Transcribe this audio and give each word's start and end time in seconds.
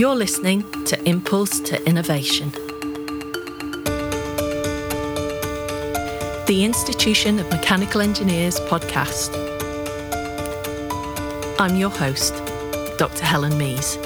You're 0.00 0.16
listening 0.16 0.62
to 0.86 0.98
Impulse 1.06 1.60
to 1.60 1.86
Innovation. 1.86 2.52
The 6.46 6.62
Institution 6.64 7.38
of 7.38 7.50
Mechanical 7.50 8.00
Engineers 8.00 8.58
podcast. 8.60 9.28
I'm 11.58 11.76
your 11.76 11.90
host, 11.90 12.32
Dr. 12.96 13.26
Helen 13.26 13.58
Mees. 13.58 13.98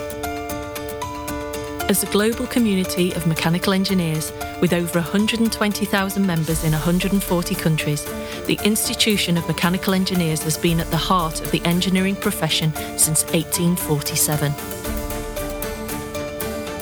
As 1.88 2.02
a 2.02 2.10
global 2.10 2.48
community 2.48 3.12
of 3.12 3.28
mechanical 3.28 3.72
engineers 3.72 4.32
with 4.60 4.72
over 4.72 4.98
120,000 4.98 6.26
members 6.26 6.64
in 6.64 6.72
140 6.72 7.54
countries, 7.54 8.04
the 8.46 8.58
Institution 8.64 9.36
of 9.36 9.46
Mechanical 9.46 9.94
Engineers 9.94 10.42
has 10.42 10.58
been 10.58 10.80
at 10.80 10.90
the 10.90 10.96
heart 10.96 11.40
of 11.40 11.52
the 11.52 11.64
engineering 11.64 12.16
profession 12.16 12.72
since 12.98 13.22
1847. 13.26 15.03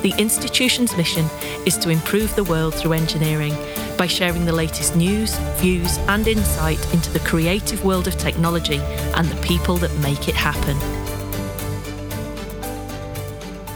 The 0.02 0.12
institution's 0.18 0.96
mission 0.96 1.24
is 1.64 1.78
to 1.78 1.88
improve 1.88 2.34
the 2.34 2.42
world 2.42 2.74
through 2.74 2.94
engineering 2.94 3.54
by 3.96 4.08
sharing 4.08 4.44
the 4.44 4.52
latest 4.52 4.96
news, 4.96 5.36
views, 5.60 5.96
and 6.08 6.26
insight 6.26 6.92
into 6.92 7.08
the 7.12 7.20
creative 7.20 7.84
world 7.84 8.08
of 8.08 8.18
technology 8.18 8.78
and 8.78 9.28
the 9.28 9.40
people 9.42 9.76
that 9.76 9.96
make 10.00 10.28
it 10.28 10.34
happen. 10.34 10.76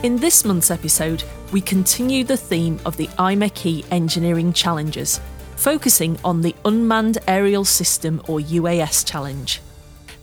In 0.04 0.16
this 0.16 0.44
month's 0.44 0.72
episode, 0.72 1.22
we 1.52 1.60
continue 1.60 2.24
the 2.24 2.36
theme 2.36 2.80
of 2.84 2.96
the 2.96 3.06
IMechE 3.18 3.84
Engineering 3.92 4.52
Challenges, 4.52 5.20
focusing 5.54 6.18
on 6.24 6.42
the 6.42 6.56
Unmanned 6.64 7.18
Aerial 7.28 7.64
System 7.64 8.20
or 8.26 8.40
UAS 8.40 9.06
Challenge. 9.06 9.60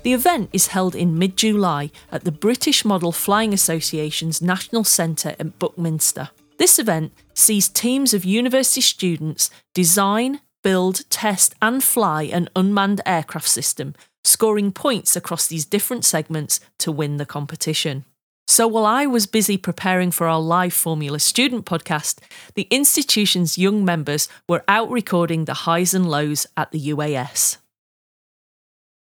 The 0.03 0.13
event 0.13 0.49
is 0.51 0.67
held 0.67 0.95
in 0.95 1.17
mid 1.17 1.37
July 1.37 1.89
at 2.11 2.25
the 2.25 2.31
British 2.31 2.83
Model 2.83 3.13
Flying 3.13 3.53
Association's 3.53 4.41
National 4.41 4.83
Centre 4.83 5.33
at 5.39 5.57
Buckminster. 5.59 6.29
This 6.57 6.77
event 6.77 7.13
sees 7.33 7.69
teams 7.69 8.13
of 8.13 8.25
university 8.25 8.81
students 8.81 9.49
design, 9.73 10.41
build, 10.61 11.09
test, 11.09 11.55
and 11.61 11.81
fly 11.81 12.23
an 12.23 12.49
unmanned 12.53 12.99
aircraft 13.05 13.47
system, 13.47 13.95
scoring 14.25 14.73
points 14.73 15.15
across 15.15 15.47
these 15.47 15.63
different 15.63 16.03
segments 16.03 16.59
to 16.79 16.91
win 16.91 17.15
the 17.15 17.25
competition. 17.25 18.03
So 18.45 18.67
while 18.67 18.85
I 18.85 19.05
was 19.05 19.25
busy 19.25 19.55
preparing 19.55 20.11
for 20.11 20.27
our 20.27 20.41
live 20.41 20.73
Formula 20.73 21.17
Student 21.17 21.65
podcast, 21.65 22.19
the 22.55 22.67
institution's 22.69 23.57
young 23.57 23.85
members 23.85 24.27
were 24.49 24.65
out 24.67 24.91
recording 24.91 25.45
the 25.45 25.63
highs 25.65 25.93
and 25.93 26.09
lows 26.09 26.45
at 26.57 26.71
the 26.71 26.89
UAS. 26.89 27.57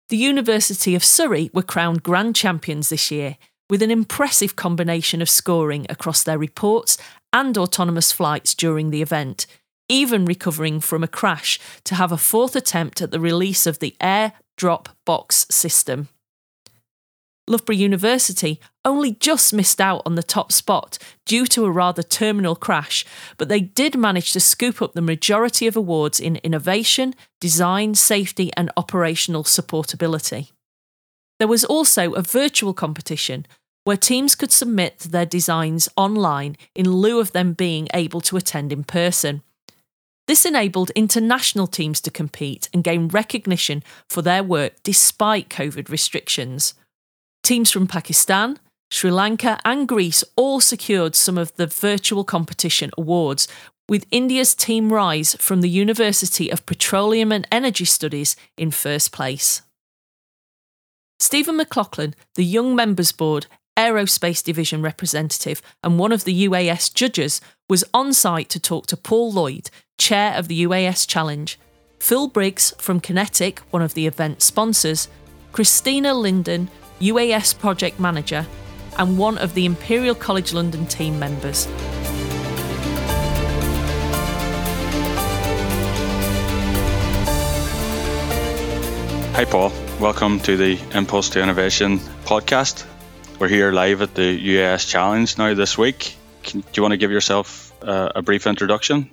The 0.09 0.17
University 0.17 0.95
of 0.95 1.05
Surrey 1.05 1.51
were 1.53 1.63
crowned 1.63 2.05
Grand 2.05 2.37
Champions 2.37 2.91
this 2.91 3.11
year, 3.11 3.39
with 3.69 3.83
an 3.83 3.91
impressive 3.91 4.55
combination 4.55 5.21
of 5.21 5.29
scoring 5.29 5.85
across 5.89 6.23
their 6.23 6.39
reports 6.39 6.97
and 7.33 7.59
autonomous 7.59 8.13
flights 8.13 8.55
during 8.55 8.91
the 8.91 9.03
event, 9.03 9.47
even 9.89 10.25
recovering 10.25 10.79
from 10.79 11.03
a 11.03 11.09
crash 11.09 11.59
to 11.83 11.97
have 11.97 12.13
a 12.13 12.17
fourth 12.17 12.55
attempt 12.55 13.03
at 13.03 13.11
the 13.11 13.19
release 13.19 13.67
of 13.67 13.81
the 13.81 13.97
air 14.01 14.35
drop 14.57 14.91
box 15.05 15.45
system. 15.51 16.09
Loughborough 17.49 17.75
University 17.75 18.61
only 18.87 19.13
just 19.13 19.53
missed 19.53 19.81
out 19.81 20.01
on 20.07 20.15
the 20.15 20.23
top 20.23 20.53
spot 20.53 20.97
due 21.27 21.45
to 21.47 21.67
a 21.67 21.71
rather 21.71 22.03
terminal 22.03 22.57
crash, 22.57 23.05
but 23.37 23.49
they 23.51 23.61
did 23.61 23.99
manage 23.99 24.33
to 24.33 24.41
scoop 24.41 24.81
up 24.81 24.95
the 24.95 25.03
majority 25.03 25.67
of 25.67 25.77
awards 25.77 26.19
in 26.19 26.37
innovation, 26.37 27.15
design, 27.41 27.95
safety, 27.95 28.51
and 28.57 28.71
operational 28.77 29.45
supportability. 29.45 30.53
There 31.39 31.49
was 31.49 31.65
also 31.65 32.13
a 32.13 32.23
virtual 32.23 32.73
competition 32.73 33.47
where 33.85 33.97
teams 33.97 34.35
could 34.35 34.51
submit 34.51 35.01
their 35.01 35.27
designs 35.27 35.89
online 35.97 36.57
in 36.75 36.91
lieu 36.91 37.21
of 37.21 37.33
them 37.33 37.53
being 37.53 37.89
able 37.93 38.21
to 38.23 38.37
attend 38.37 38.73
in 38.73 38.85
person. 38.85 39.43
This 40.27 40.45
enabled 40.45 40.91
international 40.97 41.69
teams 41.69 42.01
to 42.01 42.11
compete 42.11 42.69
and 42.73 42.83
gain 42.83 43.09
recognition 43.09 43.85
for 44.09 44.23
their 44.23 44.43
work 44.43 44.73
despite 44.83 45.51
COVID 45.51 45.89
restrictions. 45.89 46.75
Teams 47.45 47.71
from 47.71 47.87
Pakistan, 47.87 48.59
Sri 48.91 49.11
Lanka, 49.11 49.59
and 49.65 49.89
Greece 49.89 50.23
all 50.37 50.61
secured 50.61 51.15
some 51.15 51.37
of 51.37 51.55
the 51.57 51.67
virtual 51.67 52.25
competition 52.25 52.91
awards, 52.97 53.49
with 53.89 54.07
India's 54.11 54.55
Team 54.55 54.93
Rise 54.93 55.37
from 55.37 55.61
the 55.61 55.69
University 55.69 56.51
of 56.51 56.67
Petroleum 56.67 57.31
and 57.31 57.47
Energy 57.53 57.85
Studies 57.85 58.35
in 58.57 58.71
first 58.71 59.13
place. 59.13 59.63
Stephen 61.19 61.57
McLaughlin, 61.57 62.15
the 62.35 62.45
Young 62.45 62.75
Members 62.75 63.13
Board 63.13 63.47
Aerospace 63.77 64.43
Division 64.43 64.83
representative 64.83 65.63
and 65.83 65.99
one 65.99 66.13
of 66.13 66.25
the 66.25 66.49
UAS 66.49 66.93
judges, 66.93 67.41
was 67.69 67.85
on 67.93 68.13
site 68.13 68.49
to 68.51 68.61
talk 68.61 68.87
to 68.87 68.97
Paul 68.97 69.33
Lloyd, 69.33 69.71
chair 69.99 70.35
of 70.35 70.49
the 70.49 70.65
UAS 70.65 71.07
Challenge, 71.07 71.59
Phil 71.99 72.29
Briggs 72.29 72.75
from 72.79 73.01
QinetiQ, 73.01 73.59
one 73.71 73.83
of 73.83 73.95
the 73.95 74.07
event 74.07 74.43
sponsors, 74.43 75.09
Christina 75.53 76.15
Linden, 76.15 76.71
UAS 77.01 77.59
project 77.59 78.01
manager, 78.01 78.47
and 78.99 79.19
one 79.19 79.39
of 79.39 79.55
the 79.55 79.65
Imperial 79.65 80.15
College 80.15 80.53
London 80.53 80.87
team 80.87 81.19
members. 81.19 81.67
Hi, 89.35 89.45
Paul. 89.45 89.73
Welcome 90.01 90.41
to 90.41 90.57
the 90.57 90.79
Impulse 90.95 91.31
to 91.31 91.43
Innovation 91.43 91.99
podcast. 92.25 92.87
We're 93.39 93.49
here 93.49 93.71
live 93.71 94.01
at 94.01 94.15
the 94.15 94.39
UAS 94.39 94.89
Challenge 94.89 95.37
now 95.37 95.53
this 95.53 95.77
week. 95.77 96.17
Can, 96.43 96.61
do 96.61 96.67
you 96.75 96.83
want 96.83 96.93
to 96.93 96.97
give 96.97 97.11
yourself 97.11 97.73
uh, 97.83 98.13
a 98.15 98.23
brief 98.23 98.47
introduction? 98.47 99.11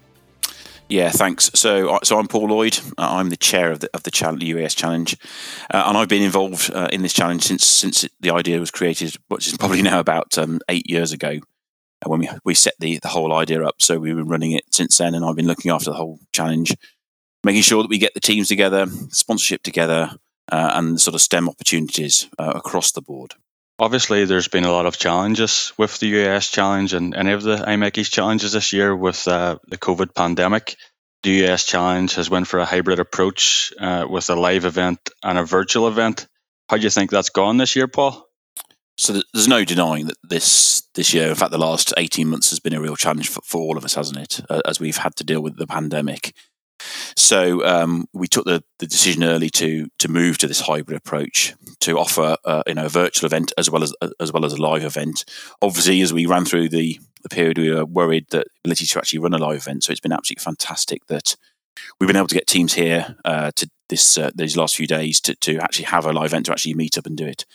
Yeah, 0.90 1.10
thanks. 1.10 1.50
So, 1.56 1.96
uh, 1.96 2.00
so 2.04 2.20
I'm 2.20 2.28
Paul 2.28 2.50
Lloyd. 2.50 2.78
Uh, 2.98 3.16
I'm 3.16 3.30
the 3.30 3.38
chair 3.38 3.72
of 3.72 3.80
the 3.80 3.90
of 3.94 4.04
the 4.04 4.12
UAS 4.12 4.76
Challenge, 4.76 5.18
uh, 5.72 5.84
and 5.88 5.98
I've 5.98 6.10
been 6.10 6.22
involved 6.22 6.72
uh, 6.72 6.88
in 6.92 7.02
this 7.02 7.14
challenge 7.14 7.44
since 7.44 7.66
since 7.66 8.08
the 8.20 8.32
idea 8.32 8.60
was 8.60 8.70
created, 8.70 9.16
which 9.28 9.48
is 9.48 9.58
probably 9.58 9.82
now 9.92 10.00
about 10.00 10.38
um, 10.38 10.60
eight 10.70 10.90
years 10.90 11.12
ago, 11.12 11.40
uh, 12.06 12.10
when 12.10 12.20
we 12.20 12.30
we 12.44 12.54
set 12.54 12.74
the 12.80 13.00
the 13.00 13.08
whole 13.08 13.34
idea 13.34 13.64
up. 13.64 13.76
So 13.80 13.98
we've 13.98 14.16
been 14.16 14.28
running 14.28 14.52
it 14.52 14.66
since 14.72 14.98
then, 14.98 15.16
and 15.16 15.26
I've 15.26 15.36
been 15.36 15.48
looking 15.48 15.72
after 15.72 15.90
the 15.90 15.96
whole 15.96 16.20
challenge, 16.34 16.76
making 17.44 17.64
sure 17.64 17.82
that 17.82 17.90
we 17.90 17.98
get 17.98 18.14
the 18.14 18.20
teams 18.20 18.50
together, 18.50 18.86
sponsorship 19.10 19.64
together, 19.64 20.12
uh, 20.52 20.72
and 20.76 21.00
sort 21.02 21.16
of 21.16 21.22
STEM 21.22 21.50
opportunities 21.50 22.30
across 22.38 22.92
the 22.92 23.02
board. 23.02 23.36
Obviously, 23.84 24.24
there's 24.24 24.48
been 24.48 24.64
a 24.64 24.72
lot 24.72 24.86
of 24.86 24.98
challenges 24.98 25.74
with 25.78 26.00
the 26.00 26.10
UAS 26.14 26.50
challenge 26.50 26.94
and 26.94 27.14
any 27.14 27.34
of 27.34 27.44
the 27.44 27.58
IMechE's 27.58 28.08
challenges 28.08 28.54
this 28.54 28.72
year 28.72 28.96
with 28.96 29.28
uh, 29.28 29.58
the 29.68 29.78
COVID 29.78 30.16
pandemic. 30.16 30.78
The 31.24 31.42
UAS 31.42 31.68
challenge 31.68 32.16
has 32.16 32.30
went 32.30 32.48
for 32.48 32.60
a 32.60 32.66
hybrid 32.66 33.00
approach 33.00 33.74
uh, 33.78 34.08
with 34.10 34.30
a 34.30 34.36
live 34.36 34.64
event 34.64 35.10
and 35.22 35.38
a 35.38 35.44
virtual 35.44 35.90
event. 35.90 36.28
How 36.70 36.78
do 36.78 36.84
you 36.84 36.90
think 36.90 37.12
that's 37.12 37.30
gone 37.30 37.58
this 37.58 37.76
year, 37.76 37.90
Paul? 37.90 38.26
So 38.98 39.22
there's 39.34 39.50
no 39.50 39.66
denying 39.66 40.08
that 40.08 40.18
this 40.24 40.84
this 40.96 41.14
year, 41.14 41.28
in 41.28 41.36
fact, 41.36 41.52
the 41.52 41.58
last 41.58 41.94
18 41.98 42.26
months 42.26 42.52
has 42.52 42.62
been 42.62 42.74
a 42.74 42.80
real 42.80 42.96
challenge 42.96 43.28
for, 43.28 43.42
for 43.42 43.60
all 43.60 43.78
of 43.78 43.84
us, 43.84 43.96
hasn't 43.96 44.18
it? 44.18 44.40
Uh, 44.50 44.62
as 44.66 44.80
we've 44.80 44.96
had 44.96 45.18
to 45.18 45.26
deal 45.26 45.42
with 45.42 45.58
the 45.58 45.68
pandemic. 45.68 46.34
So 47.16 47.66
um, 47.66 48.06
we 48.14 48.28
took 48.28 48.46
the, 48.46 48.64
the 48.80 48.88
decision 48.88 49.24
early 49.24 49.50
to 49.52 49.88
to 50.00 50.10
move 50.10 50.38
to 50.40 50.48
this 50.48 50.62
hybrid 50.62 50.98
approach 50.98 51.56
to 51.82 51.98
offer 51.98 52.38
uh, 52.46 52.64
you 52.68 52.76
know 52.76 52.86
a 52.86 52.90
virtual 52.90 53.28
event 53.28 53.52
as 53.58 53.70
well 53.70 53.84
as 53.84 53.94
as 54.20 54.32
well 54.32 54.46
as 54.46 54.54
a 54.54 54.62
live 54.62 54.84
event. 54.84 55.26
Obviously, 55.62 56.02
as 56.02 56.14
we 56.14 56.26
ran 56.26 56.46
through 56.46 56.70
the 56.70 57.00
the 57.24 57.30
period, 57.30 57.58
we 57.58 57.72
were 57.72 57.86
worried 57.86 58.26
that 58.32 58.48
ability 58.64 58.86
to 58.86 59.00
actually 59.00 59.20
run 59.20 59.34
a 59.34 59.38
live 59.38 59.58
event. 59.58 59.84
So 59.84 59.92
it's 59.92 60.02
been 60.02 60.12
absolutely 60.12 60.44
fantastic 60.44 61.06
that 61.08 61.36
we've 62.00 62.08
been 62.08 62.18
able 62.18 62.28
to 62.28 62.36
get 62.36 62.48
teams 62.48 62.74
here 62.74 63.16
uh, 63.26 63.52
to 63.56 63.70
this 63.90 64.18
uh, 64.18 64.32
these 64.36 64.58
last 64.58 64.76
few 64.76 64.88
days 64.88 65.20
to 65.22 65.36
to 65.36 65.58
actually 65.60 65.86
have 65.86 66.06
a 66.06 66.14
live 66.14 66.28
event 66.28 66.46
to 66.48 66.52
actually 66.52 66.74
meet 66.74 66.98
up 66.98 67.06
and 67.06 67.18
do 67.18 67.26
it. 67.26 67.46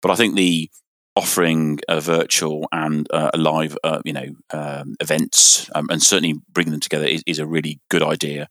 But 0.00 0.10
I 0.12 0.14
think 0.14 0.36
the 0.36 0.70
offering 1.18 1.80
a 1.88 2.00
virtual 2.00 2.68
and 2.70 3.08
uh, 3.12 3.30
a 3.34 3.38
live, 3.38 3.76
uh, 3.82 4.00
you 4.04 4.12
know, 4.12 4.28
um, 4.50 4.94
events, 5.00 5.68
um, 5.74 5.88
and 5.90 6.00
certainly 6.00 6.40
bringing 6.52 6.70
them 6.70 6.80
together 6.80 7.06
is, 7.06 7.24
is 7.26 7.40
a 7.40 7.46
really 7.46 7.80
good 7.90 8.04
idea. 8.04 8.48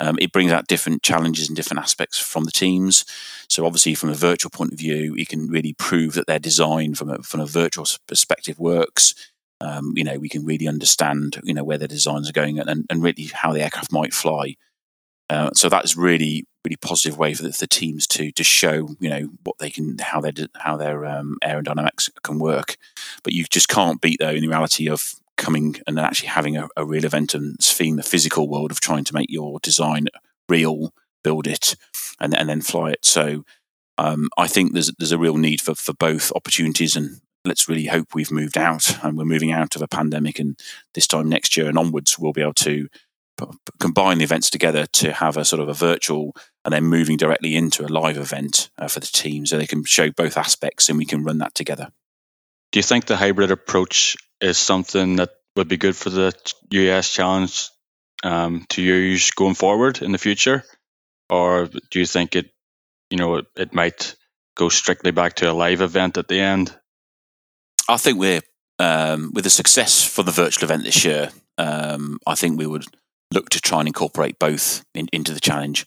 Um, 0.00 0.16
it 0.20 0.32
brings 0.32 0.50
out 0.50 0.66
different 0.66 1.02
challenges 1.02 1.48
and 1.48 1.56
different 1.56 1.82
aspects 1.82 2.18
from 2.18 2.44
the 2.44 2.50
teams. 2.50 3.04
So 3.48 3.66
obviously, 3.66 3.94
from 3.94 4.08
a 4.08 4.14
virtual 4.14 4.50
point 4.50 4.72
of 4.72 4.78
view, 4.78 5.14
you 5.14 5.26
can 5.26 5.46
really 5.48 5.74
prove 5.74 6.14
that 6.14 6.26
their 6.26 6.38
design 6.38 6.94
from 6.94 7.10
a 7.10 7.18
from 7.18 7.40
a 7.40 7.46
virtual 7.46 7.86
perspective 8.06 8.58
works. 8.58 9.14
Um, 9.60 9.92
you 9.94 10.04
know, 10.04 10.18
we 10.18 10.30
can 10.30 10.44
really 10.46 10.66
understand 10.66 11.38
you 11.44 11.52
know 11.52 11.64
where 11.64 11.78
their 11.78 11.88
designs 11.88 12.28
are 12.28 12.32
going 12.32 12.58
and, 12.58 12.86
and 12.88 13.02
really 13.02 13.30
how 13.32 13.52
the 13.52 13.62
aircraft 13.62 13.92
might 13.92 14.14
fly. 14.14 14.56
Uh, 15.28 15.50
so 15.54 15.68
that's 15.68 15.96
really 15.96 16.46
really 16.64 16.76
positive 16.76 17.16
way 17.16 17.32
for 17.32 17.42
the, 17.42 17.50
the, 17.50 17.66
teams 17.66 18.06
to 18.06 18.30
to 18.32 18.44
show 18.44 18.88
you 18.98 19.08
know 19.08 19.28
what 19.44 19.56
they 19.58 19.70
can 19.70 19.96
how 19.98 20.20
their 20.20 20.32
how 20.56 20.76
their 20.76 21.06
um, 21.06 21.36
aerodynamics 21.44 22.10
can 22.22 22.38
work. 22.38 22.76
But 23.22 23.32
you 23.32 23.44
just 23.44 23.68
can't 23.68 24.00
beat 24.00 24.18
though 24.18 24.30
in 24.30 24.40
the 24.40 24.48
reality 24.48 24.88
of 24.88 25.14
coming 25.40 25.76
and 25.86 25.96
then 25.96 26.04
actually 26.04 26.28
having 26.28 26.56
a, 26.56 26.68
a 26.76 26.84
real 26.84 27.04
event 27.04 27.34
and 27.34 27.56
seeing 27.60 27.96
the 27.96 28.02
physical 28.02 28.48
world 28.48 28.70
of 28.70 28.80
trying 28.80 29.04
to 29.04 29.14
make 29.14 29.30
your 29.30 29.58
design 29.60 30.06
real, 30.48 30.92
build 31.24 31.46
it, 31.46 31.74
and, 32.20 32.36
and 32.36 32.48
then 32.48 32.60
fly 32.60 32.90
it. 32.90 33.04
So 33.04 33.44
um, 33.98 34.28
I 34.38 34.46
think 34.46 34.72
there's 34.72 34.92
there's 34.98 35.12
a 35.12 35.18
real 35.18 35.36
need 35.36 35.60
for, 35.60 35.74
for 35.74 35.92
both 35.94 36.30
opportunities 36.36 36.94
and 36.94 37.20
let's 37.44 37.68
really 37.68 37.86
hope 37.86 38.14
we've 38.14 38.30
moved 38.30 38.58
out 38.58 39.02
and 39.02 39.16
we're 39.16 39.24
moving 39.24 39.50
out 39.50 39.74
of 39.74 39.82
a 39.82 39.88
pandemic. 39.88 40.38
And 40.38 40.58
this 40.94 41.06
time 41.06 41.28
next 41.28 41.56
year 41.56 41.68
and 41.68 41.78
onwards, 41.78 42.18
we'll 42.18 42.32
be 42.32 42.42
able 42.42 42.54
to 42.54 42.88
combine 43.78 44.18
the 44.18 44.24
events 44.24 44.50
together 44.50 44.86
to 44.86 45.12
have 45.12 45.38
a 45.38 45.44
sort 45.44 45.60
of 45.62 45.68
a 45.68 45.74
virtual 45.74 46.36
and 46.64 46.74
then 46.74 46.84
moving 46.84 47.16
directly 47.16 47.56
into 47.56 47.84
a 47.84 47.88
live 47.88 48.18
event 48.18 48.70
uh, 48.78 48.88
for 48.88 49.00
the 49.00 49.06
team 49.06 49.46
so 49.46 49.56
they 49.56 49.66
can 49.66 49.82
show 49.84 50.10
both 50.10 50.36
aspects 50.36 50.88
and 50.88 50.98
we 50.98 51.06
can 51.06 51.24
run 51.24 51.38
that 51.38 51.54
together. 51.54 51.88
Do 52.72 52.78
you 52.78 52.82
think 52.82 53.06
the 53.06 53.16
hybrid 53.16 53.50
approach 53.50 54.16
is 54.40 54.58
something 54.58 55.16
that 55.16 55.30
would 55.56 55.68
be 55.68 55.76
good 55.76 55.96
for 55.96 56.10
the 56.10 56.32
UAS 56.72 57.12
challenge 57.12 57.70
um, 58.22 58.64
to 58.70 58.82
use 58.82 59.30
going 59.32 59.54
forward 59.54 60.02
in 60.02 60.12
the 60.12 60.18
future? 60.18 60.64
Or 61.28 61.66
do 61.66 61.98
you 61.98 62.06
think 62.06 62.36
it, 62.36 62.50
you 63.10 63.18
know, 63.18 63.36
it, 63.36 63.46
it 63.56 63.74
might 63.74 64.16
go 64.56 64.68
strictly 64.68 65.10
back 65.10 65.34
to 65.34 65.50
a 65.50 65.52
live 65.52 65.80
event 65.80 66.18
at 66.18 66.28
the 66.28 66.40
end? 66.40 66.76
I 67.88 67.96
think 67.96 68.18
we're 68.18 68.42
um, 68.78 69.32
with 69.34 69.44
the 69.44 69.50
success 69.50 70.04
for 70.04 70.22
the 70.22 70.32
virtual 70.32 70.64
event 70.64 70.84
this 70.84 71.04
year. 71.04 71.30
Um, 71.58 72.18
I 72.26 72.34
think 72.34 72.58
we 72.58 72.66
would 72.66 72.84
look 73.32 73.50
to 73.50 73.60
try 73.60 73.80
and 73.80 73.88
incorporate 73.88 74.38
both 74.38 74.84
in, 74.94 75.08
into 75.12 75.32
the 75.32 75.40
challenge. 75.40 75.86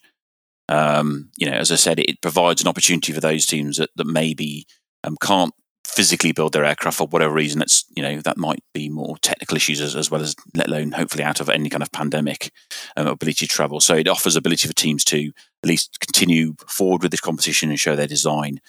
Um, 0.70 1.30
you 1.38 1.50
know, 1.50 1.58
as 1.58 1.72
I 1.72 1.76
said, 1.76 2.00
it 2.00 2.22
provides 2.22 2.62
an 2.62 2.68
opportunity 2.68 3.12
for 3.12 3.20
those 3.20 3.46
teams 3.46 3.78
that, 3.78 3.90
that 3.96 4.08
maybe 4.08 4.66
um, 5.04 5.18
can't 5.22 5.54
physically 5.94 6.32
build 6.32 6.54
their 6.54 6.66
aircraft 6.66 6.98
for 6.98 7.08
whatever 7.08 7.34
reason. 7.34 7.60
That's 7.60 7.86
you 7.96 8.02
know 8.02 8.22
that 8.22 8.38
might 8.38 8.64
be 8.74 8.90
more 8.90 9.18
technical 9.20 9.58
issues 9.58 9.80
as, 9.80 9.96
as 9.96 10.10
well 10.10 10.22
as 10.22 10.36
let 10.56 10.68
alone 10.68 10.92
hopefully 10.92 11.24
out 11.24 11.40
of 11.40 11.50
any 11.50 11.70
kind 11.70 11.84
of 11.84 11.92
pandemic 11.92 12.52
um, 12.98 13.08
ability 13.08 13.46
to 13.46 13.54
travel. 13.54 13.80
So 13.80 13.96
it 13.96 14.08
offers 14.08 14.36
ability 14.36 14.68
for 14.68 14.74
teams 14.74 15.04
to 15.06 15.32
at 15.64 15.68
least 15.68 16.00
continue 16.00 16.56
forward 16.68 17.04
with 17.04 17.12
this 17.12 17.22
competition 17.22 17.70
and 17.70 17.80
show 17.80 17.96
their 17.96 18.08
design. 18.08 18.60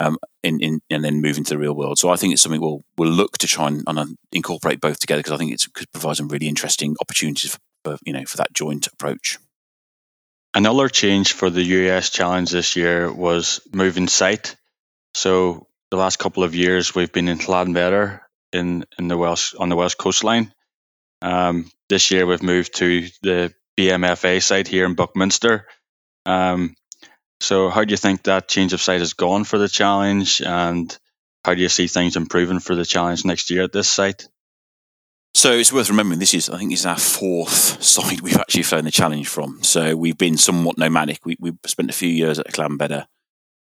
Um, 0.00 0.18
in, 0.42 0.58
in, 0.58 0.80
and 0.90 1.04
then 1.04 1.22
move 1.22 1.38
into 1.38 1.50
the 1.50 1.58
real 1.58 1.72
world. 1.72 2.00
So 2.00 2.10
I 2.10 2.16
think 2.16 2.32
it's 2.32 2.42
something 2.42 2.60
we'll 2.60 2.82
we'll 2.98 3.08
look 3.08 3.38
to 3.38 3.46
try 3.46 3.68
and, 3.68 3.84
and 3.86 4.18
incorporate 4.32 4.80
both 4.80 4.98
together 4.98 5.20
because 5.20 5.32
I 5.32 5.36
think 5.36 5.52
it 5.52 5.64
could 5.72 5.90
provide 5.92 6.16
some 6.16 6.28
really 6.28 6.48
interesting 6.48 6.96
opportunities 7.00 7.56
for, 7.84 7.96
you 8.04 8.12
know 8.12 8.24
for 8.24 8.36
that 8.38 8.52
joint 8.52 8.88
approach. 8.88 9.38
Another 10.52 10.88
change 10.88 11.32
for 11.32 11.48
the 11.48 11.62
UAS 11.62 12.12
challenge 12.12 12.50
this 12.50 12.74
year 12.74 13.10
was 13.10 13.60
moving 13.72 14.08
site. 14.08 14.56
So 15.14 15.68
the 15.94 16.00
last 16.00 16.18
couple 16.18 16.42
of 16.42 16.54
years 16.54 16.94
we've 16.94 17.12
been 17.12 17.28
in 17.28 17.38
Llanbedr 17.38 18.20
in 18.52 18.84
in 18.98 19.08
the 19.08 19.16
west 19.16 19.54
on 19.58 19.68
the 19.68 19.76
west 19.76 19.96
coastline. 19.96 20.52
Um, 21.22 21.70
this 21.88 22.10
year 22.10 22.26
we've 22.26 22.42
moved 22.42 22.74
to 22.76 23.06
the 23.22 23.54
BMFA 23.78 24.42
site 24.42 24.68
here 24.68 24.86
in 24.86 24.94
Buckminster. 24.94 25.66
Um, 26.26 26.74
so 27.40 27.68
how 27.68 27.84
do 27.84 27.92
you 27.92 27.96
think 27.96 28.24
that 28.24 28.48
change 28.48 28.72
of 28.72 28.80
site 28.80 29.00
has 29.00 29.12
gone 29.12 29.44
for 29.44 29.58
the 29.58 29.68
challenge, 29.68 30.40
and 30.40 30.96
how 31.44 31.54
do 31.54 31.62
you 31.62 31.68
see 31.68 31.86
things 31.86 32.16
improving 32.16 32.60
for 32.60 32.74
the 32.74 32.84
challenge 32.84 33.24
next 33.24 33.50
year 33.50 33.62
at 33.62 33.72
this 33.72 33.88
site? 33.88 34.26
So 35.34 35.52
it's 35.52 35.72
worth 35.72 35.90
remembering 35.90 36.20
this 36.20 36.34
is 36.34 36.48
I 36.48 36.58
think 36.58 36.72
is 36.72 36.86
our 36.86 36.98
fourth 36.98 37.82
site 37.82 38.20
we've 38.20 38.36
actually 38.36 38.64
flown 38.64 38.84
the 38.84 38.90
challenge 38.90 39.28
from. 39.28 39.62
So 39.62 39.96
we've 39.96 40.18
been 40.18 40.38
somewhat 40.38 40.78
nomadic. 40.78 41.24
We 41.24 41.36
we 41.38 41.52
spent 41.66 41.90
a 41.90 41.94
few 41.94 42.08
years 42.08 42.38
at 42.38 42.52
Llanbedr, 42.52 43.06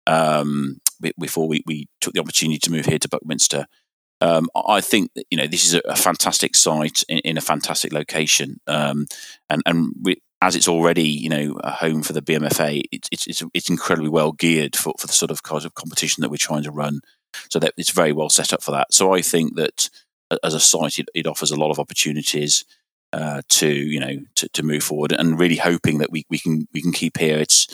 um, 0.07 0.80
before 1.17 1.47
we, 1.47 1.63
we 1.65 1.87
took 1.99 2.13
the 2.13 2.19
opportunity 2.19 2.59
to 2.59 2.71
move 2.71 2.85
here 2.85 2.99
to 2.99 3.09
Buckminster. 3.09 3.67
Um, 4.21 4.49
I 4.55 4.81
think 4.81 5.11
you 5.31 5.37
know 5.37 5.47
this 5.47 5.65
is 5.65 5.73
a, 5.73 5.81
a 5.85 5.95
fantastic 5.95 6.55
site 6.55 7.03
in, 7.09 7.19
in, 7.19 7.37
a 7.37 7.41
fantastic 7.41 7.91
location, 7.91 8.59
um, 8.67 9.07
and 9.49 9.63
and 9.65 9.95
we, 9.99 10.21
as 10.43 10.55
it's 10.55 10.67
already 10.67 11.07
you 11.07 11.29
know 11.29 11.59
a 11.63 11.71
home 11.71 12.03
for 12.03 12.13
the 12.13 12.21
BMFA, 12.21 12.83
it, 12.91 13.07
it's 13.11 13.25
it's 13.25 13.43
it's 13.55 13.69
incredibly 13.69 14.09
well 14.09 14.31
geared 14.31 14.75
for, 14.75 14.93
for 14.99 15.07
the 15.07 15.13
sort 15.13 15.31
of 15.31 15.41
kind 15.41 15.65
of 15.65 15.73
competition 15.73 16.21
that 16.21 16.29
we're 16.29 16.37
trying 16.37 16.63
to 16.63 16.71
run. 16.71 17.01
So 17.49 17.59
that 17.59 17.73
it's 17.77 17.91
very 17.91 18.11
well 18.11 18.29
set 18.29 18.53
up 18.53 18.61
for 18.61 18.71
that. 18.71 18.93
So 18.93 19.13
I 19.13 19.21
think 19.21 19.55
that 19.55 19.89
as 20.43 20.53
a 20.53 20.59
site, 20.59 20.99
it, 20.99 21.09
it 21.15 21.25
offers 21.25 21.49
a 21.49 21.59
lot 21.59 21.71
of 21.71 21.79
opportunities 21.79 22.65
uh, 23.13 23.41
to 23.49 23.67
you 23.67 23.99
know 23.99 24.17
to, 24.35 24.49
to 24.49 24.63
move 24.63 24.83
forward 24.83 25.11
and 25.11 25.39
really 25.39 25.57
hoping 25.57 25.97
that 25.97 26.11
we, 26.11 26.25
we 26.29 26.39
can 26.39 26.67
we 26.73 26.81
can 26.81 26.91
keep 26.91 27.17
here. 27.17 27.37
It's 27.37 27.67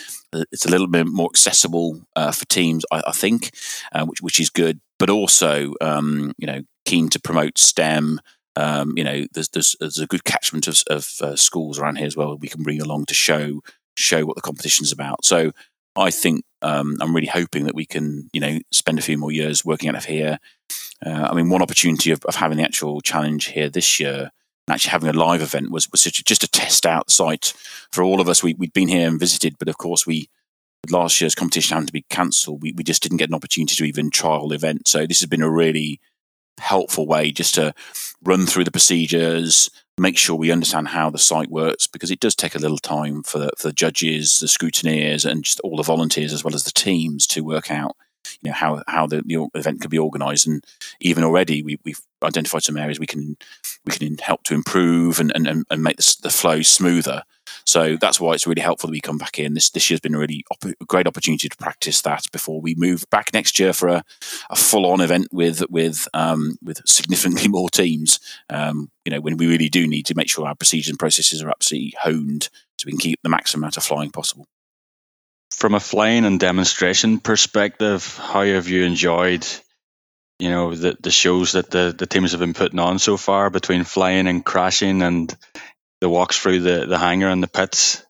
it's 0.52 0.66
a 0.66 0.70
little 0.70 0.88
bit 0.88 1.08
more 1.08 1.30
accessible 1.32 2.02
uh, 2.16 2.32
for 2.32 2.46
teams 2.46 2.86
I, 2.92 3.04
I 3.08 3.12
think 3.12 3.52
uh, 3.92 4.06
which 4.06 4.22
which 4.22 4.40
is 4.40 4.50
good 4.50 4.80
but 5.00 5.10
also 5.10 5.74
um, 5.82 6.34
you 6.38 6.48
know 6.48 6.62
keen 6.86 7.10
to 7.10 7.20
promote 7.20 7.58
STEM. 7.58 8.20
Um, 8.56 8.94
you 8.98 9.04
know 9.04 9.26
there's, 9.34 9.50
there's, 9.50 9.76
there's 9.80 10.00
a 10.00 10.08
good 10.08 10.24
catchment 10.24 10.68
of, 10.68 10.84
of 10.90 11.08
uh, 11.22 11.36
schools 11.36 11.78
around 11.78 11.98
here 11.98 12.08
as 12.08 12.18
well 12.18 12.36
we 12.38 12.48
can 12.48 12.64
bring 12.64 12.82
along 12.82 13.06
to 13.06 13.14
show 13.14 13.62
show 13.96 14.26
what 14.26 14.36
the 14.36 14.42
competition 14.42 14.84
is 14.84 14.92
about. 14.92 15.24
So 15.24 15.52
I 15.96 16.12
think 16.12 16.44
um, 16.62 16.98
I'm 17.00 17.14
really 17.14 17.28
hoping 17.28 17.66
that 17.66 17.76
we 17.76 17.86
can 17.86 18.30
you 18.34 18.42
know 18.42 18.60
spend 18.72 18.98
a 18.98 19.04
few 19.04 19.18
more 19.18 19.32
years 19.32 19.64
working 19.64 19.90
out 19.90 19.96
of 19.96 20.06
here. 20.06 20.40
Uh, 21.06 21.28
I 21.30 21.36
mean 21.36 21.50
one 21.50 21.62
opportunity 21.62 22.10
of, 22.10 22.26
of 22.26 22.36
having 22.36 22.58
the 22.58 22.64
actual 22.64 23.02
challenge 23.02 23.46
here 23.46 23.70
this 23.70 24.00
year 24.00 24.32
actually 24.70 24.92
having 24.92 25.10
a 25.10 25.14
live 25.14 25.42
event 25.42 25.72
was, 25.72 25.90
was 25.92 26.04
just 26.04 26.44
a 26.44 26.48
test 26.48 26.86
out 26.86 27.10
site 27.10 27.54
for 27.92 28.04
all 28.04 28.20
of 28.20 28.28
us. 28.28 28.44
We, 28.44 28.56
had 28.60 28.74
been 28.74 28.88
here 28.88 29.08
and 29.08 29.20
visited, 29.20 29.58
but 29.58 29.70
of 29.70 29.78
course, 29.78 30.06
we 30.06 30.30
last 30.90 31.20
year's 31.20 31.36
competition 31.36 31.76
having 31.76 31.88
to 31.88 31.94
be 31.94 32.06
cancelled, 32.10 32.62
we, 32.62 32.72
we 32.74 32.84
just 32.84 33.04
didn't 33.04 33.18
get 33.18 33.30
an 33.30 33.36
opportunity 33.36 33.76
to 33.76 33.84
even 33.84 34.10
trial 34.10 34.50
the 34.50 34.56
event. 34.56 34.88
So 34.88 35.06
this 35.06 35.20
has 35.20 35.28
been 35.28 35.42
a 35.42 35.50
really 35.50 36.00
helpful 36.60 37.06
way 37.06 37.32
just 37.32 37.56
to 37.56 37.74
run 38.24 38.46
through 38.46 38.64
the 38.64 38.72
procedures, 38.72 39.70
make 39.98 40.18
sure 40.18 40.36
we 40.36 40.52
understand 40.52 40.90
how 40.90 41.10
the 41.10 41.18
site 41.18 41.50
works, 41.50 41.88
because 41.88 42.12
it 42.12 42.20
does 42.20 42.36
take 42.36 42.56
a 42.56 42.60
little 42.60 42.78
time 42.78 43.24
for 43.24 43.40
the, 43.40 43.52
for 43.58 43.68
the 43.68 43.74
judges, 43.74 44.40
the 44.40 44.48
scrutineers, 44.48 45.30
and 45.30 45.44
just 45.44 45.60
all 45.62 45.78
the 45.78 45.84
volunteers 45.84 46.34
as 46.34 46.44
well 46.44 46.56
as 46.56 46.64
the 46.64 46.72
teams 46.72 47.28
to 47.28 47.42
work 47.42 47.72
out 47.72 47.96
you 48.42 48.50
know 48.50 48.56
how 48.56 48.84
how 48.88 49.08
the, 49.08 49.22
the 49.26 49.48
event 49.56 49.82
could 49.82 49.92
be 49.92 50.00
organised, 50.00 50.48
and 50.48 50.64
even 51.00 51.24
already 51.24 51.62
we, 51.64 51.80
we've 51.84 52.02
identified 52.24 52.64
some 52.64 52.78
areas 52.78 53.00
we 53.00 53.06
can 53.06 53.38
we 53.86 53.94
can 53.94 54.18
help 54.18 54.44
to 54.44 54.54
improve 54.54 55.20
and 55.20 55.32
and, 55.36 55.66
and 55.70 55.84
make 55.84 55.98
the, 55.98 56.16
the 56.24 56.30
flow 56.30 56.62
smoother. 56.62 57.24
So 57.66 57.98
that's 57.98 58.20
why 58.20 58.34
it's 58.34 58.48
really 58.48 58.62
helpful 58.62 58.88
that 58.88 58.94
we 58.94 59.02
come 59.02 59.18
back 59.18 59.40
in. 59.40 59.54
This 59.54 59.70
this 59.70 59.90
year's 59.90 60.00
been 60.00 60.16
a 60.16 60.20
really 60.20 60.44
op- 60.52 60.88
great 60.88 61.08
opportunity 61.08 61.50
to 61.50 61.58
practice 61.58 62.02
that 62.02 62.26
before 62.32 62.62
we 62.62 62.76
move 62.76 63.06
back 63.10 63.34
next 63.34 63.60
year 63.60 63.74
for 63.74 63.88
a, 63.90 64.04
a 64.50 64.56
full 64.56 64.86
on 64.86 65.02
event 65.02 65.28
with 65.32 65.64
with 65.70 66.08
um, 66.14 66.58
with 66.62 66.82
significantly 66.86 67.48
more 67.50 67.70
teams. 67.70 68.20
Um, 68.50 68.90
you 69.06 69.12
know, 69.12 69.22
when 69.22 69.38
we 69.38 69.48
really 69.48 69.70
do 69.70 69.88
need 69.88 70.06
to 70.08 70.16
make 70.16 70.30
sure 70.30 70.48
our 70.48 70.56
procedures 70.56 70.90
and 70.90 71.00
processes 71.00 71.42
are 71.42 71.50
absolutely 71.50 71.94
honed 72.02 72.50
so 72.78 72.86
we 72.86 72.92
can 72.92 73.00
keep 73.00 73.20
the 73.24 73.30
maximum 73.30 73.64
amount 73.64 73.78
of 73.78 73.84
flying 73.84 74.12
possible 74.12 74.48
from 75.56 75.74
a 75.74 75.80
flying 75.80 76.26
and 76.26 76.40
demonstration 76.40 77.20
perspective, 77.20 78.18
how 78.18 78.44
have 78.44 78.68
you 78.68 78.84
enjoyed, 78.84 79.46
you 80.40 80.50
know, 80.50 80.76
the, 80.76 80.98
the 81.00 81.12
shows 81.12 81.54
that 81.54 81.72
the, 81.72 81.96
the 81.98 82.06
teams 82.06 82.32
have 82.32 82.40
been 82.40 82.54
putting 82.54 82.80
on 82.80 83.00
so 83.00 83.18
far 83.18 83.50
between 83.50 83.84
flying 83.84 84.28
and 84.28 84.46
crashing 84.46 85.02
and 85.02 85.36
the 86.02 86.10
walks 86.10 86.38
through 86.38 86.60
the, 86.60 86.86
the 86.86 86.98
hangar 86.98 87.30
and 87.30 87.42
the 87.42 87.48
pits? 87.48 88.04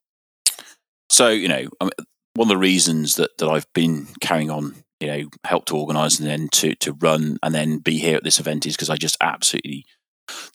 So, 1.09 1.29
you 1.29 1.47
know, 1.47 1.67
one 1.79 2.45
of 2.45 2.49
the 2.49 2.57
reasons 2.57 3.15
that, 3.15 3.37
that 3.37 3.47
I've 3.47 3.71
been 3.73 4.07
carrying 4.19 4.51
on, 4.51 4.75
you 4.99 5.07
know, 5.07 5.29
help 5.43 5.65
to 5.65 5.77
organise 5.77 6.19
and 6.19 6.27
then 6.27 6.49
to, 6.53 6.75
to 6.75 6.93
run 6.93 7.37
and 7.41 7.55
then 7.55 7.79
be 7.79 7.97
here 7.97 8.17
at 8.17 8.23
this 8.23 8.39
event 8.39 8.65
is 8.65 8.75
because 8.75 8.89
I 8.89 8.97
just 8.97 9.17
absolutely 9.21 9.85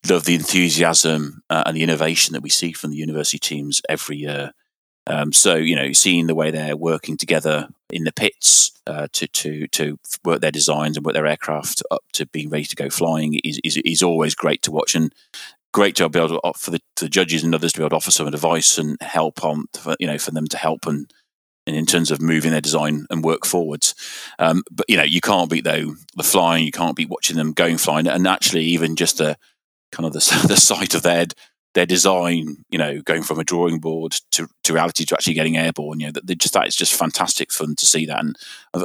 love 0.09 0.25
the 0.25 0.35
enthusiasm 0.35 1.42
uh, 1.49 1.62
and 1.64 1.76
the 1.76 1.83
innovation 1.83 2.35
that 2.35 2.42
we 2.42 2.50
see 2.50 2.73
from 2.73 2.90
the 2.90 2.97
university 2.97 3.38
teams 3.38 3.80
every 3.88 4.18
year. 4.18 4.52
Um, 5.06 5.32
so 5.32 5.56
you 5.56 5.75
know, 5.75 5.92
seeing 5.92 6.26
the 6.26 6.35
way 6.35 6.50
they're 6.50 6.76
working 6.76 7.16
together 7.16 7.68
in 7.90 8.04
the 8.04 8.12
pits 8.12 8.73
uh, 8.87 9.09
to 9.12 9.26
to 9.28 9.66
to 9.68 9.99
work 10.25 10.40
their 10.40 10.50
designs 10.50 10.97
and 10.97 11.04
work 11.04 11.14
their 11.14 11.26
aircraft 11.26 11.82
up 11.90 12.02
to 12.12 12.26
being 12.26 12.50
ready 12.50 12.64
to 12.64 12.76
go 12.76 12.88
flying 12.88 13.38
is 13.44 13.61
is, 13.64 13.76
is 13.78 14.02
always 14.02 14.35
great 14.35 14.62
to 14.62 14.71
watch 14.71 14.94
and 14.94 15.12
great 15.73 15.97
to 15.97 16.09
be 16.09 16.18
able 16.18 16.40
to 16.40 16.59
for 16.59 16.71
the, 16.71 16.80
the, 16.97 17.09
judges 17.09 17.42
and 17.42 17.54
others 17.54 17.73
to 17.73 17.78
be 17.78 17.82
able 17.82 17.90
to 17.90 17.97
offer 17.97 18.11
some 18.11 18.26
advice 18.26 18.76
and 18.76 19.00
help 19.00 19.42
on 19.42 19.64
for, 19.73 19.97
you 19.99 20.06
know 20.06 20.18
for 20.18 20.30
them 20.30 20.47
to 20.47 20.56
help 20.56 20.87
and. 20.87 21.12
And 21.64 21.76
in 21.76 21.87
terms 21.87 22.11
of 22.11 22.21
moving 22.21 22.50
their 22.50 22.61
design 22.61 23.06
and 23.09 23.23
work 23.23 23.47
forwards, 23.47 23.94
um, 24.40 24.64
but 24.68 24.85
you 24.88 24.97
know 24.97 25.04
you 25.04 25.21
can't 25.21 25.49
beat 25.49 25.62
though 25.62 25.94
the 26.16 26.25
flying. 26.25 26.64
You 26.64 26.73
can't 26.73 26.97
beat 26.97 27.09
watching 27.09 27.37
them 27.37 27.52
going 27.52 27.78
flying, 27.78 28.09
and 28.09 28.26
actually 28.26 28.64
even 28.64 28.97
just 28.97 29.18
the 29.18 29.38
kind 29.92 30.04
of 30.04 30.12
the, 30.12 30.18
the 30.49 30.56
sight 30.56 30.97
of 30.97 31.02
their 31.02 31.26
their 31.75 31.87
design, 31.87 32.64
you 32.71 32.79
know, 32.79 33.00
going 33.02 33.23
from 33.23 33.38
a 33.38 33.45
drawing 33.45 33.79
board 33.79 34.12
to, 34.33 34.49
to 34.62 34.75
reality 34.75 35.05
to 35.07 35.14
actually 35.14 35.35
getting 35.35 35.57
airborne, 35.57 36.00
you 36.00 36.07
know, 36.07 36.12
that 36.12 36.38
just 36.38 36.55
that 36.55 36.69
is 36.69 36.76
just 36.76 36.95
fantastic 36.95 37.50
fun 37.50 37.75
to 37.76 37.87
see 37.87 38.07
that 38.07 38.21
and 38.21 38.37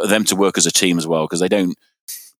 them 0.08 0.24
to 0.26 0.36
work 0.36 0.58
as 0.58 0.66
a 0.66 0.72
team 0.72 0.98
as 0.98 1.08
well 1.08 1.26
because 1.26 1.40
they 1.40 1.50
don't 1.50 1.78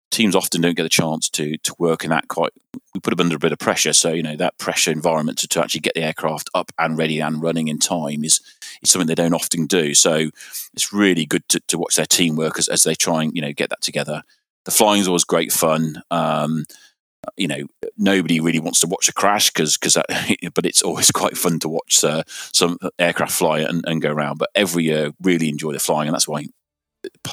teams 0.10 0.36
often 0.36 0.62
don't 0.62 0.78
get 0.78 0.86
a 0.86 0.90
chance 0.90 1.30
to 1.30 1.58
to 1.58 1.76
work 1.80 2.04
in 2.04 2.10
that 2.10 2.30
quite 2.30 2.54
we 2.94 3.00
put 3.02 3.16
them 3.16 3.26
under 3.26 3.36
a 3.36 3.40
bit 3.40 3.52
of 3.52 3.60
pressure. 3.60 3.94
So 3.94 4.12
you 4.12 4.24
know 4.24 4.36
that 4.38 4.58
pressure 4.58 4.92
environment 4.92 5.38
to, 5.40 5.48
to 5.50 5.62
actually 5.62 5.82
get 5.82 5.96
the 5.96 6.04
aircraft 6.04 6.50
up 6.56 6.72
and 6.80 6.98
ready 6.98 7.20
and 7.20 7.42
running 7.42 7.68
in 7.68 7.80
time 7.80 8.24
is 8.24 8.42
is 8.82 8.90
something 8.90 9.08
they 9.08 9.16
don't 9.16 9.34
often 9.34 9.66
do. 9.66 9.94
So 9.94 10.30
it's 10.74 10.94
really 10.94 11.26
good 11.26 11.48
to, 11.50 11.60
to 11.68 11.78
watch 11.78 11.96
their 11.96 12.06
teamwork 12.06 12.58
as, 12.58 12.68
as 12.68 12.84
they 12.84 12.96
try 12.96 13.24
and 13.24 13.36
you 13.36 13.42
know 13.42 13.54
get 13.54 13.70
that 13.70 13.82
together. 13.82 14.24
The 14.66 14.72
flying 14.72 15.02
is 15.02 15.08
always 15.08 15.24
great 15.24 15.52
fun. 15.52 16.02
Um, 16.12 16.66
you 17.36 17.48
know 17.48 17.66
nobody 17.98 18.40
really 18.40 18.60
wants 18.60 18.80
to 18.80 18.88
watch 18.88 19.10
a 19.10 19.14
crash 19.14 19.52
because 19.52 19.78
because 19.78 19.98
but 20.54 20.66
it's 20.66 20.82
always 20.82 21.12
quite 21.12 21.38
fun 21.38 21.60
to 21.60 21.70
watch 21.70 22.04
uh, 22.04 22.24
some 22.28 22.78
aircraft 23.00 23.34
fly 23.34 23.60
and, 23.60 23.84
and 23.88 24.02
go 24.02 24.12
around 24.12 24.38
but 24.38 24.50
every 24.56 24.86
year 24.86 25.12
really 25.22 25.50
enjoy 25.50 25.72
the 25.72 25.80
flying 25.80 26.08
and 26.08 26.14
that's 26.14 26.28
why 26.28 26.46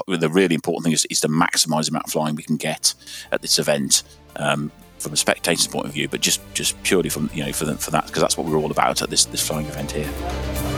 the 0.06 0.28
really 0.28 0.54
important 0.54 0.84
thing 0.84 0.92
is, 0.92 1.04
is 1.06 1.20
to 1.20 1.28
maximise 1.28 1.86
the 1.86 1.90
amount 1.90 2.04
of 2.04 2.12
flying 2.12 2.34
we 2.36 2.42
can 2.42 2.56
get 2.56 2.94
at 3.32 3.42
this 3.42 3.58
event. 3.58 4.02
Um, 4.36 4.72
from 4.98 5.12
a 5.12 5.16
spectator's 5.16 5.66
point 5.66 5.86
of 5.86 5.92
view, 5.92 6.08
but 6.08 6.22
just 6.22 6.40
just 6.54 6.82
purely 6.82 7.10
from 7.10 7.28
you 7.34 7.44
know 7.44 7.52
for 7.52 7.66
the, 7.66 7.74
for 7.74 7.90
that 7.90 8.06
because 8.06 8.22
that's 8.22 8.38
what 8.38 8.46
we're 8.46 8.56
all 8.56 8.70
about 8.70 9.02
at 9.02 9.10
this 9.10 9.26
this 9.26 9.46
flying 9.46 9.66
event 9.66 9.92
here. 9.92 10.73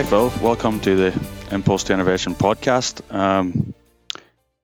Hi, 0.00 0.06
Phil. 0.06 0.32
Welcome 0.40 0.80
to 0.80 0.96
the 0.96 1.28
Impulse 1.50 1.84
to 1.84 1.92
Innovation 1.92 2.34
podcast. 2.34 3.02
Um, 3.14 3.74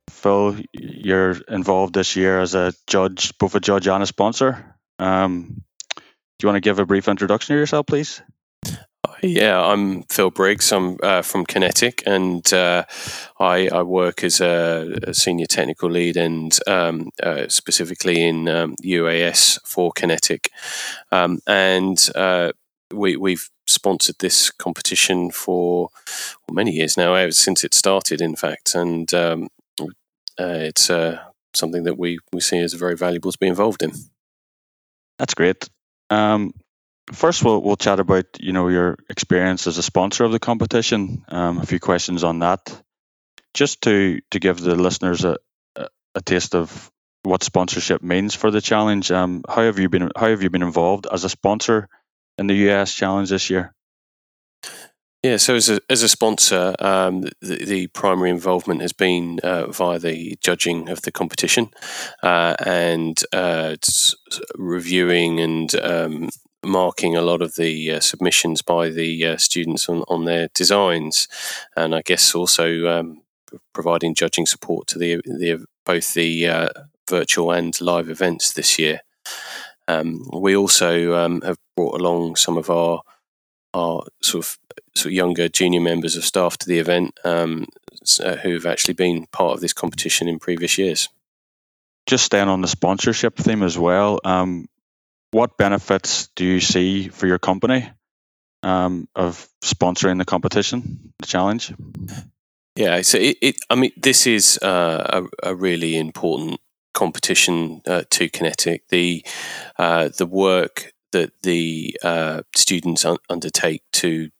Phil, 0.09 0.57
you're 0.73 1.37
involved 1.49 1.93
this 1.93 2.17
year 2.17 2.41
as 2.41 2.55
a 2.55 2.73
judge, 2.87 3.37
both 3.37 3.55
a 3.55 3.61
judge 3.61 3.87
and 3.87 4.03
a 4.03 4.07
sponsor. 4.07 4.75
Um, 4.99 5.63
do 5.95 6.03
you 6.43 6.49
want 6.49 6.57
to 6.57 6.67
give 6.67 6.79
a 6.79 6.87
brief 6.87 7.07
introduction 7.07 7.55
to 7.55 7.59
yourself, 7.59 7.87
please? 7.87 8.23
Yeah, 9.23 9.61
I'm 9.61 10.05
Phil 10.05 10.31
Briggs. 10.31 10.73
I'm 10.73 10.97
uh, 11.03 11.21
from 11.21 11.45
QinetiQ, 11.45 12.07
and 12.07 12.53
uh, 12.55 12.85
I, 13.39 13.69
I, 13.69 13.83
work 13.83 14.25
as 14.25 14.41
a, 14.41 15.01
a, 15.03 15.13
senior 15.13 15.47
technical 15.47 15.91
lead, 15.91 16.17
and 16.17 16.59
um, 16.67 17.11
uh, 17.23 17.47
specifically 17.49 18.27
in 18.27 18.49
um, 18.49 18.75
UAS 18.83 19.59
for 19.67 19.93
QinetiQ. 19.93 20.47
Um, 21.13 21.41
and 21.47 22.09
uh, 22.15 22.53
we, 22.93 23.17
we've 23.17 23.51
sponsored 23.67 24.17
this 24.21 24.51
competition 24.51 25.31
for 25.31 25.91
many 26.51 26.73
years 26.73 26.97
now, 26.97 27.29
since 27.31 27.65
it 27.65 27.75
started, 27.75 28.21
in 28.21 28.37
fact, 28.37 28.75
and 28.75 29.13
um, 29.15 29.49
uh, 30.39 30.59
it's 30.69 30.91
uh, 30.91 31.21
something 31.55 31.85
that 31.85 31.99
we, 31.99 32.19
we 32.33 32.41
see 32.41 32.59
as 32.59 32.75
very 32.75 32.97
valuable 32.97 33.33
to 33.33 33.39
be 33.39 33.47
involved 33.47 33.83
in. 33.83 33.93
That's 35.19 35.35
great. 35.35 35.69
Um, 36.11 36.53
first, 37.13 37.43
we'll 37.43 37.63
we'll 37.63 37.77
chat 37.77 38.01
about 38.01 38.27
you 38.39 38.53
know 38.53 38.69
your 38.69 38.99
experience 39.09 39.67
as 39.67 39.79
a 39.79 39.83
sponsor 39.83 40.25
of 40.25 40.33
the 40.33 40.39
competition. 40.39 41.25
Um, 41.29 41.59
a 41.59 41.67
few 41.67 41.81
questions 41.81 42.23
on 42.23 42.41
that, 42.41 42.83
just 43.55 43.83
to 43.83 44.21
to 44.31 44.39
give 44.39 44.61
the 44.61 44.77
listeners 44.77 45.25
a 45.25 45.39
a, 45.75 45.89
a 46.17 46.21
taste 46.21 46.55
of 46.55 46.91
what 47.23 47.43
sponsorship 47.43 48.03
means 48.03 48.35
for 48.35 48.51
the 48.51 48.61
challenge. 48.61 49.11
Um, 49.11 49.43
how 49.49 49.63
have 49.63 49.79
you 49.79 49.89
been 49.89 50.11
How 50.17 50.29
have 50.29 50.43
you 50.43 50.51
been 50.51 50.63
involved 50.63 51.07
as 51.11 51.25
a 51.25 51.29
sponsor 51.29 51.89
in 52.39 52.47
the 52.47 52.71
US 52.71 52.95
challenge 52.95 53.31
this 53.31 53.51
year? 53.51 53.73
Yeah, 55.23 55.39
so 55.39 55.57
as 55.57 55.69
a, 55.69 55.81
as 55.91 56.03
a 56.03 56.09
sponsor, 56.09 56.75
um, 56.79 57.23
the, 57.41 57.65
the, 57.65 57.87
primary 57.89 58.31
involvement 58.31 58.81
has 58.81 58.93
been 58.93 59.41
uh, 59.43 59.67
via 59.73 59.99
the 59.99 60.37
judging 60.41 60.89
of 60.89 61.03
the 61.03 61.11
competition 61.11 61.71
uh, 62.23 62.55
and 62.65 63.21
uh, 63.33 63.75
reviewing 64.55 65.41
and 65.41 65.75
um, 65.77 66.29
marking 66.65 67.17
a 67.17 67.23
lot 67.23 67.43
of 67.43 67.57
the 67.57 67.93
uh, 67.93 68.01
submissions 68.01 68.63
by 68.63 68.89
the 68.89 69.27
uh, 69.27 69.37
students 69.37 69.89
on, 69.89 70.05
on 70.09 70.27
their 70.27 70.49
designs, 70.55 71.27
and 71.77 71.93
I 71.93 72.03
guess 72.03 72.35
also 72.35 72.87
um, 72.87 73.23
providing 73.73 74.15
judging 74.15 74.47
support 74.47 74.87
to 74.89 74.99
the, 74.99 75.17
the 75.25 75.65
both 75.85 76.15
the 76.15 76.47
uh, 76.47 76.69
virtual 77.09 77.51
and 77.51 77.81
live 77.81 78.09
events 78.09 78.53
this 78.53 78.79
year. 78.79 79.01
Um, 79.89 80.29
we 80.33 80.57
also 80.57 81.15
um, 81.15 81.41
have 81.43 81.59
brought 81.77 82.01
along 82.01 82.37
some 82.37 82.57
of 82.57 82.71
our 82.71 83.03
our 83.75 84.05
sort 84.23 84.45
of 84.45 84.59
sort 84.95 85.07
of 85.07 85.13
younger 85.13 85.49
junior 85.49 85.81
members 85.81 86.17
of 86.17 86.25
staff 86.25 86.57
to 86.59 86.67
the 86.67 86.79
event 86.79 87.19
um, 87.25 87.67
uh, 88.23 88.37
who've 88.37 88.67
actually 88.67 88.95
been 88.95 89.27
part 89.33 89.55
of 89.55 89.61
this 89.61 89.73
competition 89.73 90.29
in 90.29 90.39
previous 90.39 90.79
years. 90.79 91.09
Just 92.07 92.25
staying 92.25 92.49
on 92.49 92.63
the 92.63 92.69
sponsorship 92.69 93.37
theme 93.37 93.63
as 93.63 93.77
well, 93.77 94.21
um, 94.25 94.69
what 95.33 95.59
benefits 95.59 96.29
do 96.37 96.45
you 96.45 96.61
see 96.61 97.09
for 97.09 97.27
your 97.27 97.39
company 97.39 97.91
um, 98.63 99.09
of 99.15 99.49
sponsoring 99.63 100.19
the 100.19 100.25
competition, 100.25 101.13
the 101.19 101.27
challenge? 101.27 101.75
Yeah, 102.77 103.03
so 103.03 103.19
it, 103.19 103.39
it 103.41 103.57
I 103.71 103.75
mean, 103.75 103.93
this 103.97 104.27
is 104.27 104.59
uh, 104.63 105.23
a, 105.43 105.51
a, 105.51 105.55
really 105.55 105.97
important 105.97 106.61
competition 106.97 107.83
uh, 107.87 108.03
to 108.11 108.29
QinetiQ, 108.29 108.81
The 108.89 109.25
uh, 109.79 110.09
the 110.17 110.27
work 110.27 110.93
that 111.13 111.31
the 111.43 111.97
uh, 112.03 112.43
students 112.57 113.05
un- 113.05 113.19
undertake 113.31 113.83
to 113.93 114.31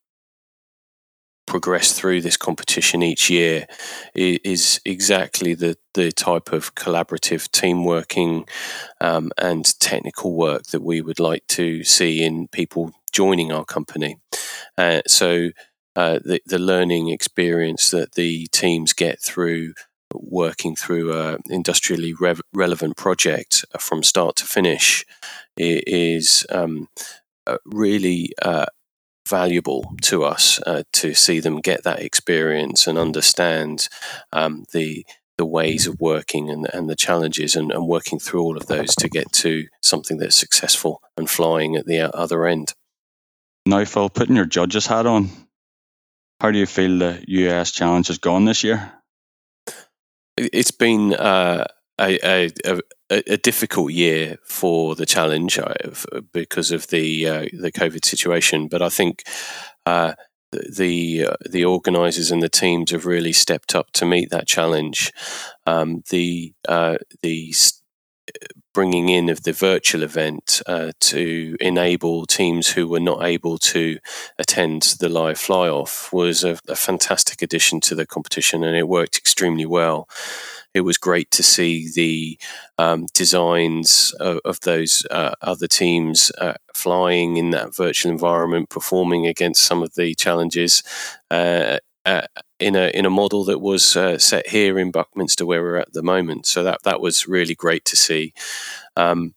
progress 1.47 1.93
through 1.93 2.21
this 2.21 2.37
competition 2.37 3.03
each 3.03 3.31
year 3.31 3.67
is, 4.15 4.81
exactly 4.85 5.55
the, 5.55 5.77
the 5.95 6.11
type 6.11 6.53
of 6.53 6.75
collaborative 6.75 7.49
team 7.53 7.85
working 7.85 8.45
um, 9.01 9.31
and 9.39 9.79
technical 9.79 10.35
work 10.35 10.65
that 10.65 10.83
we 10.83 11.01
would 11.01 11.21
like 11.21 11.47
to 11.47 11.85
see 11.85 12.25
in 12.25 12.49
people 12.49 12.93
joining 13.13 13.53
our 13.53 13.65
company. 13.65 14.17
Uh, 14.77 15.03
so 15.07 15.51
uh, 15.95 16.19
the, 16.25 16.41
the 16.47 16.59
learning 16.59 17.09
experience 17.09 17.91
that 17.91 18.13
the 18.17 18.47
teams 18.49 18.93
get 18.93 19.21
through 19.21 19.73
working 20.21 20.77
through 20.77 21.13
an 21.13 21.39
industrially 21.47 22.15
re- 22.15 22.35
relevant 22.53 22.97
project 22.97 23.65
from 23.79 24.03
start 24.03 24.37
to 24.37 24.45
finish 24.45 25.05
is 25.57 26.47
um, 26.51 26.89
uh, 27.47 27.59
really 27.65 28.33
uh, 28.43 28.67
valuable 29.27 29.95
to 30.03 30.25
us 30.25 30.61
uh, 30.67 30.83
to 30.93 31.15
see 31.15 31.41
them 31.41 31.61
get 31.61 31.85
that 31.85 32.01
experience 32.01 32.87
and 32.87 32.99
understand 32.99 33.89
um, 34.33 34.65
the 34.73 35.05
the 35.39 35.47
ways 35.47 35.87
of 35.87 36.01
working 36.01 36.49
and, 36.49 36.67
and 36.73 36.89
the 36.89 36.97
challenges 36.97 37.55
and, 37.57 37.71
and, 37.71 37.87
working 37.87 38.19
through 38.19 38.41
all 38.41 38.57
of 38.57 38.69
those 38.69 38.95
to 38.95 39.07
get 39.07 39.31
to 39.33 39.67
something 39.83 40.17
that's 40.17 40.35
successful 40.35 41.03
and 41.19 41.29
flying 41.29 41.77
at 41.77 41.85
the 41.85 42.01
other 42.17 42.47
end. 42.47 42.73
Now, 43.67 43.85
Phil, 43.85 44.09
putting 44.09 44.37
your 44.37 44.47
judge's 44.47 44.87
hat 44.87 45.05
on, 45.05 45.29
how 46.41 46.53
do 46.53 46.59
you 46.59 46.65
feel 46.65 46.99
the 46.99 47.23
US 47.27 47.71
challenge 47.71 48.07
has 48.07 48.17
gone 48.17 48.47
this 48.47 48.65
year? 48.65 48.93
It's 50.37 50.71
been 50.71 51.15
uh, 51.15 51.65
a, 51.99 52.51
a, 52.65 52.81
a, 53.11 53.37
difficult 53.39 53.93
year 53.93 54.37
for 54.45 54.95
the 54.95 55.07
challenge 55.07 55.59
uh, 55.59 55.75
because 56.33 56.71
of 56.71 56.89
the 56.89 57.27
uh, 57.27 57.47
the 57.53 57.73
COVID 57.73 58.05
situation, 58.05 58.69
but 58.69 58.83
I 58.83 58.91
think 58.91 59.25
uh, 59.87 60.15
the 60.53 61.27
uh, 61.27 61.37
the 61.49 61.65
organisers 61.65 62.31
and 62.31 62.43
the 62.43 62.49
teams 62.49 62.91
have 62.91 63.07
really 63.07 63.33
stepped 63.33 63.75
up 63.75 63.93
to 63.93 64.07
meet 64.07 64.31
that 64.31 64.47
challenge. 64.47 65.13
Um, 65.67 66.03
the 66.11 66.53
uh, 66.69 66.97
the 67.23 67.55
bringing 68.75 69.09
in 69.09 69.31
of 69.31 69.45
the 69.45 69.53
virtual 69.53 70.03
event 70.03 70.61
uh, 70.67 70.93
to 71.01 71.57
enable 71.61 72.27
teams 72.27 72.69
who 72.69 72.87
were 72.87 73.01
not 73.01 73.25
able 73.25 73.57
to 73.57 73.99
attend 74.39 74.83
the 75.01 75.09
live 75.09 75.39
fly 75.39 75.69
off 75.69 76.13
was 76.13 76.45
a, 76.45 76.59
a, 76.69 76.77
fantastic 76.77 77.41
addition 77.41 77.81
to 77.81 77.95
the 77.95 78.07
competition 78.07 78.63
and 78.63 78.77
it 78.77 78.87
worked 78.87 79.17
extremely 79.17 79.65
well. 79.65 80.09
It 80.75 80.83
was 80.83 80.99
great 80.99 81.31
to 81.31 81.43
see 81.43 81.89
the 81.95 82.39
um, 82.77 83.07
designs 83.15 84.15
of, 84.21 84.41
of 84.45 84.61
those 84.61 85.07
uh, 85.11 85.35
other 85.41 85.67
teams 85.67 86.31
uh, 86.39 86.55
flying 86.75 87.39
in 87.39 87.51
that 87.53 87.75
virtual 87.75 88.13
environment, 88.13 88.69
performing 88.69 89.27
against 89.27 89.63
some 89.63 89.83
of 89.83 89.95
the 89.95 90.15
challenges. 90.15 90.83
Uh, 91.31 91.79
uh, 92.05 92.27
in 92.59 92.77
a 92.77 92.89
in 92.89 93.07
a 93.07 93.11
model 93.11 93.45
that 93.45 93.61
was 93.61 93.97
uh, 93.97 94.19
set 94.19 94.49
here 94.49 94.79
in 94.79 94.91
Buckminster, 94.91 95.47
where 95.47 95.63
we're 95.63 95.77
at 95.77 95.93
the 95.93 96.03
moment. 96.03 96.47
So 96.47 96.63
that 96.65 96.83
that 96.85 97.01
was 97.01 97.29
really 97.29 97.55
great 97.55 97.85
to 97.87 97.97
see. 97.97 98.33
Um, 98.97 99.35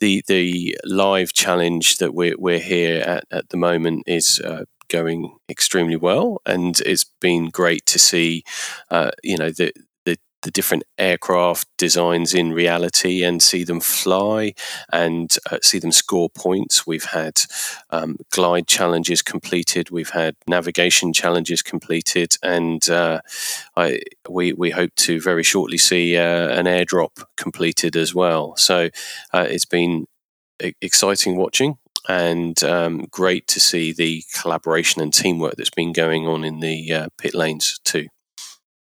the 0.00 0.22
the 0.26 0.76
live 0.84 1.32
challenge 1.32 1.98
that 1.98 2.14
we're 2.14 2.36
we're 2.38 2.58
here 2.58 3.02
at 3.02 3.24
at 3.30 3.48
the 3.48 3.56
moment 3.56 4.04
is 4.06 4.40
uh, 4.40 4.64
going 4.88 5.36
extremely 5.48 5.96
well, 5.96 6.40
and 6.46 6.80
it's 6.80 7.04
been 7.20 7.50
great 7.50 7.86
to 7.86 7.98
see. 7.98 8.44
Uh, 8.90 9.10
you 9.22 9.36
know 9.36 9.50
the 9.50 9.72
the 10.46 10.52
different 10.52 10.84
aircraft 10.96 11.66
designs 11.76 12.32
in 12.32 12.52
reality 12.52 13.24
and 13.24 13.42
see 13.42 13.64
them 13.64 13.80
fly 13.80 14.54
and 14.92 15.36
uh, 15.50 15.58
see 15.60 15.80
them 15.80 15.90
score 15.90 16.30
points. 16.30 16.86
We've 16.86 17.04
had 17.04 17.40
um, 17.90 18.16
glide 18.30 18.68
challenges 18.68 19.22
completed, 19.22 19.90
we've 19.90 20.10
had 20.10 20.36
navigation 20.48 21.12
challenges 21.12 21.62
completed, 21.62 22.36
and 22.44 22.88
uh, 22.88 23.20
I, 23.76 24.00
we, 24.30 24.52
we 24.52 24.70
hope 24.70 24.94
to 25.08 25.20
very 25.20 25.42
shortly 25.42 25.78
see 25.78 26.16
uh, 26.16 26.48
an 26.48 26.66
airdrop 26.66 27.24
completed 27.36 27.96
as 27.96 28.14
well. 28.14 28.56
So 28.56 28.88
uh, 29.34 29.46
it's 29.50 29.64
been 29.64 30.06
exciting 30.80 31.36
watching 31.36 31.76
and 32.08 32.62
um, 32.62 33.06
great 33.10 33.48
to 33.48 33.58
see 33.58 33.92
the 33.92 34.22
collaboration 34.32 35.02
and 35.02 35.12
teamwork 35.12 35.56
that's 35.56 35.70
been 35.70 35.92
going 35.92 36.24
on 36.28 36.44
in 36.44 36.60
the 36.60 36.92
uh, 36.92 37.08
pit 37.18 37.34
lanes 37.34 37.80
too 37.84 38.06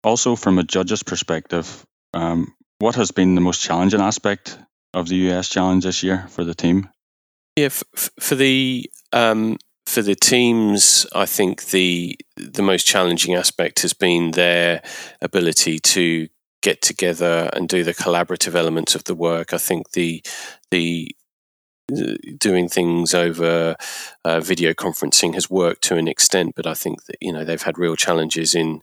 also 0.07 0.35
from 0.35 0.57
a 0.57 0.63
judge's 0.63 1.03
perspective, 1.03 1.85
um, 2.13 2.55
what 2.79 2.95
has 2.95 3.11
been 3.11 3.35
the 3.35 3.41
most 3.41 3.61
challenging 3.61 4.01
aspect 4.01 4.57
of 4.93 5.07
the 5.07 5.15
US 5.29 5.49
challenge 5.49 5.83
this 5.83 6.01
year 6.01 6.27
for 6.29 6.43
the 6.43 6.55
team? 6.55 6.89
Yeah, 7.55 7.65
f- 7.65 8.09
for 8.19 8.35
the 8.35 8.89
um, 9.11 9.57
for 9.85 10.01
the 10.01 10.15
teams, 10.15 11.05
I 11.13 11.25
think 11.25 11.65
the 11.65 12.17
the 12.37 12.61
most 12.61 12.85
challenging 12.85 13.35
aspect 13.35 13.81
has 13.81 13.93
been 13.93 14.31
their 14.31 14.81
ability 15.21 15.79
to 15.79 16.27
get 16.61 16.81
together 16.81 17.49
and 17.53 17.69
do 17.69 17.83
the 17.83 17.93
collaborative 17.93 18.55
elements 18.55 18.95
of 18.95 19.03
the 19.05 19.15
work. 19.15 19.53
I 19.53 19.57
think 19.57 19.91
the 19.91 20.23
the 20.71 21.11
doing 22.37 22.67
things 22.67 23.13
over 23.13 23.75
uh, 24.25 24.39
video 24.41 24.73
conferencing 24.73 25.33
has 25.33 25.49
worked 25.49 25.83
to 25.83 25.95
an 25.95 26.07
extent, 26.07 26.53
but 26.55 26.67
I 26.67 26.73
think 26.73 27.05
that 27.05 27.17
you 27.21 27.31
know 27.31 27.43
they've 27.43 27.61
had 27.61 27.77
real 27.77 27.95
challenges 27.95 28.53
in 28.53 28.81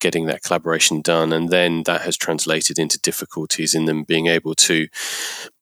getting 0.00 0.26
that 0.26 0.42
collaboration 0.42 1.00
done, 1.00 1.32
and 1.32 1.48
then 1.48 1.82
that 1.84 2.02
has 2.02 2.16
translated 2.16 2.78
into 2.78 2.98
difficulties 2.98 3.74
in 3.74 3.84
them 3.84 4.04
being 4.04 4.26
able 4.26 4.54
to 4.54 4.88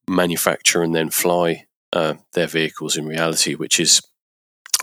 manufacture 0.08 0.82
and 0.82 0.94
then 0.94 1.10
fly 1.10 1.64
uh, 1.92 2.14
their 2.32 2.46
vehicles 2.46 2.96
in 2.96 3.06
reality, 3.06 3.54
which 3.54 3.78
is, 3.78 4.00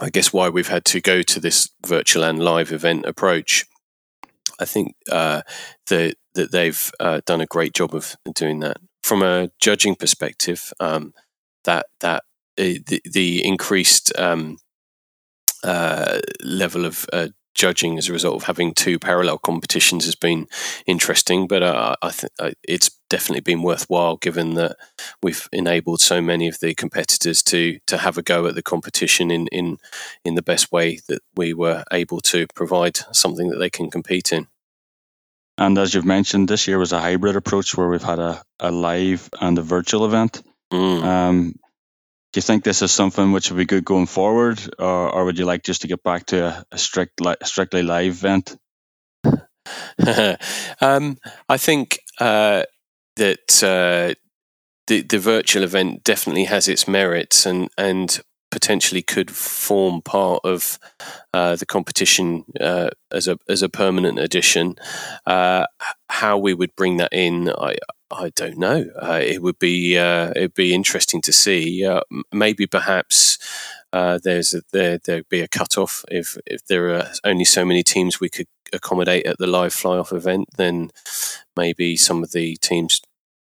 I 0.00 0.10
guess, 0.10 0.32
why 0.32 0.48
we've 0.48 0.68
had 0.68 0.84
to 0.86 1.00
go 1.00 1.22
to 1.22 1.40
this 1.40 1.70
virtual 1.86 2.24
and 2.24 2.42
live 2.42 2.72
event 2.72 3.04
approach. 3.06 3.64
I 4.60 4.64
think 4.64 4.94
uh, 5.10 5.42
that 5.88 6.16
that 6.34 6.52
they've 6.52 6.90
uh, 7.00 7.20
done 7.26 7.40
a 7.40 7.46
great 7.46 7.74
job 7.74 7.94
of 7.94 8.16
doing 8.34 8.60
that. 8.60 8.76
From 9.02 9.22
a 9.22 9.50
judging 9.58 9.96
perspective, 9.96 10.72
um, 10.78 11.12
that 11.64 11.86
that 12.00 12.22
uh, 12.58 12.78
the, 12.86 13.00
the 13.04 13.44
increased 13.44 14.12
um, 14.18 14.58
uh, 15.64 16.20
level 16.42 16.84
of 16.84 17.06
uh, 17.12 17.28
judging 17.54 17.98
as 17.98 18.08
a 18.08 18.12
result 18.12 18.36
of 18.36 18.44
having 18.44 18.74
two 18.74 18.98
parallel 18.98 19.38
competitions 19.38 20.04
has 20.04 20.14
been 20.14 20.46
interesting, 20.86 21.46
but 21.46 21.62
uh, 21.62 21.96
I 22.02 22.10
think 22.10 22.32
uh, 22.38 22.50
it's 22.62 22.90
definitely 23.08 23.40
been 23.40 23.62
worthwhile 23.62 24.16
given 24.16 24.54
that 24.54 24.76
we've 25.22 25.48
enabled 25.52 26.00
so 26.00 26.20
many 26.20 26.48
of 26.48 26.60
the 26.60 26.74
competitors 26.74 27.42
to 27.42 27.78
to 27.86 27.98
have 27.98 28.16
a 28.16 28.22
go 28.22 28.46
at 28.46 28.54
the 28.54 28.62
competition 28.62 29.30
in 29.30 29.46
in 29.48 29.78
in 30.24 30.36
the 30.36 30.42
best 30.42 30.70
way 30.72 31.00
that 31.08 31.22
we 31.34 31.52
were 31.52 31.84
able 31.92 32.20
to 32.20 32.46
provide 32.54 32.98
something 33.12 33.48
that 33.50 33.58
they 33.58 33.70
can 33.70 33.90
compete 33.90 34.32
in. 34.32 34.46
And 35.58 35.76
as 35.76 35.92
you've 35.94 36.06
mentioned, 36.06 36.48
this 36.48 36.66
year 36.66 36.78
was 36.78 36.92
a 36.92 37.00
hybrid 37.00 37.36
approach 37.36 37.76
where 37.76 37.88
we've 37.88 38.02
had 38.02 38.18
a, 38.18 38.42
a 38.58 38.70
live 38.70 39.28
and 39.40 39.58
a 39.58 39.62
virtual 39.62 40.06
event. 40.06 40.42
Mm. 40.72 41.02
Um, 41.02 41.54
do 42.32 42.38
you 42.38 42.42
think 42.42 42.62
this 42.62 42.82
is 42.82 42.92
something 42.92 43.32
which 43.32 43.50
would 43.50 43.58
be 43.58 43.64
good 43.64 43.84
going 43.84 44.06
forward, 44.06 44.60
or, 44.78 45.10
or 45.10 45.24
would 45.24 45.38
you 45.38 45.44
like 45.44 45.64
just 45.64 45.82
to 45.82 45.88
get 45.88 46.02
back 46.02 46.26
to 46.26 46.46
a, 46.46 46.64
a 46.72 46.78
strict, 46.78 47.20
li- 47.20 47.34
strictly 47.42 47.82
live 47.82 48.12
event? 48.12 48.56
um, 50.80 51.18
I 51.48 51.56
think 51.56 51.98
uh, 52.20 52.62
that 53.16 53.62
uh, 53.62 54.14
the 54.86 55.02
the 55.02 55.18
virtual 55.18 55.64
event 55.64 56.04
definitely 56.04 56.44
has 56.44 56.68
its 56.68 56.86
merits, 56.86 57.46
and 57.46 57.68
and 57.76 58.20
potentially 58.50 59.02
could 59.02 59.30
form 59.30 60.02
part 60.02 60.40
of 60.44 60.78
uh, 61.32 61.56
the 61.56 61.66
competition 61.66 62.44
uh, 62.60 62.90
as 63.10 63.28
a 63.28 63.38
as 63.48 63.62
a 63.62 63.68
permanent 63.68 64.18
addition. 64.18 64.76
Uh, 65.26 65.66
how 66.08 66.36
we 66.36 66.54
would 66.54 66.74
bring 66.76 66.96
that 66.98 67.12
in, 67.12 67.50
I 67.50 67.76
I 68.10 68.30
don't 68.34 68.58
know. 68.58 68.86
Uh, 69.00 69.20
it 69.22 69.42
would 69.42 69.58
be 69.58 69.98
uh, 69.98 70.30
it'd 70.36 70.54
be 70.54 70.74
interesting 70.74 71.20
to 71.22 71.32
see. 71.32 71.84
Uh, 71.84 72.02
maybe 72.32 72.66
perhaps 72.66 73.38
there's 73.92 74.54
a, 74.54 74.62
there 74.72 74.98
there'd 74.98 75.28
be 75.28 75.40
a 75.40 75.48
cutoff 75.48 76.04
if 76.10 76.36
if 76.46 76.64
there 76.66 76.94
are 76.94 77.10
only 77.24 77.44
so 77.44 77.64
many 77.64 77.82
teams 77.82 78.20
we 78.20 78.28
could 78.28 78.48
accommodate 78.72 79.26
at 79.26 79.38
the 79.38 79.46
live 79.46 79.72
fly 79.72 79.96
off 79.96 80.12
event. 80.12 80.48
Then 80.56 80.90
maybe 81.56 81.96
some 81.96 82.22
of 82.22 82.32
the 82.32 82.56
teams. 82.56 83.00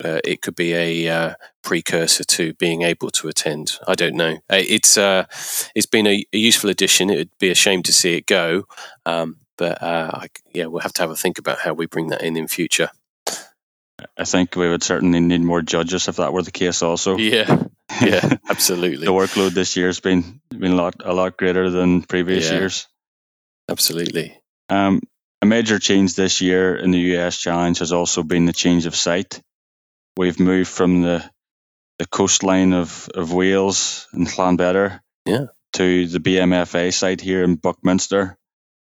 Uh, 0.04 0.20
it 0.24 0.42
could 0.42 0.56
be 0.56 0.74
a 0.74 1.08
uh, 1.08 1.34
precursor 1.64 2.24
to 2.24 2.54
being 2.56 2.82
able 2.82 3.10
to 3.10 3.30
attend. 3.30 3.78
I 3.88 3.96
don't 3.96 4.16
know. 4.16 4.38
It's 4.50 4.98
it's 4.98 5.86
been 5.86 6.08
a, 6.08 6.25
a, 6.34 6.38
useful 6.38 6.70
addition. 6.70 7.10
It 7.10 7.18
would 7.18 7.38
be 7.40 7.50
a 7.50 7.56
shame 7.56 7.82
to 7.84 7.94
see 7.94 8.16
it 8.16 8.25
go, 8.25 8.66
um, 9.06 9.38
but 9.58 9.82
I, 9.82 10.28
yeah, 10.54 10.66
we'll 10.66 10.82
have 10.82 10.94
to 10.94 11.02
have 11.02 11.12
a 11.12 11.16
think 11.16 11.40
about 11.40 11.60
how 11.60 11.74
we 11.74 11.86
bring 11.86 12.08
that 12.08 12.24
in 12.24 12.36
in 12.36 12.48
future. 12.50 12.90
I 14.18 14.25
think 14.25 14.56
we 14.56 14.70
would 14.70 14.84
certainly 14.84 15.20
need 15.20 15.42
more 15.42 15.62
judges 15.62 16.08
if 16.08 16.18
that 16.18 16.34
were 16.34 16.42
the 16.42 16.52
case. 16.52 16.82
Also, 16.82 17.18
yeah, 17.18 17.64
yeah, 18.02 18.38
absolutely. 18.50 19.06
the 19.06 19.14
workload 19.14 19.52
this 19.52 19.78
year 19.78 19.88
has 19.88 20.00
been 20.00 20.42
been 20.50 20.74
a 20.74 20.75
lot 20.75 20.96
a 21.04 21.14
lot 21.14 21.38
greater 21.38 21.70
than 21.70 22.02
previous 22.02 22.50
yeah, 22.50 22.58
years. 22.58 22.88
Absolutely. 23.70 24.38
Um, 24.70 25.01
a 25.42 25.46
major 25.46 25.79
change 25.79 26.16
this 26.16 26.42
year 26.42 26.75
in 26.75 26.92
the 26.92 27.00
US 27.16 27.38
Challenge 27.38 27.79
has 27.79 27.92
also 27.92 28.24
been 28.24 28.46
the 28.46 28.53
change 28.53 28.86
of 28.86 28.96
site. 28.96 29.42
We've 30.18 30.40
moved 30.40 30.70
from 30.70 31.01
the 31.01 31.30
the 31.98 32.06
coastline 32.08 32.74
of, 32.74 33.10
of 33.16 33.32
Wales 33.32 34.08
and 34.12 34.28
Llanbedr 34.28 35.00
yeah. 35.25 35.46
to 35.74 36.08
the 36.08 36.20
BMFA 36.20 36.94
site 36.94 37.22
here 37.22 37.42
in 37.42 37.56
Buckminster. 37.56 38.38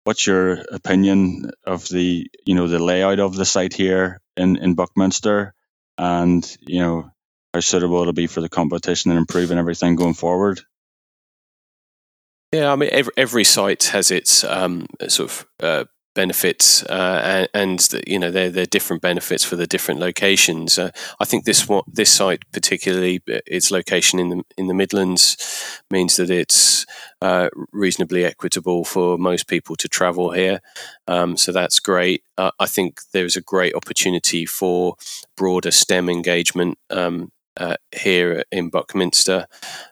What's 0.05 0.25
your 0.25 0.61
opinion 0.71 1.51
of 1.65 1.87
the 1.89 2.27
you 2.45 2.55
know 2.55 2.67
the 2.67 2.79
layout 2.79 3.19
of 3.19 3.35
the 3.35 3.45
site 3.45 3.73
here 3.73 4.21
in, 4.37 4.57
in 4.57 4.75
Buckminster 4.75 5.53
and, 5.97 6.57
you 6.61 6.79
know, 6.79 7.09
how 7.53 7.59
suitable 7.59 8.01
it'll 8.01 8.13
be 8.13 8.27
for 8.27 8.41
the 8.41 8.49
competition 8.49 9.11
and 9.11 9.17
improving 9.17 9.57
everything 9.57 9.95
going 9.95 10.15
forward. 10.15 10.61
Yeah, 12.51 12.71
I 12.71 12.75
mean, 12.75 12.89
every, 12.91 13.13
every 13.17 13.43
site 13.43 13.85
has 13.85 14.11
its 14.11 14.43
um, 14.43 14.87
sort 15.07 15.31
of 15.31 15.47
uh, 15.61 15.83
benefits, 16.13 16.83
uh, 16.83 17.21
and, 17.23 17.49
and 17.53 18.03
you 18.07 18.19
know 18.19 18.31
they're 18.31 18.49
they're 18.49 18.65
different 18.65 19.01
benefits 19.01 19.43
for 19.43 19.55
the 19.55 19.67
different 19.67 19.99
locations. 19.99 20.77
Uh, 20.77 20.91
I 21.19 21.25
think 21.25 21.45
this 21.45 21.67
what 21.67 21.85
this 21.87 22.11
site 22.11 22.43
particularly, 22.51 23.21
uh, 23.31 23.39
its 23.45 23.71
location 23.71 24.19
in 24.19 24.29
the 24.29 24.43
in 24.57 24.67
the 24.67 24.73
Midlands, 24.73 25.81
means 25.89 26.15
that 26.17 26.29
it's 26.29 26.85
uh, 27.21 27.49
reasonably 27.71 28.25
equitable 28.25 28.83
for 28.83 29.17
most 29.17 29.47
people 29.47 29.75
to 29.77 29.87
travel 29.87 30.31
here. 30.31 30.61
Um, 31.07 31.37
so 31.37 31.51
that's 31.51 31.79
great. 31.79 32.23
Uh, 32.37 32.51
I 32.59 32.65
think 32.65 33.01
there's 33.11 33.37
a 33.37 33.41
great 33.41 33.75
opportunity 33.75 34.45
for 34.45 34.95
broader 35.37 35.71
STEM 35.71 36.09
engagement 36.09 36.77
um, 36.89 37.31
uh, 37.57 37.75
here 37.91 38.43
in 38.51 38.69
Buckminster, 38.69 39.47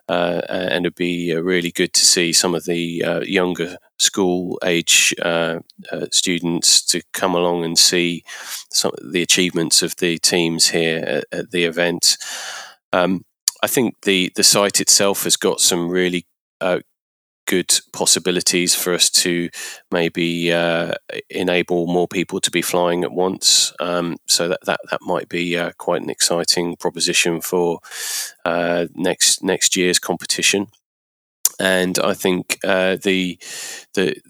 uh, 0.08 0.42
and 0.48 0.84
it'd 0.84 0.94
be 0.94 1.34
uh, 1.34 1.40
really 1.40 1.70
good 1.70 1.92
to 1.94 2.04
see 2.04 2.32
some 2.32 2.54
of 2.54 2.64
the 2.64 3.04
uh, 3.04 3.20
younger 3.20 3.76
school 3.98 4.58
age 4.64 5.14
uh, 5.22 5.60
uh, 5.90 6.06
students 6.10 6.84
to 6.86 7.02
come 7.12 7.34
along 7.34 7.64
and 7.64 7.78
see 7.78 8.24
some 8.70 8.92
of 8.98 9.12
the 9.12 9.22
achievements 9.22 9.82
of 9.82 9.96
the 9.96 10.18
teams 10.18 10.68
here 10.68 10.98
at, 11.06 11.24
at 11.32 11.50
the 11.50 11.64
event. 11.64 12.16
Um, 12.92 13.24
I 13.62 13.68
think 13.68 13.94
the 14.02 14.32
the 14.34 14.42
site 14.42 14.80
itself 14.80 15.24
has 15.24 15.36
got 15.36 15.60
some 15.60 15.88
really 15.88 16.26
good 17.46 17.80
possibilities 17.92 18.74
for 18.74 18.94
us 18.94 19.10
to 19.10 19.50
maybe 19.90 20.52
uh, 20.52 20.94
enable 21.28 21.86
more 21.86 22.08
people 22.08 22.40
to 22.40 22.50
be 22.50 22.62
flying 22.62 23.04
at 23.04 23.12
once. 23.12 23.72
Um, 23.80 24.16
so 24.26 24.48
that, 24.48 24.60
that 24.64 24.80
that 24.90 25.00
might 25.02 25.28
be 25.28 25.56
uh, 25.56 25.72
quite 25.78 26.02
an 26.02 26.10
exciting 26.10 26.76
proposition 26.76 27.40
for 27.40 27.80
uh, 28.44 28.86
next 28.94 29.42
next 29.42 29.76
year's 29.76 29.98
competition. 29.98 30.68
And 31.62 31.96
I 32.00 32.12
think 32.12 32.58
uh, 32.64 32.96
the 33.00 33.38
the 33.94 34.20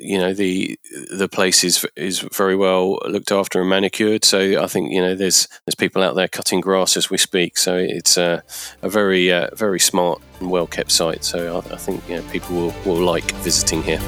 you 0.00 0.18
know 0.18 0.32
the 0.34 0.78
the 1.10 1.28
place 1.28 1.62
is 1.62 1.86
is 1.94 2.20
very 2.20 2.56
well 2.56 2.98
looked 3.06 3.30
after 3.30 3.60
and 3.60 3.70
manicured. 3.70 4.24
So 4.24 4.60
I 4.60 4.66
think 4.66 4.90
you 4.90 5.00
know 5.00 5.14
there's 5.14 5.46
there's 5.64 5.76
people 5.76 6.02
out 6.02 6.16
there 6.16 6.26
cutting 6.26 6.60
grass 6.60 6.96
as 6.96 7.08
we 7.08 7.16
speak. 7.16 7.58
So 7.58 7.76
it's 7.76 8.16
a, 8.16 8.42
a 8.82 8.88
very 8.88 9.32
uh, 9.32 9.54
very 9.54 9.78
smart 9.78 10.20
and 10.40 10.50
well 10.50 10.66
kept 10.66 10.90
site. 10.90 11.22
So 11.22 11.58
I, 11.58 11.74
I 11.74 11.76
think 11.76 12.02
you 12.08 12.16
know, 12.16 12.22
people 12.30 12.56
will, 12.56 12.74
will 12.84 13.04
like 13.04 13.30
visiting 13.36 13.84
here. 13.84 14.00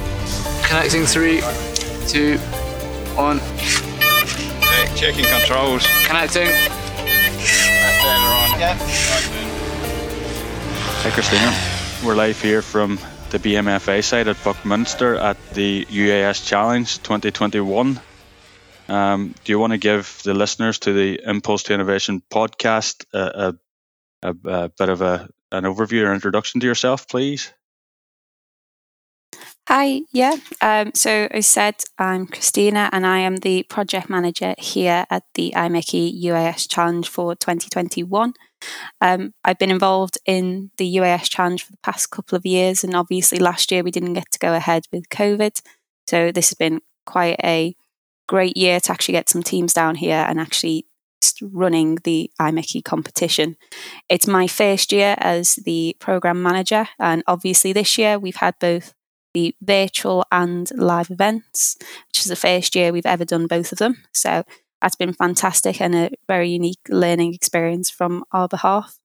Connecting 0.63 1.05
three, 1.05 1.41
two, 2.07 2.37
one. 3.15 3.39
Okay, 4.59 4.95
checking 4.95 5.25
controls. 5.25 5.87
Connecting. 6.05 6.47
Yeah. 8.59 8.77
Hey 11.03 11.11
Christina, 11.11 11.72
we're 12.03 12.15
live 12.15 12.41
here 12.41 12.61
from 12.61 12.99
the 13.29 13.39
BMFA 13.39 14.03
side 14.03 14.27
at 14.27 14.43
Buckminster 14.43 15.15
at 15.15 15.37
the 15.53 15.85
UAS 15.85 16.45
Challenge 16.45 16.97
2021. 17.01 17.99
Um, 18.89 19.35
do 19.43 19.51
you 19.51 19.57
want 19.57 19.71
to 19.71 19.77
give 19.77 20.19
the 20.23 20.33
listeners 20.33 20.79
to 20.79 20.91
the 20.91 21.21
Impulse 21.25 21.63
to 21.63 21.73
Innovation 21.73 22.21
podcast 22.29 23.05
a, 23.13 23.55
a, 24.21 24.29
a, 24.29 24.63
a 24.65 24.69
bit 24.69 24.89
of 24.89 25.01
a, 25.01 25.29
an 25.53 25.63
overview 25.63 26.05
or 26.05 26.13
introduction 26.13 26.59
to 26.59 26.67
yourself, 26.67 27.07
please? 27.07 27.53
Hi, 29.69 30.01
yeah. 30.11 30.35
Um, 30.61 30.91
so 30.93 31.29
I 31.31 31.39
said 31.39 31.75
I'm 31.97 32.27
Christina 32.27 32.89
and 32.91 33.05
I 33.05 33.19
am 33.19 33.37
the 33.37 33.63
project 33.63 34.09
manager 34.09 34.55
here 34.57 35.05
at 35.09 35.23
the 35.35 35.53
IMechE 35.55 36.21
UAS 36.21 36.69
Challenge 36.69 37.07
for 37.07 37.33
2021. 37.35 38.33
Um, 39.01 39.33
I've 39.43 39.59
been 39.59 39.71
involved 39.71 40.17
in 40.25 40.71
the 40.77 40.95
UAS 40.97 41.29
challenge 41.29 41.63
for 41.63 41.71
the 41.71 41.77
past 41.83 42.11
couple 42.11 42.35
of 42.37 42.45
years, 42.45 42.83
and 42.83 42.95
obviously 42.95 43.39
last 43.39 43.71
year 43.71 43.83
we 43.83 43.91
didn't 43.91 44.13
get 44.13 44.31
to 44.31 44.39
go 44.39 44.53
ahead 44.53 44.83
with 44.91 45.09
COVID. 45.09 45.61
So 46.07 46.31
this 46.31 46.49
has 46.49 46.55
been 46.55 46.81
quite 47.05 47.39
a 47.43 47.75
great 48.27 48.57
year 48.57 48.79
to 48.79 48.91
actually 48.91 49.13
get 49.13 49.29
some 49.29 49.43
teams 49.43 49.73
down 49.73 49.95
here 49.95 50.25
and 50.27 50.39
actually 50.39 50.85
running 51.41 51.97
the 52.03 52.31
IMechE 52.39 52.83
competition. 52.83 53.57
It's 54.09 54.27
my 54.27 54.47
first 54.47 54.91
year 54.91 55.15
as 55.17 55.55
the 55.55 55.95
program 55.99 56.41
manager, 56.41 56.87
and 56.99 57.23
obviously 57.27 57.73
this 57.73 57.97
year 57.97 58.19
we've 58.19 58.37
had 58.37 58.55
both 58.59 58.93
the 59.33 59.55
virtual 59.61 60.25
and 60.31 60.69
live 60.75 61.09
events, 61.09 61.75
which 62.07 62.19
is 62.19 62.25
the 62.25 62.35
first 62.35 62.75
year 62.75 62.91
we've 62.91 63.05
ever 63.05 63.25
done 63.25 63.47
both 63.47 63.71
of 63.71 63.79
them. 63.79 64.03
So 64.13 64.43
that's 64.83 64.97
been 64.97 65.13
fantastic 65.13 65.79
and 65.79 65.95
a 65.95 66.11
very 66.27 66.49
unique 66.49 66.81
learning 66.89 67.33
experience 67.33 67.89
from 67.89 68.25
our 68.33 68.49
behalf. 68.49 68.97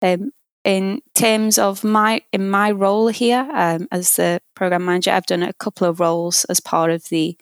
Um, 0.00 0.30
in 0.64 1.02
terms 1.16 1.58
of 1.58 1.82
my 1.82 2.22
in 2.32 2.48
my 2.48 2.70
role 2.70 3.08
here 3.08 3.48
um, 3.52 3.88
as 3.90 4.14
the 4.14 4.40
program 4.54 4.84
manager, 4.84 5.10
I've 5.10 5.26
done 5.26 5.42
a 5.42 5.52
couple 5.52 5.88
of 5.88 5.98
roles 5.98 6.44
as 6.44 6.60
part 6.60 6.92
of 6.92 7.08
the 7.08 7.36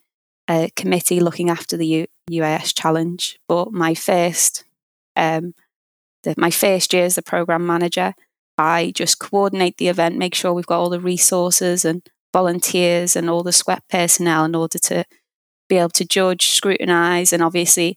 uh, 0.49 0.69
committee 0.77 1.21
looking 1.21 1.51
after 1.51 1.77
the 1.77 1.87
U- 1.87 2.07
UAS 2.31 2.75
challenge. 2.75 3.39
But 3.47 3.71
my 3.71 3.95
first 3.95 4.65
um, 5.15 5.53
the, 6.23 6.35
my 6.39 6.51
first 6.51 6.95
year 6.95 7.05
as 7.05 7.17
the 7.17 7.23
program 7.23 7.67
manager, 7.67 8.15
I 8.57 8.93
just 8.95 9.19
coordinate 9.19 9.77
the 9.77 9.89
event, 9.89 10.17
make 10.17 10.35
sure 10.35 10.55
we've 10.55 10.65
got 10.65 10.81
all 10.81 10.91
the 10.91 11.01
resources 11.01 11.85
and 11.85 12.01
volunteers 12.33 13.15
and 13.15 13.29
all 13.29 13.43
the 13.43 13.53
SWEP 13.53 13.83
personnel 13.91 14.47
in 14.47 14.55
order 14.55 14.79
to 14.79 15.05
be 15.71 15.79
able 15.79 15.89
to 15.91 16.05
judge, 16.05 16.49
scrutinize, 16.49 17.33
and 17.33 17.43
obviously 17.43 17.97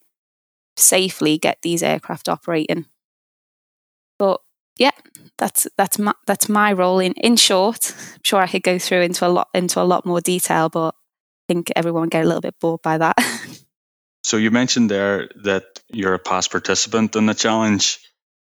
safely 0.78 1.38
get 1.38 1.62
these 1.62 1.84
aircraft 1.84 2.30
operating. 2.30 2.86
But 4.18 4.40
yeah, 4.78 4.92
that's 5.38 5.68
that's 5.78 6.00
my 6.00 6.14
that's 6.26 6.48
my 6.48 6.72
role 6.72 7.00
in 7.00 7.14
in 7.14 7.36
short. 7.36 7.94
I'm 8.14 8.22
sure 8.24 8.42
I 8.42 8.48
could 8.48 8.64
go 8.64 8.80
through 8.80 9.02
into 9.02 9.28
a 9.28 9.30
lot 9.30 9.50
into 9.54 9.82
a 9.82 9.84
lot 9.84 10.06
more 10.06 10.22
detail, 10.22 10.70
but 10.70 10.96
I 10.96 11.54
think 11.54 11.72
everyone 11.76 12.08
get 12.08 12.24
a 12.24 12.28
little 12.28 12.42
bit 12.42 12.60
bored 12.62 12.82
by 12.82 12.98
that. 13.00 13.18
so 14.24 14.38
you 14.38 14.52
mentioned 14.52 14.90
there 14.90 15.28
that 15.44 15.66
you're 15.92 16.14
a 16.14 16.20
past 16.20 16.52
participant 16.52 17.16
in 17.16 17.26
the 17.26 17.34
challenge. 17.34 18.00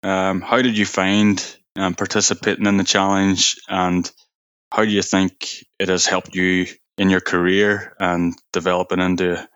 Um, 0.03 0.41
how 0.41 0.61
did 0.61 0.77
you 0.77 0.85
find 0.85 1.57
um, 1.75 1.93
participating 1.93 2.65
in 2.65 2.77
the 2.77 2.83
challenge, 2.83 3.57
and 3.69 4.11
how 4.71 4.83
do 4.83 4.91
you 4.91 5.03
think 5.03 5.63
it 5.79 5.89
has 5.89 6.07
helped 6.07 6.35
you 6.35 6.65
in 7.01 7.09
your 7.09 7.19
career 7.19 7.95
and 7.99 8.35
developing 8.53 8.99
into 8.99 9.49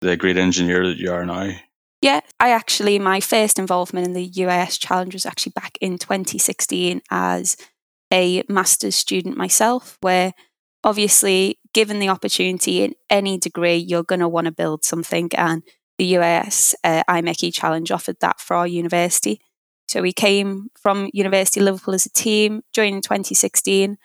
the 0.00 0.16
great 0.16 0.36
engineer 0.36 0.86
that 0.86 0.96
you 0.96 1.10
are 1.10 1.26
now? 1.26 1.50
Yeah, 2.00 2.20
I 2.38 2.50
actually, 2.50 3.00
my 3.00 3.18
first 3.18 3.58
involvement 3.58 4.06
in 4.06 4.12
the 4.12 4.30
UAS 4.30 4.78
challenge 4.78 5.12
was 5.12 5.26
actually 5.26 5.54
back 5.56 5.76
in 5.80 5.98
2016 5.98 7.02
as 7.10 7.56
a 8.12 8.44
master's 8.48 8.94
student 8.94 9.36
myself, 9.36 9.98
where 10.02 10.34
obviously, 10.84 11.58
given 11.72 11.98
the 11.98 12.10
opportunity 12.10 12.84
in 12.84 12.94
any 13.10 13.38
degree, 13.38 13.76
you're 13.76 14.04
going 14.04 14.20
to 14.20 14.28
want 14.28 14.44
to 14.44 14.52
build 14.52 14.84
something. 14.84 15.30
And 15.36 15.64
the 15.98 16.12
UAS 16.12 16.74
uh, 16.84 17.02
challenge 17.50 17.90
offered 17.90 18.20
that 18.20 18.38
for 18.38 18.54
our 18.54 18.68
university. 18.68 19.40
So 19.88 20.00
we 20.00 20.12
came 20.12 20.68
from 20.80 21.10
University 21.12 21.58
of 21.58 21.64
Liverpool 21.64 21.94
as 21.94 22.06
a 22.06 22.10
team, 22.10 22.62
joined 22.72 22.94
in 22.94 23.02
2016, 23.02 23.98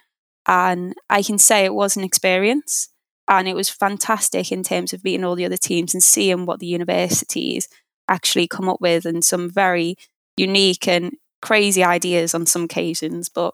and 0.48 0.96
I 1.10 1.22
can 1.22 1.38
say 1.38 1.66
it 1.66 1.74
was 1.74 1.96
an 1.98 2.04
experience. 2.04 2.90
And 3.28 3.48
it 3.48 3.56
was 3.56 3.70
fantastic 3.70 4.52
in 4.52 4.64
terms 4.64 4.92
of 4.92 5.04
meeting 5.04 5.24
all 5.24 5.36
the 5.36 5.46
other 5.46 5.56
teams 5.56 5.94
and 5.94 6.02
seeing 6.02 6.48
what 6.48 6.60
the 6.60 6.66
universities 6.66 7.70
actually 8.08 8.48
come 8.48 8.68
up 8.68 8.82
with 8.82 9.06
and 9.06 9.24
some 9.24 9.52
very 9.52 9.96
unique 10.36 10.88
and 10.88 11.14
crazy 11.40 11.84
ideas 11.84 12.34
on 12.34 12.48
some 12.48 12.64
occasions. 12.64 13.30
But 13.30 13.54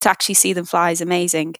to 0.00 0.08
actually 0.08 0.36
see 0.36 0.54
them 0.54 0.64
fly 0.64 0.92
is 0.92 1.02
amazing. 1.02 1.56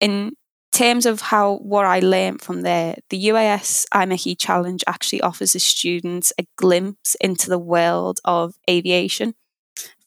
In 0.00 0.32
terms 0.70 1.06
of 1.06 1.22
how 1.22 1.56
what 1.58 1.86
I 1.86 2.00
learned 2.00 2.42
from 2.42 2.60
there, 2.60 2.96
the 3.08 3.28
UAS 3.28 3.86
IMechE 3.94 4.36
challenge 4.38 4.84
actually 4.86 5.22
offers 5.22 5.54
the 5.54 5.60
students 5.60 6.30
a 6.38 6.44
glimpse 6.56 7.14
into 7.22 7.48
the 7.48 7.58
world 7.58 8.20
of 8.24 8.56
aviation 8.68 9.34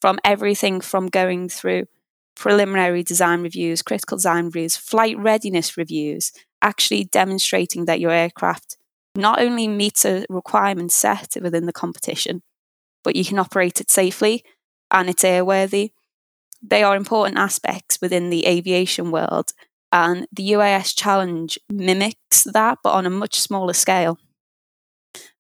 from 0.01 0.19
everything 0.23 0.81
from 0.81 1.07
going 1.07 1.49
through 1.49 1.85
preliminary 2.37 3.03
design 3.03 3.41
reviews, 3.41 3.81
critical 3.81 4.17
design 4.17 4.45
reviews, 4.45 4.77
flight 4.77 5.17
readiness 5.17 5.75
reviews, 5.75 6.31
actually 6.61 7.03
demonstrating 7.05 7.85
that 7.85 7.99
your 7.99 8.11
aircraft 8.11 8.77
not 9.15 9.41
only 9.41 9.67
meets 9.67 10.05
a 10.05 10.25
requirement 10.29 10.91
set 10.91 11.35
within 11.41 11.65
the 11.65 11.73
competition, 11.73 12.43
but 13.03 13.15
you 13.15 13.25
can 13.25 13.39
operate 13.39 13.81
it 13.81 13.89
safely 13.89 14.43
and 14.91 15.09
it's 15.09 15.23
airworthy. 15.23 15.91
They 16.61 16.83
are 16.83 16.95
important 16.95 17.37
aspects 17.37 17.99
within 18.01 18.29
the 18.29 18.45
aviation 18.45 19.11
world 19.11 19.53
and 19.91 20.27
the 20.31 20.51
UAS 20.51 20.95
challenge 20.95 21.57
mimics 21.71 22.43
that, 22.43 22.79
but 22.83 22.91
on 22.91 23.05
a 23.05 23.09
much 23.09 23.39
smaller 23.39 23.73
scale. 23.73 24.19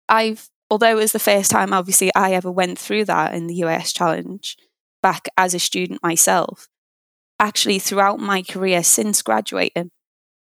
I've, 0.09 0.49
although 0.71 0.91
it 0.91 1.01
was 1.01 1.11
the 1.11 1.19
first 1.19 1.51
time, 1.51 1.73
obviously, 1.73 2.11
I 2.15 2.33
ever 2.33 2.51
went 2.51 2.79
through 2.79 3.05
that 3.05 3.35
in 3.35 3.47
the 3.47 3.59
UAS 3.61 3.95
challenge 3.95 4.57
back 5.03 5.27
as 5.37 5.53
a 5.53 5.59
student 5.59 6.01
myself, 6.01 6.67
actually, 7.39 7.79
throughout 7.79 8.19
my 8.19 8.41
career 8.41 8.83
since 8.83 9.21
graduating 9.21 9.91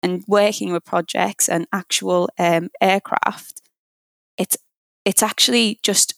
and 0.03 0.23
working 0.27 0.73
with 0.73 0.85
projects 0.85 1.49
and 1.49 1.67
actual 1.73 2.29
um, 2.39 2.69
aircraft, 2.81 3.63
it's, 4.37 4.57
it's 5.05 5.23
actually 5.23 5.79
just 5.83 6.15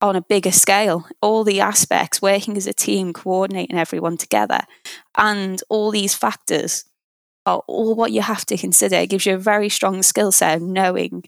on 0.00 0.16
a 0.16 0.22
bigger 0.22 0.52
scale. 0.52 1.06
All 1.20 1.44
the 1.44 1.60
aspects, 1.60 2.20
working 2.20 2.56
as 2.56 2.66
a 2.66 2.72
team, 2.72 3.12
coordinating 3.12 3.78
everyone 3.78 4.16
together, 4.16 4.60
and 5.16 5.62
all 5.68 5.90
these 5.90 6.14
factors 6.14 6.84
are 7.46 7.62
all 7.66 7.94
what 7.94 8.12
you 8.12 8.22
have 8.22 8.44
to 8.46 8.56
consider. 8.56 8.96
It 8.96 9.10
gives 9.10 9.26
you 9.26 9.34
a 9.34 9.38
very 9.38 9.68
strong 9.68 10.02
skill 10.02 10.32
set 10.32 10.56
of 10.56 10.62
knowing 10.62 11.24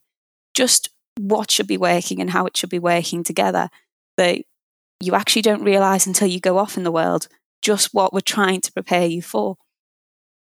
just 0.55 0.91
what 1.19 1.51
should 1.51 1.67
be 1.67 1.77
working 1.77 2.21
and 2.21 2.31
how 2.31 2.47
it 2.47 2.57
should 2.57 2.71
be 2.71 2.79
working 2.79 3.23
together 3.23 3.69
that 4.17 4.43
you 5.01 5.15
actually 5.15 5.43
don't 5.43 5.65
realize 5.65 6.07
until 6.07 6.29
you 6.29 6.41
go 6.41 6.59
off 6.59 6.77
in 6.77 6.85
the 6.85 6.93
world 6.93 7.29
just 7.65 7.95
what 7.95 8.13
we're 8.13 8.21
trying 8.21 8.61
to 8.61 8.73
prepare 8.73 9.07
you 9.07 9.23
for. 9.23 9.57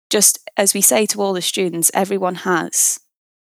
Just 0.10 0.40
as 0.56 0.74
we 0.74 0.82
say 0.82 1.06
to 1.08 1.22
all 1.22 1.34
the 1.34 1.42
students, 1.42 1.92
everyone 1.94 2.36
has 2.36 3.00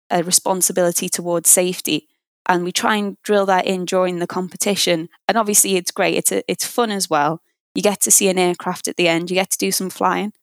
a 0.10 0.24
responsibility 0.24 1.08
towards 1.08 1.50
safety. 1.50 2.08
And 2.48 2.64
we 2.64 2.72
try 2.74 2.98
and 2.98 3.18
drill 3.24 3.46
that 3.46 3.66
in 3.66 3.86
during 3.86 4.20
the 4.20 4.28
competition. 4.28 5.08
And 5.28 5.38
obviously, 5.38 5.78
it's 5.78 5.92
great. 5.92 6.16
It's, 6.16 6.32
a, 6.32 6.44
it's 6.52 6.66
fun 6.68 6.92
as 6.92 7.10
well. 7.10 7.42
You 7.74 7.82
get 7.82 8.02
to 8.02 8.12
see 8.12 8.28
an 8.28 8.38
aircraft 8.38 8.88
at 8.88 8.98
the 8.98 9.08
end. 9.08 9.32
You 9.32 9.36
get 9.36 9.52
to 9.52 9.58
do 9.58 9.72
some 9.72 9.90
flying, 9.90 10.34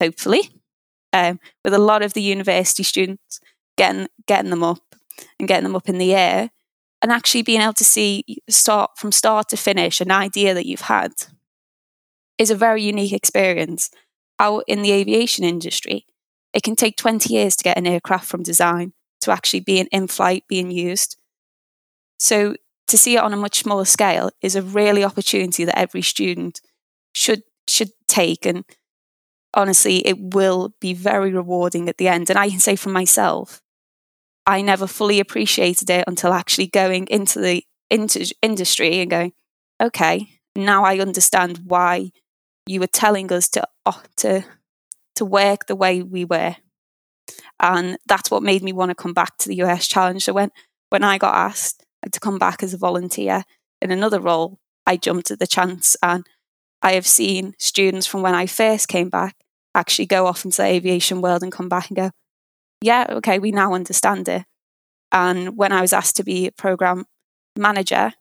hopefully 0.00 0.50
um, 1.14 1.38
with 1.64 1.72
a 1.72 1.78
lot 1.78 2.02
of 2.02 2.12
the 2.12 2.22
university 2.22 2.82
students 2.82 3.40
getting 3.78 4.08
getting 4.26 4.50
them 4.50 4.62
up 4.62 4.82
and 5.38 5.48
getting 5.48 5.62
them 5.62 5.76
up 5.76 5.88
in 5.88 5.98
the 5.98 6.12
air 6.12 6.50
and 7.00 7.12
actually 7.12 7.42
being 7.42 7.60
able 7.60 7.72
to 7.72 7.84
see 7.84 8.24
start 8.50 8.90
from 8.98 9.12
start 9.12 9.48
to 9.48 9.56
finish 9.56 10.00
an 10.00 10.10
idea 10.10 10.52
that 10.52 10.66
you've 10.66 10.82
had 10.82 11.12
is 12.38 12.50
a 12.50 12.56
very 12.56 12.82
unique 12.82 13.12
experience 13.12 13.90
out 14.38 14.64
in 14.66 14.82
the 14.82 14.92
aviation 14.92 15.44
industry 15.44 16.06
it 16.52 16.62
can 16.62 16.76
take 16.76 16.96
20 16.96 17.32
years 17.32 17.56
to 17.56 17.64
get 17.64 17.78
an 17.78 17.86
aircraft 17.86 18.26
from 18.26 18.42
design 18.42 18.92
to 19.20 19.30
actually 19.30 19.60
being 19.60 19.86
in 19.92 20.06
flight 20.06 20.44
being 20.48 20.70
used 20.70 21.16
so 22.18 22.54
to 22.86 22.98
see 22.98 23.16
it 23.16 23.22
on 23.22 23.32
a 23.32 23.36
much 23.36 23.60
smaller 23.60 23.84
scale 23.84 24.30
is 24.42 24.56
a 24.56 24.62
really 24.62 25.04
opportunity 25.04 25.64
that 25.64 25.78
every 25.78 26.02
student 26.02 26.60
should 27.14 27.42
should 27.66 27.90
take 28.08 28.44
and 28.44 28.64
honestly, 29.54 30.06
it 30.06 30.18
will 30.18 30.74
be 30.80 30.92
very 30.92 31.32
rewarding 31.32 31.88
at 31.88 31.98
the 31.98 32.08
end. 32.08 32.28
And 32.28 32.38
I 32.38 32.50
can 32.50 32.58
say 32.58 32.76
for 32.76 32.90
myself, 32.90 33.60
I 34.46 34.60
never 34.60 34.86
fully 34.86 35.20
appreciated 35.20 35.88
it 35.88 36.04
until 36.06 36.32
actually 36.32 36.66
going 36.66 37.06
into 37.06 37.40
the 37.40 37.64
into 37.90 38.30
industry 38.42 39.00
and 39.00 39.10
going, 39.10 39.32
okay, 39.80 40.28
now 40.56 40.84
I 40.84 40.98
understand 40.98 41.60
why 41.64 42.10
you 42.66 42.80
were 42.80 42.86
telling 42.86 43.32
us 43.32 43.48
to 43.50 43.66
oh, 43.86 44.02
to 44.16 44.44
to 45.16 45.24
work 45.24 45.66
the 45.66 45.76
way 45.76 46.02
we 46.02 46.24
were, 46.24 46.56
and 47.60 47.98
that's 48.06 48.30
what 48.30 48.42
made 48.42 48.62
me 48.62 48.72
want 48.72 48.90
to 48.90 48.94
come 48.94 49.14
back 49.14 49.36
to 49.38 49.48
the 49.48 49.56
US 49.56 49.86
challenge. 49.86 50.24
So 50.24 50.32
when 50.32 50.50
when 50.90 51.04
I 51.04 51.18
got 51.18 51.34
asked 51.34 51.84
to 52.10 52.20
come 52.20 52.38
back 52.38 52.62
as 52.62 52.74
a 52.74 52.78
volunteer 52.78 53.44
in 53.80 53.90
another 53.90 54.20
role, 54.20 54.58
I 54.86 54.96
jumped 54.96 55.30
at 55.30 55.38
the 55.38 55.46
chance, 55.46 55.96
and 56.02 56.24
I 56.82 56.92
have 56.92 57.06
seen 57.06 57.54
students 57.58 58.06
from 58.06 58.22
when 58.22 58.34
I 58.34 58.46
first 58.46 58.88
came 58.88 59.08
back 59.08 59.36
actually 59.74 60.06
go 60.06 60.26
off 60.26 60.44
into 60.44 60.58
the 60.58 60.68
aviation 60.68 61.20
world 61.20 61.42
and 61.42 61.52
come 61.52 61.68
back 61.68 61.88
and 61.88 61.96
go, 61.96 62.10
yeah, 62.80 63.06
okay, 63.10 63.38
we 63.38 63.50
now 63.50 63.74
understand 63.74 64.28
it. 64.28 64.44
And 65.12 65.56
when 65.56 65.72
I 65.72 65.80
was 65.80 65.92
asked 65.92 66.16
to 66.16 66.24
be 66.24 66.46
a 66.46 66.52
program 66.52 67.04
manager, 67.56 68.12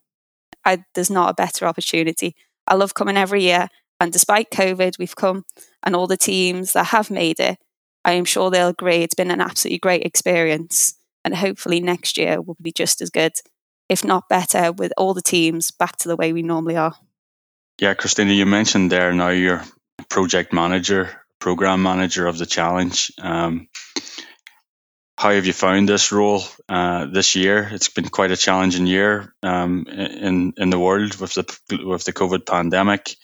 I, 0.65 0.83
there's 0.95 1.09
not 1.09 1.29
a 1.29 1.33
better 1.33 1.65
opportunity. 1.65 2.35
I 2.67 2.75
love 2.75 2.93
coming 2.93 3.17
every 3.17 3.43
year. 3.43 3.67
And 3.99 4.11
despite 4.11 4.51
COVID, 4.51 4.97
we've 4.99 5.15
come 5.15 5.45
and 5.83 5.95
all 5.95 6.07
the 6.07 6.17
teams 6.17 6.73
that 6.73 6.87
have 6.87 7.09
made 7.09 7.39
it, 7.39 7.57
I 8.05 8.13
am 8.13 8.25
sure 8.25 8.49
they'll 8.49 8.67
agree 8.69 8.97
it's 8.97 9.15
been 9.15 9.31
an 9.31 9.41
absolutely 9.41 9.79
great 9.79 10.03
experience. 10.03 10.97
And 11.23 11.35
hopefully 11.35 11.79
next 11.79 12.17
year 12.17 12.41
will 12.41 12.57
be 12.61 12.73
just 12.73 13.01
as 13.01 13.09
good, 13.09 13.33
if 13.87 14.03
not 14.03 14.27
better, 14.27 14.71
with 14.71 14.91
all 14.97 15.13
the 15.13 15.21
teams 15.21 15.71
back 15.71 15.97
to 15.97 16.09
the 16.09 16.17
way 16.17 16.33
we 16.33 16.41
normally 16.41 16.75
are. 16.75 16.95
Yeah, 17.79 17.93
Christina, 17.93 18.33
you 18.33 18.45
mentioned 18.45 18.91
there 18.91 19.13
now 19.13 19.29
you're 19.29 19.63
project 20.09 20.53
manager 20.53 21.09
program 21.39 21.83
manager 21.83 22.27
of 22.27 22.37
the 22.37 22.45
challenge. 22.45 23.11
Um, 23.21 23.67
how 25.17 25.31
have 25.31 25.45
you 25.45 25.53
found 25.53 25.89
this 25.89 26.11
role 26.11 26.41
uh, 26.69 27.05
this 27.05 27.35
year? 27.35 27.69
It's 27.71 27.89
been 27.89 28.09
quite 28.09 28.31
a 28.31 28.37
challenging 28.37 28.87
year 28.87 29.33
um, 29.43 29.85
in 29.87 30.53
in 30.57 30.69
the 30.69 30.79
world 30.79 31.15
with 31.19 31.33
the 31.33 31.45
with 31.85 32.03
the 32.05 32.13
COVID 32.13 32.45
pandemic. 32.45 33.15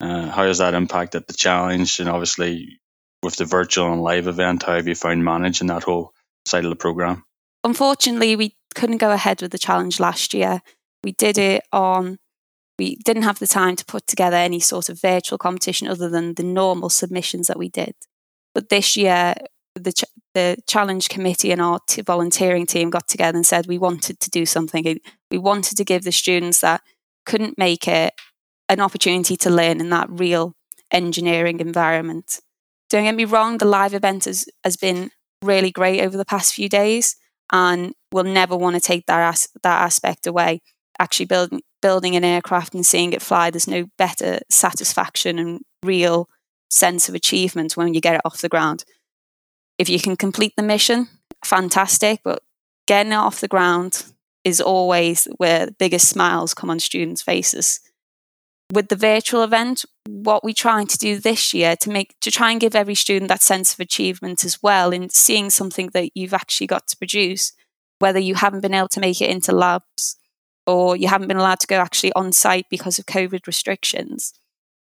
Uh, 0.00 0.28
how 0.28 0.46
has 0.46 0.58
that 0.58 0.74
impacted 0.74 1.26
the 1.26 1.34
challenge? 1.34 2.00
And 2.00 2.08
obviously, 2.08 2.80
with 3.22 3.36
the 3.36 3.44
virtual 3.44 3.92
and 3.92 4.02
live 4.02 4.26
event, 4.26 4.64
how 4.64 4.74
have 4.74 4.88
you 4.88 4.94
found 4.94 5.24
managing 5.24 5.68
that 5.68 5.84
whole 5.84 6.12
side 6.46 6.64
of 6.64 6.70
the 6.70 6.76
program? 6.76 7.24
unfortunately, 7.64 8.36
we 8.36 8.56
couldn't 8.74 8.98
go 8.98 9.10
ahead 9.10 9.42
with 9.42 9.50
the 9.50 9.58
challenge 9.58 9.98
last 9.98 10.34
year. 10.34 10.60
We 11.02 11.12
did 11.12 11.38
it 11.38 11.64
on, 11.72 12.18
we 12.78 12.96
didn't 12.96 13.22
have 13.22 13.38
the 13.38 13.46
time 13.46 13.74
to 13.76 13.84
put 13.84 14.06
together 14.06 14.36
any 14.36 14.60
sort 14.60 14.88
of 14.88 15.00
virtual 15.00 15.38
competition 15.38 15.88
other 15.88 16.08
than 16.08 16.34
the 16.34 16.44
normal 16.44 16.90
submissions 16.90 17.48
that 17.48 17.58
we 17.58 17.68
did. 17.68 17.94
But 18.54 18.68
this 18.68 18.96
year, 18.96 19.34
the, 19.74 19.92
ch- 19.92 20.04
the 20.34 20.58
challenge 20.68 21.08
committee 21.08 21.50
and 21.50 21.60
our 21.60 21.80
t- 21.88 22.02
volunteering 22.02 22.66
team 22.66 22.90
got 22.90 23.08
together 23.08 23.36
and 23.36 23.46
said 23.46 23.66
we 23.66 23.78
wanted 23.78 24.20
to 24.20 24.30
do 24.30 24.46
something. 24.46 25.00
We 25.30 25.38
wanted 25.38 25.76
to 25.78 25.84
give 25.84 26.04
the 26.04 26.12
students 26.12 26.60
that 26.60 26.82
couldn't 27.26 27.58
make 27.58 27.88
it 27.88 28.12
an 28.68 28.80
opportunity 28.80 29.36
to 29.36 29.50
learn 29.50 29.80
in 29.80 29.90
that 29.90 30.08
real 30.10 30.54
engineering 30.90 31.60
environment. 31.60 32.40
Don't 32.90 33.04
get 33.04 33.14
me 33.14 33.24
wrong, 33.24 33.58
the 33.58 33.64
live 33.64 33.94
event 33.94 34.24
has, 34.24 34.46
has 34.62 34.76
been 34.76 35.10
really 35.42 35.70
great 35.70 36.00
over 36.00 36.16
the 36.16 36.24
past 36.24 36.54
few 36.54 36.68
days, 36.68 37.16
and 37.52 37.94
we'll 38.12 38.24
never 38.24 38.56
want 38.56 38.74
to 38.76 38.80
take 38.80 39.06
that 39.06 39.20
as- 39.20 39.48
that 39.62 39.82
aspect 39.82 40.26
away. 40.26 40.62
Actually, 40.98 41.26
building 41.26 41.60
building 41.82 42.16
an 42.16 42.24
aircraft 42.24 42.74
and 42.74 42.86
seeing 42.86 43.12
it 43.12 43.20
fly, 43.20 43.50
there's 43.50 43.68
no 43.68 43.84
better 43.98 44.40
satisfaction 44.48 45.38
and 45.38 45.60
real 45.82 46.30
sense 46.70 47.10
of 47.10 47.14
achievement 47.14 47.76
when 47.76 47.92
you 47.92 48.00
get 48.00 48.14
it 48.14 48.22
off 48.24 48.40
the 48.40 48.48
ground. 48.48 48.84
If 49.76 49.90
you 49.90 50.00
can 50.00 50.16
complete 50.16 50.54
the 50.56 50.62
mission, 50.62 51.08
fantastic, 51.44 52.20
but 52.24 52.42
getting 52.86 53.12
it 53.12 53.16
off 53.16 53.40
the 53.40 53.48
ground 53.48 54.04
is 54.44 54.60
always 54.60 55.28
where 55.36 55.66
the 55.66 55.72
biggest 55.72 56.08
smiles 56.08 56.54
come 56.54 56.70
on 56.70 56.80
students' 56.80 57.22
faces. 57.22 57.80
With 58.74 58.88
the 58.88 58.96
virtual 58.96 59.44
event, 59.44 59.84
what 60.04 60.42
we're 60.42 60.52
trying 60.52 60.88
to 60.88 60.98
do 60.98 61.20
this 61.20 61.54
year 61.54 61.76
to 61.76 61.90
make 61.90 62.16
to 62.20 62.30
try 62.32 62.50
and 62.50 62.60
give 62.60 62.74
every 62.74 62.96
student 62.96 63.28
that 63.28 63.40
sense 63.40 63.72
of 63.72 63.78
achievement 63.78 64.44
as 64.44 64.60
well 64.64 64.90
in 64.90 65.10
seeing 65.10 65.48
something 65.48 65.90
that 65.94 66.10
you've 66.16 66.34
actually 66.34 66.66
got 66.66 66.88
to 66.88 66.96
produce, 66.96 67.52
whether 68.00 68.18
you 68.18 68.34
haven't 68.34 68.62
been 68.62 68.74
able 68.74 68.88
to 68.88 68.98
make 68.98 69.20
it 69.20 69.30
into 69.30 69.52
labs 69.52 70.16
or 70.66 70.96
you 70.96 71.06
haven't 71.06 71.28
been 71.28 71.36
allowed 71.36 71.60
to 71.60 71.68
go 71.68 71.76
actually 71.76 72.12
on 72.14 72.32
site 72.32 72.66
because 72.68 72.98
of 72.98 73.06
COVID 73.06 73.46
restrictions. 73.46 74.32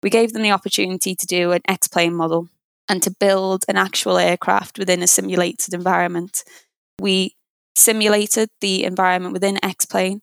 We 0.04 0.10
gave 0.10 0.34
them 0.34 0.42
the 0.42 0.52
opportunity 0.52 1.16
to 1.16 1.26
do 1.26 1.50
an 1.50 1.62
X 1.66 1.88
plane 1.88 2.14
model 2.14 2.48
and 2.88 3.02
to 3.02 3.10
build 3.10 3.64
an 3.66 3.76
actual 3.76 4.18
aircraft 4.18 4.78
within 4.78 5.02
a 5.02 5.08
simulated 5.08 5.74
environment. 5.74 6.44
We 7.00 7.34
simulated 7.74 8.50
the 8.60 8.84
environment 8.84 9.32
within 9.32 9.58
X 9.64 9.84
plane. 9.84 10.22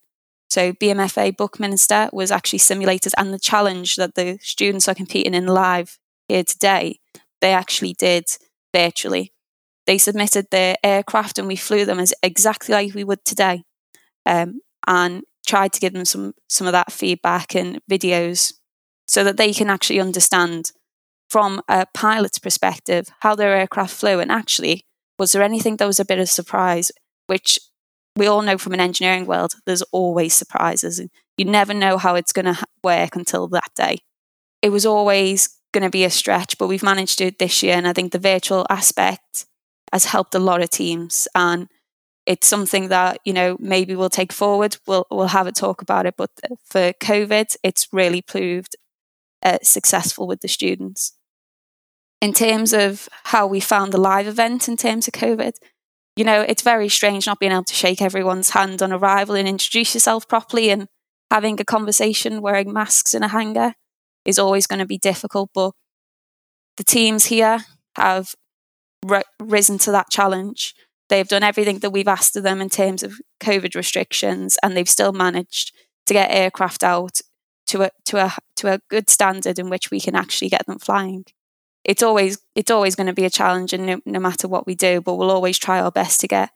So 0.50 0.74
BMFA 0.74 1.36
Buckminster 1.36 2.10
was 2.14 2.32
actually 2.32 2.60
simulated, 2.60 3.14
and 3.18 3.34
the 3.34 3.40
challenge 3.40 3.96
that 3.98 4.16
the 4.16 4.40
students 4.42 4.88
are 4.88 4.96
competing 4.96 5.34
in 5.34 5.48
live 5.48 5.98
here 6.28 6.44
today, 6.44 7.00
they 7.42 7.54
actually 7.54 7.94
did 7.94 8.26
virtually. 8.74 9.34
They 9.86 9.98
submitted 9.98 10.48
their 10.52 10.76
aircraft, 10.84 11.38
and 11.38 11.48
we 11.48 11.56
flew 11.56 11.86
them 11.86 12.00
as 12.00 12.14
exactly 12.24 12.74
like 12.74 12.94
we 12.94 13.04
would 13.04 13.24
today. 13.26 13.64
Um, 14.26 14.62
and 14.86 15.24
tried 15.48 15.74
to 15.74 15.80
give 15.80 15.94
them 15.94 16.06
some 16.06 16.34
some 16.48 16.68
of 16.68 16.74
that 16.74 16.92
feedback 16.92 17.56
and 17.56 17.80
videos 17.90 18.54
so 19.08 19.24
that 19.24 19.38
they 19.38 19.54
can 19.54 19.70
actually 19.70 20.00
understand 20.00 20.72
from 21.30 21.62
a 21.68 21.86
pilot's 21.94 22.40
perspective 22.40 23.08
how 23.22 23.34
their 23.34 23.56
aircraft 23.56 23.96
flew 23.96 24.20
and 24.20 24.32
actually 24.32 24.86
was 25.18 25.32
there 25.32 25.42
anything 25.42 25.78
that 25.78 25.88
was 25.88 26.00
a 26.00 26.06
bit 26.06 26.20
of 26.20 26.30
surprise 26.30 26.92
which 27.28 27.60
we 28.18 28.28
all 28.28 28.42
know 28.42 28.58
from 28.58 28.74
an 28.74 28.80
engineering 28.80 29.26
world 29.26 29.54
there's 29.66 29.82
always 29.92 30.34
surprises 30.34 31.02
you 31.38 31.46
never 31.46 31.74
know 31.74 31.98
how 31.98 32.16
it's 32.16 32.34
going 32.34 32.46
to 32.46 32.66
work 32.84 33.16
until 33.16 33.48
that 33.48 33.72
day 33.76 33.98
it 34.62 34.70
was 34.70 34.86
always 34.86 35.50
going 35.74 35.84
to 35.84 35.90
be 35.90 36.04
a 36.04 36.10
stretch 36.10 36.58
but 36.58 36.68
we've 36.68 36.84
managed 36.84 37.22
it 37.22 37.40
this 37.40 37.62
year 37.62 37.76
and 37.76 37.88
i 37.88 37.94
think 37.94 38.12
the 38.12 38.20
virtual 38.20 38.66
aspect 38.70 39.46
has 39.94 40.06
helped 40.06 40.36
a 40.36 40.40
lot 40.40 40.62
of 40.62 40.70
teams 40.70 41.28
and 41.36 41.68
it's 42.28 42.46
something 42.46 42.90
that 42.90 43.20
you 43.24 43.34
know 43.34 43.58
maybe 43.60 43.96
we'll 43.96 44.10
take 44.10 44.34
forward. 44.34 44.78
We'll 44.86 45.08
we'll 45.10 45.28
have 45.28 45.48
a 45.48 45.52
talk 45.52 45.82
about 45.82 46.06
it. 46.06 46.16
But 46.18 46.30
for 46.66 46.92
COVID, 46.94 47.56
it's 47.64 47.88
really 47.92 48.22
proved 48.22 48.76
uh, 49.42 49.60
successful 49.64 50.28
with 50.28 50.42
the 50.42 50.50
students. 50.50 51.14
In 52.22 52.34
terms 52.34 52.74
of 52.74 53.08
how 53.26 53.48
we 53.48 53.60
found 53.60 53.94
the 53.94 54.00
live 54.00 54.28
event, 54.28 54.68
in 54.68 54.76
terms 54.76 55.08
of 55.08 55.14
COVID, 55.14 55.54
you 56.18 56.26
know, 56.26 56.42
it's 56.42 56.62
very 56.62 56.90
strange 56.90 57.28
not 57.28 57.40
being 57.40 57.52
able 57.52 57.64
to 57.64 57.74
shake 57.74 58.02
everyone's 58.02 58.50
hand 58.50 58.82
on 58.82 58.92
arrival 58.92 59.36
and 59.36 59.48
introduce 59.48 59.94
yourself 59.94 60.28
properly, 60.28 60.70
and 60.70 60.88
having 61.32 61.60
a 61.62 61.66
conversation 61.66 62.42
wearing 62.42 62.74
masks 62.74 63.14
in 63.14 63.24
a 63.24 63.30
hangar 63.30 63.74
is 64.26 64.40
always 64.40 64.68
going 64.68 64.80
to 64.80 64.86
be 64.86 64.98
difficult. 64.98 65.52
But 65.54 65.72
the 66.76 66.84
teams 66.84 67.26
here 67.26 67.60
have 67.96 68.36
risen 69.40 69.78
to 69.78 69.92
that 69.92 70.10
challenge 70.10 70.74
They've 71.10 71.28
done 71.28 71.44
everything 71.44 71.80
that 71.80 71.92
we've 71.92 72.08
asked 72.08 72.36
of 72.36 72.44
them 72.44 72.62
in 72.62 72.70
terms 72.70 73.02
of 73.02 73.14
COVID 73.40 73.76
restrictions, 73.76 74.58
and 74.62 74.76
they've 74.76 74.90
still 74.90 75.14
managed 75.14 75.74
to 76.06 76.14
get 76.14 76.32
aircraft 76.32 76.84
out 76.84 77.22
to 77.68 77.84
a 77.84 77.92
to 78.06 78.18
a 78.18 78.34
to 78.58 78.74
a 78.74 78.80
good 78.90 79.10
standard 79.10 79.60
in 79.60 79.70
which 79.70 79.90
we 79.90 80.00
can 80.00 80.16
actually 80.16 80.50
get 80.50 80.66
them 80.68 80.80
flying. 80.80 81.26
It's 81.88 82.04
always 82.04 82.38
it's 82.56 82.72
always 82.72 82.96
going 82.96 83.08
to 83.08 83.14
be 83.14 83.26
a 83.26 83.30
challenge, 83.30 83.74
and 83.74 83.86
no, 83.86 84.00
no 84.06 84.20
matter 84.20 84.48
what 84.48 84.68
we 84.68 84.76
do, 84.76 85.02
but 85.02 85.16
we'll 85.16 85.32
always 85.32 85.58
try 85.58 85.80
our 85.80 85.92
best 85.92 86.22
to 86.22 86.28
get 86.28 86.52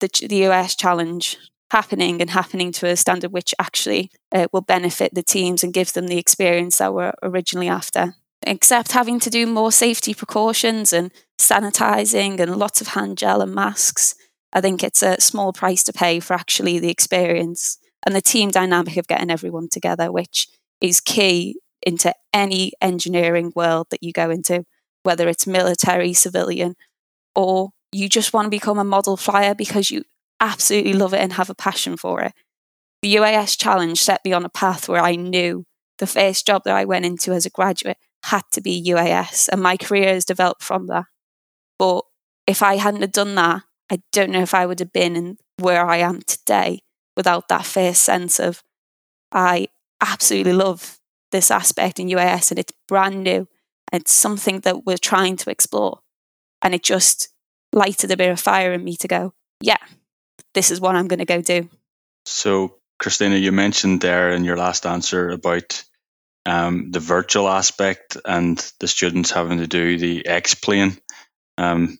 the 0.00 0.08
the 0.28 0.46
US 0.46 0.74
challenge 0.74 1.36
happening 1.72 2.20
and 2.20 2.30
happening 2.30 2.70
to 2.70 2.86
a 2.86 2.96
standard 2.96 3.32
which 3.32 3.52
actually 3.58 4.10
uh, 4.32 4.46
will 4.52 4.60
benefit 4.60 5.14
the 5.14 5.22
teams 5.22 5.64
and 5.64 5.74
give 5.74 5.92
them 5.92 6.06
the 6.06 6.16
experience 6.16 6.78
that 6.78 6.94
we're 6.94 7.12
originally 7.22 7.68
after 7.68 8.14
except 8.42 8.92
having 8.92 9.18
to 9.20 9.30
do 9.30 9.46
more 9.46 9.72
safety 9.72 10.14
precautions 10.14 10.92
and 10.92 11.12
sanitizing 11.38 12.38
and 12.40 12.56
lots 12.56 12.80
of 12.80 12.88
hand 12.88 13.18
gel 13.18 13.42
and 13.42 13.54
masks. 13.54 14.14
I 14.52 14.60
think 14.60 14.82
it's 14.82 15.02
a 15.02 15.20
small 15.20 15.52
price 15.52 15.82
to 15.84 15.92
pay 15.92 16.20
for 16.20 16.34
actually 16.34 16.78
the 16.78 16.90
experience 16.90 17.78
and 18.04 18.14
the 18.14 18.20
team 18.20 18.50
dynamic 18.50 18.96
of 18.96 19.08
getting 19.08 19.30
everyone 19.30 19.68
together, 19.70 20.12
which 20.12 20.48
is 20.80 21.00
key 21.00 21.56
into 21.86 22.12
any 22.34 22.72
engineering 22.82 23.52
world 23.54 23.86
that 23.90 24.02
you 24.02 24.12
go 24.12 24.28
into, 24.28 24.64
whether 25.04 25.28
it's 25.28 25.46
military, 25.46 26.12
civilian, 26.12 26.74
or 27.34 27.70
you 27.92 28.08
just 28.08 28.32
want 28.32 28.44
to 28.46 28.50
become 28.50 28.78
a 28.78 28.84
model 28.84 29.16
flyer 29.16 29.54
because 29.54 29.90
you 29.90 30.02
absolutely 30.40 30.92
love 30.92 31.14
it 31.14 31.20
and 31.20 31.34
have 31.34 31.48
a 31.48 31.54
passion 31.54 31.96
for 31.96 32.20
it. 32.20 32.32
The 33.02 33.14
UAS 33.14 33.56
challenge 33.56 34.02
set 34.02 34.24
me 34.24 34.32
on 34.32 34.44
a 34.44 34.50
path 34.50 34.88
where 34.88 35.00
I 35.00 35.14
knew 35.14 35.64
the 35.98 36.06
first 36.06 36.46
job 36.46 36.62
that 36.64 36.74
I 36.74 36.84
went 36.84 37.06
into 37.06 37.32
as 37.32 37.46
a 37.46 37.50
graduate 37.50 37.98
had 38.24 38.42
to 38.52 38.60
be 38.60 38.84
UAS, 38.88 39.48
and 39.48 39.62
my 39.62 39.76
career 39.76 40.08
has 40.08 40.24
developed 40.24 40.62
from 40.62 40.88
that. 40.88 41.04
But 41.78 42.02
if 42.46 42.62
I 42.62 42.76
hadn't 42.76 43.02
have 43.02 43.12
done 43.12 43.36
that, 43.36 43.62
I 43.90 44.00
don't 44.12 44.30
know 44.30 44.42
if 44.42 44.54
I 44.54 44.66
would 44.66 44.80
have 44.80 44.92
been 44.92 45.14
in 45.14 45.38
where 45.58 45.86
I 45.86 45.98
am 45.98 46.22
today 46.22 46.80
without 47.16 47.48
that 47.48 47.64
first 47.64 48.02
sense 48.02 48.40
of 48.40 48.62
I 49.30 49.68
absolutely 50.00 50.52
love 50.52 50.98
this 51.32 51.50
aspect 51.50 51.98
in 51.98 52.08
UAS 52.08 52.50
and 52.50 52.58
it's 52.58 52.72
brand 52.88 53.22
new. 53.22 53.48
And 53.92 54.02
it's 54.02 54.12
something 54.12 54.60
that 54.60 54.84
we're 54.84 54.98
trying 54.98 55.36
to 55.36 55.50
explore. 55.50 56.00
And 56.62 56.74
it 56.74 56.82
just 56.82 57.28
lighted 57.72 58.10
a 58.10 58.16
bit 58.16 58.30
of 58.30 58.40
fire 58.40 58.72
in 58.72 58.82
me 58.82 58.96
to 58.96 59.08
go, 59.08 59.34
yeah, 59.60 59.78
this 60.54 60.70
is 60.70 60.80
what 60.80 60.96
I'm 60.96 61.08
going 61.08 61.20
to 61.20 61.24
go 61.24 61.40
do. 61.40 61.68
So, 62.24 62.76
Christina, 62.98 63.36
you 63.36 63.52
mentioned 63.52 64.00
there 64.00 64.30
in 64.30 64.44
your 64.44 64.56
last 64.56 64.86
answer 64.86 65.30
about 65.30 65.84
um, 66.46 66.90
the 66.90 67.00
virtual 67.00 67.48
aspect 67.48 68.16
and 68.24 68.58
the 68.80 68.88
students 68.88 69.30
having 69.30 69.58
to 69.58 69.66
do 69.66 69.98
the 69.98 70.26
X 70.26 70.54
plane. 70.54 70.96
Um, 71.58 71.98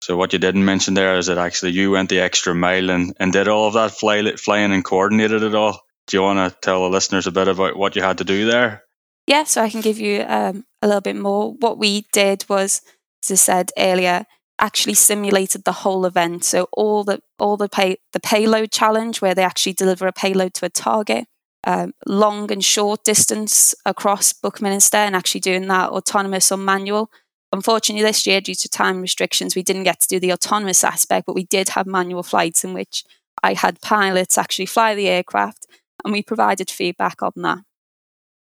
so 0.00 0.16
what 0.16 0.32
you 0.32 0.38
didn't 0.38 0.64
mention 0.64 0.94
there 0.94 1.18
is 1.18 1.26
that 1.26 1.38
actually 1.38 1.72
you 1.72 1.90
went 1.90 2.08
the 2.08 2.20
extra 2.20 2.54
mile 2.54 2.90
and, 2.90 3.14
and 3.18 3.32
did 3.32 3.48
all 3.48 3.66
of 3.66 3.74
that 3.74 3.92
fly, 3.92 4.36
flying 4.36 4.72
and 4.72 4.84
coordinated 4.84 5.42
it 5.42 5.54
all. 5.54 5.80
Do 6.08 6.16
you 6.16 6.22
want 6.22 6.38
to 6.38 6.58
tell 6.60 6.82
the 6.82 6.88
listeners 6.88 7.26
a 7.26 7.30
bit 7.30 7.48
about 7.48 7.76
what 7.76 7.94
you 7.94 8.02
had 8.02 8.18
to 8.18 8.24
do 8.24 8.46
there? 8.46 8.82
Yeah, 9.26 9.44
so 9.44 9.62
I 9.62 9.68
can 9.68 9.82
give 9.82 9.98
you 9.98 10.24
um, 10.26 10.64
a 10.80 10.86
little 10.86 11.02
bit 11.02 11.16
more. 11.16 11.52
What 11.52 11.76
we 11.76 12.06
did 12.12 12.46
was, 12.48 12.80
as 13.22 13.30
I 13.30 13.34
said 13.34 13.70
earlier, 13.76 14.24
actually 14.58 14.94
simulated 14.94 15.64
the 15.64 15.72
whole 15.72 16.06
event. 16.06 16.44
So 16.44 16.66
all 16.72 17.04
the 17.04 17.20
all 17.38 17.58
the 17.58 17.68
pay 17.68 17.98
the 18.14 18.20
payload 18.20 18.72
challenge, 18.72 19.20
where 19.20 19.34
they 19.34 19.44
actually 19.44 19.74
deliver 19.74 20.06
a 20.06 20.12
payload 20.12 20.54
to 20.54 20.66
a 20.66 20.70
target, 20.70 21.26
um, 21.64 21.92
long 22.06 22.50
and 22.50 22.64
short 22.64 23.04
distance 23.04 23.74
across 23.84 24.32
Buckminster 24.32 24.96
and 24.96 25.14
actually 25.14 25.42
doing 25.42 25.68
that 25.68 25.90
autonomous 25.90 26.50
or 26.50 26.56
manual. 26.56 27.10
Unfortunately, 27.52 28.02
this 28.02 28.26
year, 28.26 28.40
due 28.40 28.54
to 28.54 28.68
time 28.68 29.02
restrictions, 29.02 29.54
we 29.54 29.62
didn't 29.62 29.84
get 29.84 30.00
to 30.00 30.08
do 30.08 30.18
the 30.18 30.32
autonomous 30.32 30.82
aspect, 30.82 31.26
but 31.26 31.34
we 31.34 31.44
did 31.44 31.70
have 31.70 31.86
manual 31.86 32.22
flights 32.22 32.64
in 32.64 32.72
which 32.72 33.04
I 33.42 33.52
had 33.52 33.82
pilots 33.82 34.38
actually 34.38 34.66
fly 34.66 34.94
the 34.94 35.08
aircraft 35.08 35.66
and 36.08 36.14
we 36.14 36.22
provided 36.22 36.70
feedback 36.70 37.22
on 37.22 37.32
that. 37.36 37.58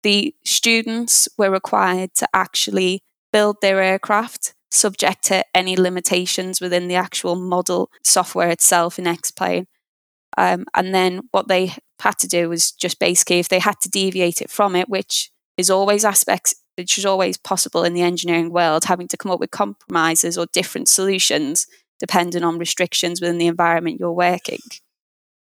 The 0.03 0.35
students 0.47 1.29
were 1.37 1.51
required 1.51 2.15
to 2.15 2.29
actually 2.33 3.03
build 3.35 3.57
their 3.61 3.83
aircraft 3.83 4.55
subject 4.71 5.25
to 5.25 5.45
any 5.55 5.77
limitations 5.77 6.59
within 6.59 6.89
the 6.89 6.95
actual 6.95 7.37
model 7.37 7.91
software 8.03 8.49
itself 8.49 8.99
in 8.99 9.07
X-Plane. 9.07 9.67
Um, 10.39 10.65
and 10.75 10.95
then 10.95 11.29
what 11.33 11.49
they 11.49 11.75
had 11.99 12.19
to 12.21 12.27
do 12.27 12.49
was 12.49 12.73
just 12.73 12.99
basically 12.99 13.41
if 13.41 13.51
they 13.51 13.59
had 13.59 13.79
to 13.83 13.91
deviate 13.91 14.41
it 14.41 14.49
from 14.49 14.75
it, 14.75 14.89
which 14.89 15.31
is 15.59 15.69
always 15.69 16.03
aspects 16.03 16.55
which 16.79 16.97
is 16.97 17.05
always 17.05 17.37
possible 17.37 17.85
in 17.85 17.93
the 17.93 18.01
engineering 18.01 18.51
world, 18.51 18.85
having 18.85 19.09
to 19.09 19.19
come 19.19 19.31
up 19.31 19.39
with 19.39 19.51
compromises 19.51 20.39
or 20.39 20.47
different 20.51 20.89
solutions, 20.89 21.67
depending 21.99 22.43
on 22.43 22.57
restrictions 22.57 23.21
within 23.21 23.37
the 23.37 23.49
environment 23.49 24.01
you're 24.01 24.13
working. 24.13 24.61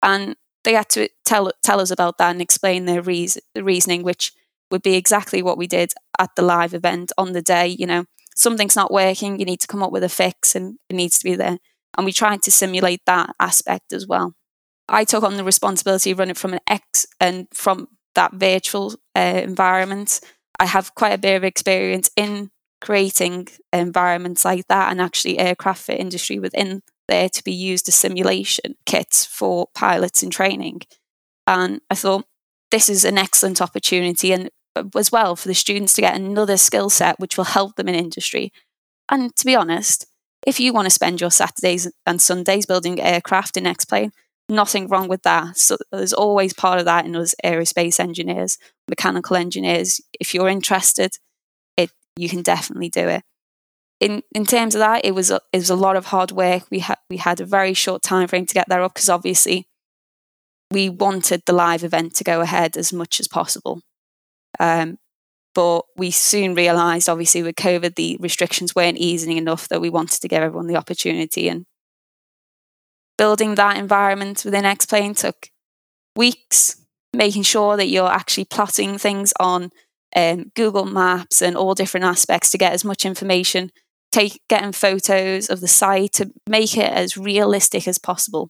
And 0.02 0.36
they 0.64 0.74
had 0.74 0.90
to 0.90 1.10
tell 1.26 1.52
tell 1.64 1.80
us 1.80 1.92
about 1.92 2.18
that 2.18 2.32
and 2.32 2.42
explain 2.42 2.86
their 2.86 3.02
reason, 3.02 3.42
reasoning, 3.56 4.04
which 4.04 4.34
would 4.72 4.82
be 4.82 4.96
exactly 4.96 5.42
what 5.42 5.58
we 5.58 5.68
did 5.68 5.94
at 6.20 6.32
the 6.36 6.42
live 6.42 6.74
event 6.74 7.12
on 7.18 7.34
the 7.34 7.42
day. 7.42 7.68
You 7.68 7.86
know, 7.86 8.06
something's 8.36 8.76
not 8.76 8.92
working, 8.92 9.40
you 9.40 9.46
need 9.46 9.60
to 9.62 9.68
come 9.68 9.84
up 9.84 9.92
with 9.92 10.04
a 10.04 10.10
fix, 10.10 10.56
and 10.56 10.78
it 10.90 10.96
needs 10.96 11.20
to 11.20 11.24
be 11.24 11.36
there. 11.36 11.60
And 11.98 12.06
we 12.06 12.12
tried 12.12 12.42
to 12.44 12.52
simulate 12.52 13.02
that 13.06 13.36
aspect 13.40 13.94
as 13.94 14.08
well. 14.08 14.34
I 14.90 15.04
took 15.04 15.24
on 15.24 15.38
the 15.38 15.44
responsibility 15.44 16.12
of 16.12 16.20
running 16.20 16.36
from 16.36 16.54
an 16.54 16.60
X 16.68 17.06
and 17.20 17.48
from 17.54 17.88
that 18.16 18.34
virtual 18.34 18.96
uh, 19.16 19.42
environment. 19.44 20.20
I 20.60 20.66
have 20.66 20.96
quite 20.96 21.14
a 21.14 21.18
bit 21.18 21.36
of 21.36 21.44
experience 21.44 22.10
in 22.16 22.52
creating 22.82 23.48
environments 23.72 24.44
like 24.44 24.68
that 24.68 24.92
and 24.92 25.00
actually 25.00 25.40
aircraft 25.40 25.84
fit 25.84 26.00
industry 26.00 26.38
within 26.38 26.82
there 27.08 27.30
to 27.30 27.44
be 27.44 27.52
used 27.52 27.88
as 27.88 27.96
simulation 27.96 28.76
kits 28.86 29.26
for 29.26 29.68
pilots 29.74 30.24
in 30.24 30.30
training. 30.30 30.82
And 31.46 31.82
I 31.90 31.96
thought 31.96 32.26
this 32.72 32.90
is 32.90 33.06
an 33.06 33.18
excellent 33.18 33.62
opportunity 33.62 34.32
and 34.32 34.50
uh, 34.76 34.84
as 34.96 35.12
well 35.12 35.36
for 35.36 35.48
the 35.48 35.54
students 35.54 35.94
to 35.94 36.02
get 36.02 36.16
another 36.16 36.58
skill 36.58 36.90
set 36.90 37.20
which 37.20 37.38
will 37.38 37.46
help 37.46 37.76
them 37.76 37.88
in 37.88 37.96
industry. 37.96 38.52
And 39.10 39.36
to 39.36 39.46
be 39.46 39.56
honest, 39.56 40.08
if 40.46 40.60
you 40.60 40.74
want 40.74 40.86
to 40.86 40.90
spend 40.90 41.22
your 41.22 41.32
Saturdays 41.32 41.92
and 42.06 42.22
Sundays 42.22 42.66
building 42.66 43.00
aircraft 43.00 43.58
in 43.58 43.68
X-Plane, 43.68 44.12
nothing 44.50 44.88
wrong 44.88 45.08
with 45.08 45.24
that. 45.24 45.58
So 45.58 45.78
there's 45.92 46.14
always 46.14 46.54
part 46.54 46.80
of 46.80 46.86
that 46.86 47.06
in 47.06 47.16
us 47.16 47.36
aerospace 47.44 48.00
engineers, 48.00 48.58
mechanical 48.90 49.36
engineers. 49.36 50.02
If 50.20 50.34
you're 50.34 50.50
interested, 50.50 51.12
it 51.78 51.92
you 52.16 52.30
can 52.30 52.42
definitely 52.42 52.90
do 52.90 53.08
it 53.08 53.24
in 54.04 54.22
in 54.36 54.46
terms 54.46 54.76
of 54.76 54.80
that, 54.80 55.06
it 55.06 55.16
was 55.16 55.32
a, 55.32 55.40
it 55.54 55.58
was 55.58 55.70
a 55.70 55.78
lot 55.78 55.96
of 55.96 56.08
hard 56.08 56.32
work. 56.32 56.64
We 56.70 56.80
had 56.80 56.98
we 57.10 57.18
had 57.18 57.40
a 57.40 57.46
very 57.46 57.74
short 57.74 58.02
time 58.02 58.28
frame 58.28 58.46
to 58.46 58.54
get 58.54 58.68
there 58.68 58.84
up 58.84 58.94
because 58.94 59.10
obviously 59.10 59.66
we 60.72 60.90
wanted 60.90 61.44
the 61.46 61.54
live 61.54 61.86
event 61.86 62.14
to 62.16 62.24
go 62.26 62.42
ahead 62.42 62.76
as 62.76 62.92
much 62.92 63.22
as 63.22 63.30
possible. 63.30 63.82
Um, 64.60 64.98
but 65.56 65.86
we 65.96 66.12
soon 66.12 66.54
realised, 66.56 67.08
obviously, 67.08 67.44
with 67.44 67.56
COVID, 67.56 67.96
the 67.96 68.18
restrictions 68.20 68.76
weren't 68.76 68.98
easing 68.98 69.38
enough 69.38 69.70
that 69.70 69.82
we 69.82 69.90
wanted 69.90 70.20
to 70.22 70.28
give 70.28 70.42
everyone 70.42 70.68
the 70.68 70.76
opportunity. 70.76 71.48
And 71.48 71.66
building 73.18 73.56
that 73.56 73.78
environment 73.78 74.44
within 74.44 74.66
X-Plane 74.66 75.14
took 75.14 75.50
weeks, 76.16 76.82
making 77.14 77.44
sure 77.44 77.78
that 77.78 77.88
you're 77.88 78.12
actually 78.12 78.46
plotting 78.46 78.98
things 78.98 79.32
on 79.40 79.72
um, 80.16 80.52
Google 80.56 80.86
Maps 80.86 81.42
and 81.42 81.56
all 81.56 81.76
different 81.76 82.06
aspects 82.06 82.50
to 82.52 82.58
get 82.58 82.74
as 82.74 82.84
much 82.84 83.06
information 83.06 83.72
take 84.14 84.42
getting 84.48 84.72
photos 84.72 85.50
of 85.50 85.60
the 85.60 85.68
site 85.68 86.14
to 86.14 86.32
make 86.48 86.78
it 86.78 86.92
as 86.92 87.18
realistic 87.18 87.88
as 87.88 87.98
possible. 87.98 88.50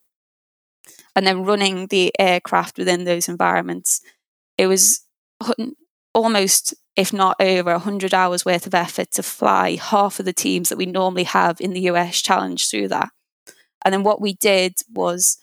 And 1.15 1.25
then 1.25 1.45
running 1.45 1.87
the 1.87 2.11
aircraft 2.19 2.77
within 2.77 3.05
those 3.05 3.29
environments. 3.29 4.01
It 4.57 4.67
was 4.67 5.05
almost 6.13 6.73
if 6.95 7.11
not 7.11 7.35
over 7.39 7.71
100 7.71 8.13
hours 8.13 8.45
worth 8.45 8.67
of 8.67 8.75
effort 8.75 9.11
to 9.11 9.23
fly 9.23 9.75
half 9.75 10.19
of 10.19 10.25
the 10.25 10.33
teams 10.33 10.69
that 10.69 10.77
we 10.77 10.85
normally 10.85 11.23
have 11.23 11.59
in 11.59 11.73
the 11.73 11.85
UAS 11.87 12.23
challenge 12.23 12.69
through 12.69 12.89
that. 12.89 13.09
And 13.83 13.93
then 13.93 14.03
what 14.03 14.21
we 14.21 14.33
did 14.33 14.75
was 14.93 15.37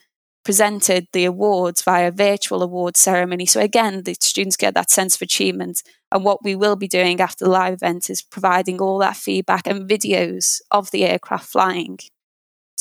presented 0.44 1.06
the 1.12 1.24
awards 1.24 1.82
via 1.82 2.10
virtual 2.10 2.62
award 2.62 2.96
ceremony 2.96 3.44
so 3.44 3.60
again 3.60 4.02
the 4.04 4.14
students 4.20 4.56
get 4.56 4.74
that 4.74 4.90
sense 4.90 5.14
of 5.14 5.22
achievement 5.22 5.82
and 6.10 6.24
what 6.24 6.42
we 6.42 6.56
will 6.56 6.76
be 6.76 6.88
doing 6.88 7.20
after 7.20 7.44
the 7.44 7.50
live 7.50 7.74
event 7.74 8.08
is 8.08 8.22
providing 8.22 8.80
all 8.80 8.98
that 8.98 9.16
feedback 9.16 9.66
and 9.66 9.88
videos 9.88 10.60
of 10.70 10.90
the 10.90 11.04
aircraft 11.04 11.46
flying 11.46 11.98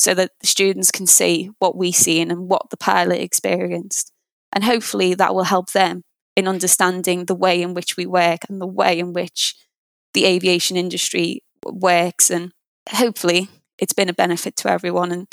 so 0.00 0.14
that 0.14 0.30
the 0.40 0.46
students 0.46 0.90
can 0.90 1.06
see 1.06 1.50
what 1.58 1.76
we 1.76 1.92
see 1.92 2.22
and 2.22 2.48
what 2.48 2.70
the 2.70 2.76
pilot 2.78 3.20
experienced. 3.20 4.10
And 4.50 4.64
hopefully 4.64 5.12
that 5.12 5.34
will 5.34 5.44
help 5.44 5.72
them 5.72 6.04
in 6.34 6.48
understanding 6.48 7.26
the 7.26 7.34
way 7.34 7.60
in 7.60 7.74
which 7.74 7.98
we 7.98 8.06
work 8.06 8.38
and 8.48 8.62
the 8.62 8.66
way 8.66 8.98
in 8.98 9.12
which 9.12 9.54
the 10.14 10.24
aviation 10.24 10.78
industry 10.78 11.42
works. 11.66 12.30
And 12.30 12.52
hopefully 12.88 13.50
it's 13.76 13.92
been 13.92 14.08
a 14.08 14.14
benefit 14.14 14.56
to 14.56 14.70
everyone. 14.70 15.12
And 15.12 15.28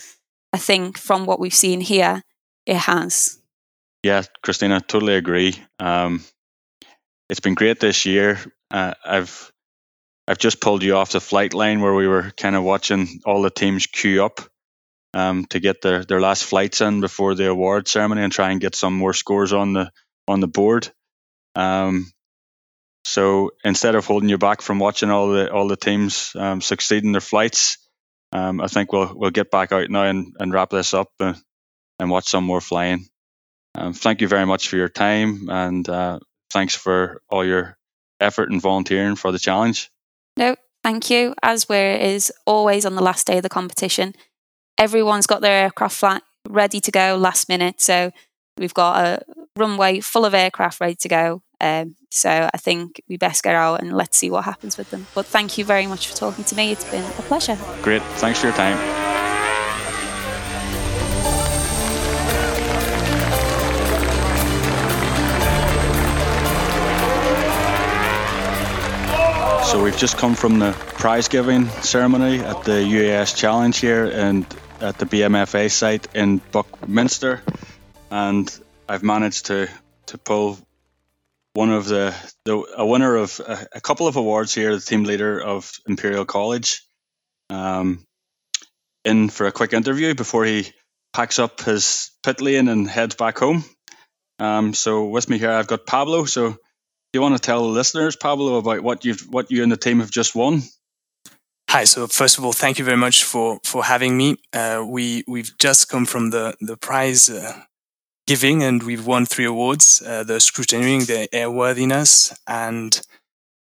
I 0.54 0.58
think 0.58 0.98
from 0.98 1.26
what 1.26 1.40
we've 1.40 1.54
seen 1.54 1.82
here, 1.82 2.24
it 2.66 2.78
has. 2.78 3.40
Yeah, 4.04 4.24
Christina, 4.42 4.82
totally 4.82 5.16
agree. 5.16 5.56
Um, 5.80 6.24
it's 7.30 7.40
been 7.40 7.56
great 7.56 7.80
this 7.80 8.06
year. 8.06 8.40
Uh, 8.72 8.94
I've 9.04 9.52
I've 10.28 10.38
just 10.38 10.60
pulled 10.60 10.84
you 10.84 10.96
off 10.96 11.12
the 11.12 11.22
flight 11.22 11.54
line 11.54 11.80
where 11.82 11.94
we 11.94 12.08
were 12.08 12.32
kind 12.32 12.56
of 12.56 12.64
watching 12.64 13.22
all 13.26 13.42
the 13.42 13.50
teams 13.50 13.88
queue 13.88 14.24
up 14.24 14.42
um, 15.14 15.46
to 15.46 15.60
get 15.60 15.82
their, 15.82 16.04
their 16.04 16.20
last 16.20 16.44
flights 16.44 16.82
in 16.82 17.00
before 17.00 17.34
the 17.34 17.50
award 17.50 17.88
ceremony 17.88 18.24
and 18.24 18.32
try 18.32 18.52
and 18.52 18.62
get 18.62 18.76
some 18.76 18.94
more 18.94 19.14
scores 19.14 19.54
on 19.54 19.74
the 19.74 19.92
on 20.28 20.42
the 20.42 20.48
board. 20.48 20.90
Um, 21.56 22.12
so 23.06 23.52
instead 23.64 23.96
of 23.96 24.06
holding 24.06 24.30
you 24.30 24.38
back 24.38 24.62
from 24.62 24.80
watching 24.80 25.10
all 25.10 25.30
the 25.30 25.52
all 25.52 25.68
the 25.68 25.78
teams 25.78 26.34
um, 26.36 26.62
succeed 26.62 27.04
in 27.06 27.14
their 27.14 27.22
flights, 27.22 27.78
um, 28.32 28.62
I 28.62 28.68
think 28.68 28.92
we'll 28.92 29.13
we'll 29.16 29.32
get 29.32 29.52
back 29.52 29.72
out 29.72 29.90
now 29.90 30.04
and, 30.04 30.36
and 30.40 30.54
wrap 30.54 30.70
this 30.70 30.94
up 30.94 31.10
and, 31.20 31.38
and 32.00 32.10
watch 32.10 32.28
some 32.28 32.44
more 32.44 32.62
flying. 32.62 33.08
Um, 33.76 33.94
thank 33.94 34.22
you 34.22 34.28
very 34.28 34.46
much 34.46 34.68
for 34.68 34.76
your 34.78 34.90
time 34.90 35.50
and 35.50 35.88
uh, 35.88 36.20
thanks 36.52 36.76
for 36.76 37.22
all 37.30 37.46
your 37.46 37.78
effort 38.20 38.50
and 38.52 38.62
volunteering 38.62 39.16
for 39.16 39.32
the 39.32 39.40
challenge. 39.40 39.92
No, 40.36 40.56
thank 40.84 41.10
you. 41.10 41.36
As 41.44 41.70
we're 41.70 41.96
is 41.96 42.32
always 42.46 42.86
on 42.86 42.96
the 42.96 43.04
last 43.04 43.28
day 43.28 43.38
of 43.38 43.44
the 43.44 43.50
competition, 43.50 44.13
everyone's 44.78 45.28
got 45.28 45.42
their 45.42 45.63
aircraft 45.63 45.96
flat 45.96 46.24
ready 46.48 46.80
to 46.80 46.92
go 46.92 47.18
last 47.18 47.50
minute. 47.50 47.82
So 47.82 48.12
we've 48.58 48.74
got 48.74 49.06
a 49.06 49.22
runway 49.56 50.00
full 50.00 50.26
of 50.26 50.34
aircraft 50.34 50.82
ready 50.82 50.96
to 50.96 51.08
go. 51.08 51.42
Um, 51.60 51.96
so 52.10 52.50
I 52.54 52.58
think 52.58 53.02
we 53.08 53.17
best 53.17 53.43
go 53.43 53.52
out 53.52 53.82
and 53.82 53.96
let's 53.96 54.17
see 54.17 54.30
what 54.30 54.46
happens 54.46 54.78
with 54.78 54.89
them. 54.91 55.08
But 55.13 55.26
thank 55.26 55.58
you 55.58 55.65
very 55.65 55.88
much 55.88 56.08
for 56.08 56.15
talking 56.15 56.43
to 56.46 56.56
me. 56.56 56.72
It's 56.72 56.89
been 56.89 57.04
a 57.04 57.22
pleasure. 57.24 57.58
Great. 57.82 58.02
Thanks 58.20 58.39
for 58.39 58.48
your 58.48 58.56
time. 58.56 58.78
So 69.67 69.84
we've 69.84 69.98
just 69.98 70.17
come 70.17 70.34
from 70.34 70.60
the 70.60 70.72
prize 70.72 71.28
giving 71.28 71.67
ceremony 71.82 72.39
at 72.39 72.63
the 72.63 72.72
UAS 72.72 73.36
Challenge 73.36 73.78
here 73.78 74.06
and 74.06 74.46
at 74.80 74.98
the 74.98 75.06
BMFA 75.06 75.70
site 75.70 76.08
in 76.15 76.38
Buckminster, 76.52 77.43
and 78.10 78.60
I've 78.88 79.04
managed 79.04 79.48
to 79.48 79.70
to 80.08 80.17
pull 80.17 80.58
one 81.58 81.72
of 81.72 81.88
the, 81.88 82.13
the 82.46 82.56
a 82.78 82.86
winner 82.86 83.15
of 83.15 83.39
a, 83.39 83.67
a 83.74 83.82
couple 83.82 84.08
of 84.08 84.15
awards 84.15 84.54
here, 84.54 84.76
the 84.76 84.80
team 84.80 85.06
leader 85.06 85.41
of 85.41 85.72
Imperial 85.88 86.24
College, 86.24 86.84
um, 87.50 88.06
in 89.04 89.30
for 89.30 89.48
a 89.48 89.52
quick 89.52 89.74
interview 89.74 90.13
before 90.13 90.46
he 90.46 90.72
packs 91.13 91.39
up 91.39 91.62
his 91.62 92.12
pit 92.22 92.41
lane 92.41 92.67
and 92.67 92.88
heads 92.88 93.15
back 93.15 93.39
home. 93.39 93.65
Um, 94.38 94.76
so 94.76 95.06
with 95.06 95.30
me 95.32 95.39
here, 95.39 95.50
I've 95.50 95.65
got 95.65 95.88
Pablo. 95.88 96.26
So 96.26 96.52
do 96.52 96.58
you 97.13 97.22
want 97.22 97.36
to 97.36 97.41
tell 97.41 97.63
the 97.63 97.70
listeners, 97.70 98.15
Pablo, 98.15 98.58
about 98.58 98.84
what 98.84 99.04
you've 99.04 99.22
what 99.22 99.50
you 99.50 99.63
and 99.63 99.72
the 99.72 99.78
team 99.78 100.00
have 100.02 100.12
just 100.12 100.36
won? 100.36 100.62
Hi. 101.72 101.86
So 101.86 102.06
first 102.06 102.38
of 102.38 102.46
all, 102.46 102.54
thank 102.54 102.78
you 102.78 102.86
very 102.86 102.98
much 102.98 103.24
for 103.24 103.60
for 103.63 103.84
having 103.84 104.15
me. 104.15 104.36
Uh, 104.54 104.86
we 104.88 105.24
we've 105.28 105.58
just 105.58 105.89
come 105.89 106.06
from 106.06 106.30
the 106.30 106.56
the 106.62 106.78
prize 106.78 107.32
uh, 107.32 107.63
giving, 108.28 108.62
and 108.62 108.84
we've 108.84 109.06
won 109.06 109.26
three 109.26 109.46
awards: 109.46 110.04
uh, 110.06 110.24
the 110.24 110.36
scrutineering, 110.36 111.08
the 111.08 111.28
airworthiness, 111.34 112.38
and 112.46 113.02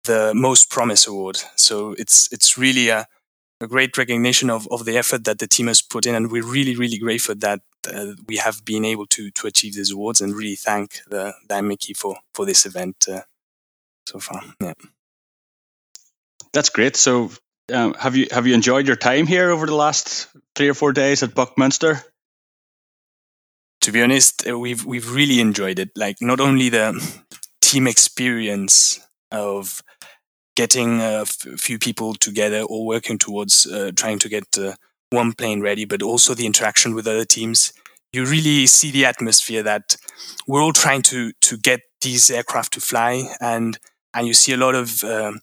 the 0.06 0.34
most 0.34 0.70
promise 0.70 1.08
award. 1.08 1.42
So 1.56 1.96
it's 1.98 2.32
it's 2.32 2.58
really 2.58 2.90
a, 2.90 3.08
a 3.60 3.68
great 3.68 3.98
recognition 3.98 4.50
of, 4.50 4.68
of 4.72 4.86
the 4.86 4.98
effort 4.98 5.26
that 5.26 5.40
the 5.40 5.48
team 5.48 5.68
has 5.68 5.82
put 5.82 6.06
in, 6.06 6.16
and 6.16 6.32
we're 6.32 6.46
really 6.46 6.76
really 6.76 6.98
grateful 6.98 7.36
that 7.36 7.62
uh, 7.92 8.14
we 8.28 8.38
have 8.38 8.64
been 8.64 8.86
able 8.86 9.08
to 9.08 9.32
to 9.32 9.48
achieve 9.48 9.76
these 9.76 9.92
awards, 9.92 10.22
and 10.22 10.36
really 10.36 10.56
thank 10.56 11.02
the, 11.10 11.34
the 11.50 11.56
IMechE 11.56 11.98
for 11.98 12.18
for 12.34 12.46
this 12.46 12.66
event 12.66 13.06
uh, 13.10 13.22
so 14.08 14.20
far. 14.20 14.42
Yeah, 14.62 14.74
that's 16.54 16.70
great. 16.70 16.96
So, 16.96 17.32
um, 17.74 17.94
have 17.96 18.16
you 18.16 18.28
have 18.32 18.48
you 18.48 18.54
enjoyed 18.54 18.88
your 18.88 18.96
time 18.96 19.26
here 19.26 19.50
over 19.50 19.66
the 19.66 19.76
last 19.76 20.28
three 20.56 20.70
or 20.70 20.74
four 20.74 20.94
days 20.94 21.24
at 21.24 21.34
Buckminster? 21.34 22.04
To 23.84 23.92
be 23.92 24.02
honest, 24.02 24.48
uh, 24.48 24.58
we've 24.58 24.86
we've 24.86 25.14
really 25.14 25.42
enjoyed 25.42 25.78
it. 25.78 25.90
Like 25.98 26.22
not 26.22 26.40
only 26.40 26.70
the 26.70 26.94
team 27.62 27.86
experience 27.86 29.06
of 29.30 29.82
getting 30.56 31.02
a 31.02 31.22
f- 31.24 31.60
few 31.60 31.78
people 31.78 32.14
together 32.14 32.62
or 32.62 32.86
working 32.86 33.18
towards 33.18 33.66
uh, 33.66 33.92
trying 33.94 34.20
to 34.20 34.30
get 34.30 34.58
uh, 34.58 34.76
one 35.10 35.34
plane 35.34 35.60
ready, 35.60 35.84
but 35.84 36.02
also 36.02 36.34
the 36.34 36.46
interaction 36.46 36.96
with 36.96 37.08
other 37.08 37.26
teams. 37.26 37.74
You 38.14 38.24
really 38.26 38.68
see 38.68 38.90
the 38.90 39.04
atmosphere 39.04 39.64
that 39.64 39.98
we're 40.48 40.62
all 40.62 40.72
trying 40.72 41.02
to 41.04 41.34
to 41.42 41.58
get 41.58 41.82
these 42.00 42.32
aircraft 42.32 42.72
to 42.76 42.80
fly, 42.80 43.36
and 43.42 43.78
and 44.14 44.28
you 44.28 44.34
see 44.34 44.54
a 44.54 44.58
lot 44.58 44.76
of 44.76 45.04
um, 45.04 45.42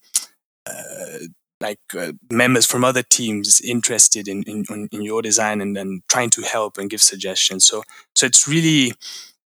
uh, 0.66 1.18
like 1.60 1.80
uh, 1.96 2.12
members 2.32 2.66
from 2.66 2.84
other 2.84 3.02
teams 3.02 3.60
interested 3.60 4.28
in, 4.28 4.42
in, 4.44 4.64
in 4.90 5.02
your 5.02 5.22
design 5.22 5.60
and, 5.60 5.76
and 5.76 6.02
trying 6.08 6.30
to 6.30 6.42
help 6.42 6.78
and 6.78 6.90
give 6.90 7.02
suggestions. 7.02 7.64
So 7.64 7.82
so 8.14 8.26
it's 8.26 8.48
really 8.48 8.94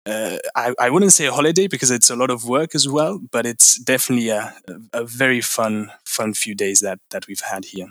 uh, 0.07 0.39
I, 0.55 0.75
I 0.81 0.91
wouldn't 0.91 1.13
say 1.13 1.27
a 1.27 1.33
holiday 1.33 1.67
because 1.67 1.91
it's 1.91 2.09
a 2.09 2.17
lot 2.17 2.31
of 2.31 2.47
work 2.47 2.75
as 2.75 2.89
well, 2.89 3.21
but 3.31 3.45
it's 3.45 3.79
definitely 3.79 4.31
a, 4.31 4.55
a 4.93 5.05
very 5.05 5.41
fun 5.41 5.93
fun 6.05 6.35
few 6.35 6.55
days 6.55 6.81
that 6.81 6.99
that 7.11 7.27
we've 7.27 7.41
had 7.41 7.67
here. 7.67 7.89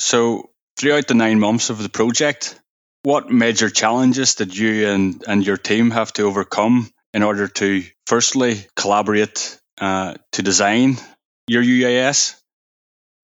So 0.00 0.50
throughout 0.76 1.08
the 1.08 1.14
nine 1.14 1.40
months 1.40 1.70
of 1.70 1.82
the 1.82 1.88
project, 1.88 2.60
what 3.02 3.30
major 3.30 3.70
challenges 3.70 4.34
did 4.34 4.56
you 4.56 4.88
and, 4.88 5.24
and 5.26 5.46
your 5.46 5.56
team 5.56 5.90
have 5.90 6.12
to 6.14 6.24
overcome 6.24 6.90
in 7.14 7.22
order 7.22 7.48
to 7.48 7.84
firstly 8.06 8.66
collaborate 8.74 9.58
uh, 9.80 10.14
to 10.32 10.42
design 10.42 10.96
your 11.46 11.62
UAS 11.62 12.34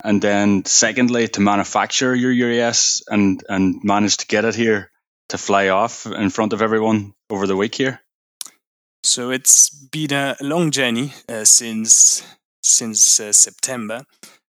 and 0.03 0.20
then 0.20 0.64
secondly 0.64 1.28
to 1.28 1.40
manufacture 1.40 2.14
your 2.14 2.32
UAS 2.32 3.03
and 3.09 3.42
and 3.48 3.82
manage 3.84 4.16
to 4.18 4.26
get 4.26 4.44
it 4.44 4.55
here 4.55 4.90
to 5.28 5.38
fly 5.38 5.68
off 5.68 6.07
in 6.07 6.30
front 6.30 6.53
of 6.53 6.62
everyone 6.62 7.14
over 7.30 7.46
the 7.46 7.57
week 7.57 7.74
here? 7.74 8.00
So 9.05 9.30
it's 9.30 9.70
been 9.70 10.12
a 10.12 10.36
long 10.40 10.70
journey 10.70 11.12
uh, 11.28 11.44
since 11.44 12.22
since 12.62 13.20
uh, 13.20 13.32
September. 13.32 14.05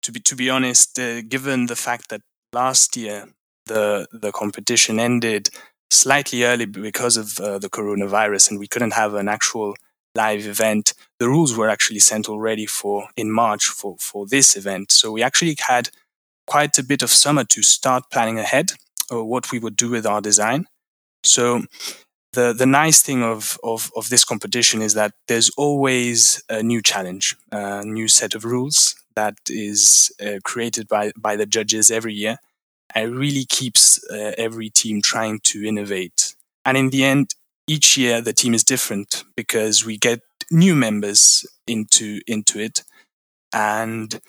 To 0.03 0.13
be 0.13 0.21
to 0.21 0.37
be 0.37 0.51
honest, 0.51 0.99
uh, 0.99 1.23
given 1.23 1.67
the 1.67 1.77
fact 1.77 2.11
that 2.11 2.21
last 2.53 2.97
year 2.97 3.27
the 3.67 4.07
the 4.13 4.33
competition 4.33 5.01
ended 5.01 5.51
slightly 5.91 6.45
early 6.45 6.67
because 6.67 7.17
of 7.17 7.41
uh, 7.41 7.59
the 7.59 7.71
coronavirus, 7.71 8.51
and 8.51 8.61
we 8.61 8.69
couldn't 8.69 8.93
have 8.93 9.15
an 9.15 9.29
actual 9.29 9.75
live 10.17 10.47
event. 10.47 10.95
The 11.21 11.29
rules 11.29 11.57
were 11.57 11.71
actually 11.71 12.01
sent 12.01 12.29
already 12.29 12.67
for 12.67 13.09
in 13.17 13.31
March 13.31 13.67
for 13.67 13.97
for 13.99 14.27
this 14.27 14.57
event, 14.57 14.93
so 14.93 15.13
we 15.13 15.23
actually 15.23 15.57
had 15.69 15.91
quite 16.47 16.79
a 16.79 16.83
bit 16.83 17.03
of 17.03 17.11
summer 17.11 17.45
to 17.45 17.63
start 17.63 18.11
planning 18.13 18.39
ahead 18.39 18.73
of 19.11 19.27
what 19.27 19.53
we 19.53 19.59
would 19.59 19.77
do 19.77 19.91
with 19.91 20.07
our 20.07 20.21
design. 20.21 20.67
So 21.25 21.65
the 22.33 22.53
the 22.53 22.67
nice 22.67 23.03
thing 23.03 23.23
of, 23.23 23.59
of, 23.63 23.91
of 23.97 24.09
this 24.09 24.25
competition 24.25 24.83
is 24.83 24.95
that 24.95 25.13
there's 25.29 25.51
always 25.57 26.43
a 26.49 26.63
new 26.63 26.83
challenge, 26.83 27.37
a 27.51 27.85
new 27.85 28.09
set 28.09 28.35
of 28.35 28.45
rules 28.45 28.95
that 29.15 29.37
is 29.49 30.13
uh, 30.25 30.39
created 30.45 30.87
by 30.89 31.13
by 31.17 31.37
the 31.37 31.47
judges 31.47 31.91
every 31.91 32.15
year, 32.15 32.37
it 32.95 33.11
really 33.11 33.45
keeps 33.45 34.05
uh, 34.11 34.33
every 34.39 34.71
team 34.71 35.03
trying 35.03 35.41
to 35.41 35.67
innovate. 35.67 36.35
And 36.65 36.77
in 36.77 36.91
the 36.91 37.05
end, 37.05 37.35
each 37.67 37.97
year 37.97 38.21
the 38.21 38.33
team 38.33 38.55
is 38.55 38.65
different 38.65 39.25
because 39.37 39.85
we 39.85 39.99
get 39.99 40.21
new 40.51 40.75
members 40.75 41.47
into 41.67 42.21
into 42.27 42.59
it, 42.61 42.83
and 43.53 44.21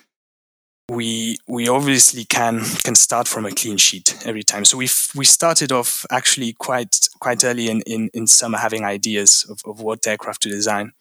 we 0.89 1.37
we 1.47 1.67
obviously 1.67 2.23
can 2.23 2.63
can 2.83 2.95
start 2.95 3.27
from 3.27 3.45
a 3.45 3.51
clean 3.51 3.77
sheet 3.77 4.17
every 4.25 4.43
time. 4.43 4.65
So 4.65 4.77
we 4.77 4.89
we 5.15 5.25
started 5.25 5.71
off 5.71 6.05
actually 6.09 6.53
quite 6.53 7.09
quite 7.19 7.43
early 7.43 7.69
in, 7.69 7.81
in, 7.81 8.09
in 8.13 8.27
summer 8.27 8.57
having 8.57 8.85
ideas 8.85 9.45
of, 9.49 9.59
of 9.65 9.81
what 9.81 10.07
aircraft 10.07 10.43
to 10.43 10.49
design. 10.49 10.93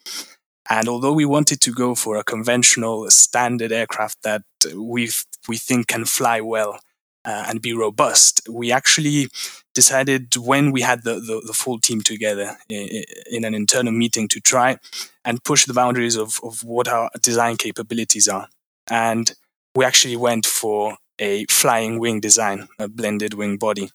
And 0.68 0.88
although 0.88 1.12
we 1.12 1.24
wanted 1.24 1.60
to 1.60 1.70
go 1.70 1.94
for 1.94 2.16
a 2.16 2.24
conventional 2.24 3.08
standard 3.10 3.70
aircraft 3.70 4.22
that 4.24 4.42
we 4.74 5.10
we 5.48 5.56
think 5.56 5.86
can 5.86 6.04
fly 6.04 6.40
well 6.40 6.80
uh, 7.26 7.44
and 7.48 7.60
be 7.60 7.74
robust, 7.74 8.40
we 8.48 8.70
actually 8.70 9.28
decided 9.74 10.34
when 10.36 10.70
we 10.70 10.80
had 10.80 11.02
the, 11.02 11.14
the, 11.14 11.42
the 11.46 11.52
full 11.52 11.78
team 11.78 12.00
together 12.00 12.56
in, 12.68 13.04
in, 13.30 13.44
an 13.44 13.54
internal 13.54 13.92
meeting 13.92 14.28
to 14.28 14.40
try 14.40 14.78
and 15.24 15.42
push 15.44 15.66
the 15.66 15.74
boundaries 15.74 16.16
of, 16.16 16.38
of 16.42 16.64
what 16.64 16.88
our 16.88 17.10
design 17.20 17.56
capabilities 17.56 18.28
are. 18.28 18.48
And 18.88 19.34
we 19.74 19.84
actually 19.84 20.16
went 20.16 20.46
for 20.46 20.96
a 21.18 21.44
flying 21.46 21.98
wing 21.98 22.20
design, 22.20 22.68
a 22.78 22.88
blended 22.88 23.34
wing 23.34 23.56
body. 23.56 23.90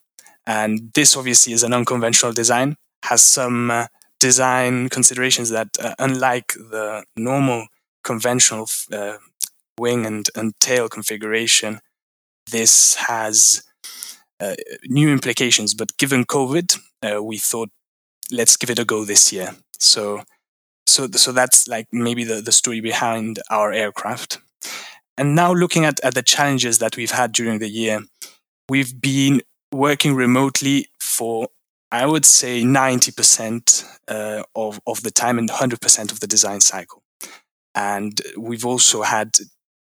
And 0.45 0.91
this 0.93 1.15
obviously 1.15 1.53
is 1.53 1.63
an 1.63 1.73
unconventional 1.73 2.33
design, 2.33 2.75
has 3.03 3.23
some 3.23 3.71
uh, 3.71 3.87
design 4.19 4.89
considerations 4.89 5.49
that, 5.49 5.69
uh, 5.81 5.95
unlike 5.99 6.53
the 6.53 7.05
normal 7.15 7.67
conventional 8.03 8.67
uh, 8.91 9.17
wing 9.79 10.05
and, 10.05 10.27
and 10.35 10.53
tail 10.59 10.89
configuration, 10.89 11.79
this 12.49 12.95
has 12.95 13.63
uh, 14.39 14.55
new 14.85 15.09
implications. 15.09 15.73
But 15.73 15.97
given 15.97 16.25
COVID, 16.25 16.77
uh, 17.03 17.23
we 17.23 17.37
thought, 17.37 17.69
let's 18.31 18.57
give 18.57 18.69
it 18.69 18.79
a 18.79 18.85
go 18.85 19.05
this 19.05 19.31
year. 19.31 19.55
So, 19.77 20.23
so, 20.87 21.07
so 21.11 21.31
that's 21.31 21.67
like 21.67 21.87
maybe 21.91 22.23
the, 22.23 22.41
the 22.41 22.51
story 22.51 22.81
behind 22.81 23.39
our 23.49 23.71
aircraft. 23.71 24.39
And 25.17 25.35
now 25.35 25.53
looking 25.53 25.85
at, 25.85 25.99
at 26.03 26.15
the 26.15 26.23
challenges 26.23 26.79
that 26.79 26.97
we've 26.97 27.11
had 27.11 27.31
during 27.31 27.59
the 27.59 27.69
year, 27.69 28.01
we've 28.69 28.99
been 28.99 29.41
working 29.71 30.15
remotely 30.15 30.87
for, 30.99 31.49
I 31.91 32.05
would 32.05 32.25
say, 32.25 32.63
90% 32.63 33.85
uh, 34.07 34.43
of, 34.55 34.79
of 34.87 35.03
the 35.03 35.11
time 35.11 35.37
and 35.37 35.49
100% 35.49 36.11
of 36.11 36.19
the 36.19 36.27
design 36.27 36.61
cycle. 36.61 37.03
And 37.75 38.19
we've 38.37 38.65
also 38.65 39.03
had 39.03 39.37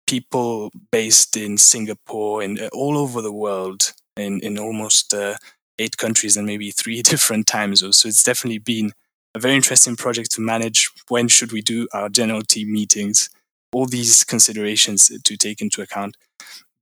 people 0.07 0.71
based 0.91 1.37
in 1.37 1.59
Singapore 1.59 2.43
and 2.43 2.61
uh, 2.61 2.69
all 2.73 2.97
over 2.97 3.21
the 3.21 3.33
world 3.33 3.93
in, 4.17 4.41
in 4.41 4.59
almost 4.59 5.13
uh, 5.13 5.37
eight 5.79 5.97
countries 5.97 6.37
and 6.37 6.47
maybe 6.47 6.71
three 6.71 7.03
different 7.13 7.47
time 7.47 7.75
zones. 7.75 7.99
So 7.99 8.09
it's 8.09 8.25
definitely 8.25 8.59
been 8.59 8.93
a 9.35 9.39
very 9.39 9.55
interesting 9.55 9.97
project 9.97 10.31
to 10.33 10.41
manage. 10.41 10.91
When 11.09 11.29
should 11.29 11.53
we 11.53 11.61
do 11.61 11.89
our 11.93 12.09
general 12.09 12.43
team 12.43 12.73
meetings? 12.73 13.29
all 13.77 13.87
these 13.87 14.25
considerations 14.25 15.11
to 15.23 15.37
take 15.37 15.61
into 15.61 15.83
account. 15.83 16.17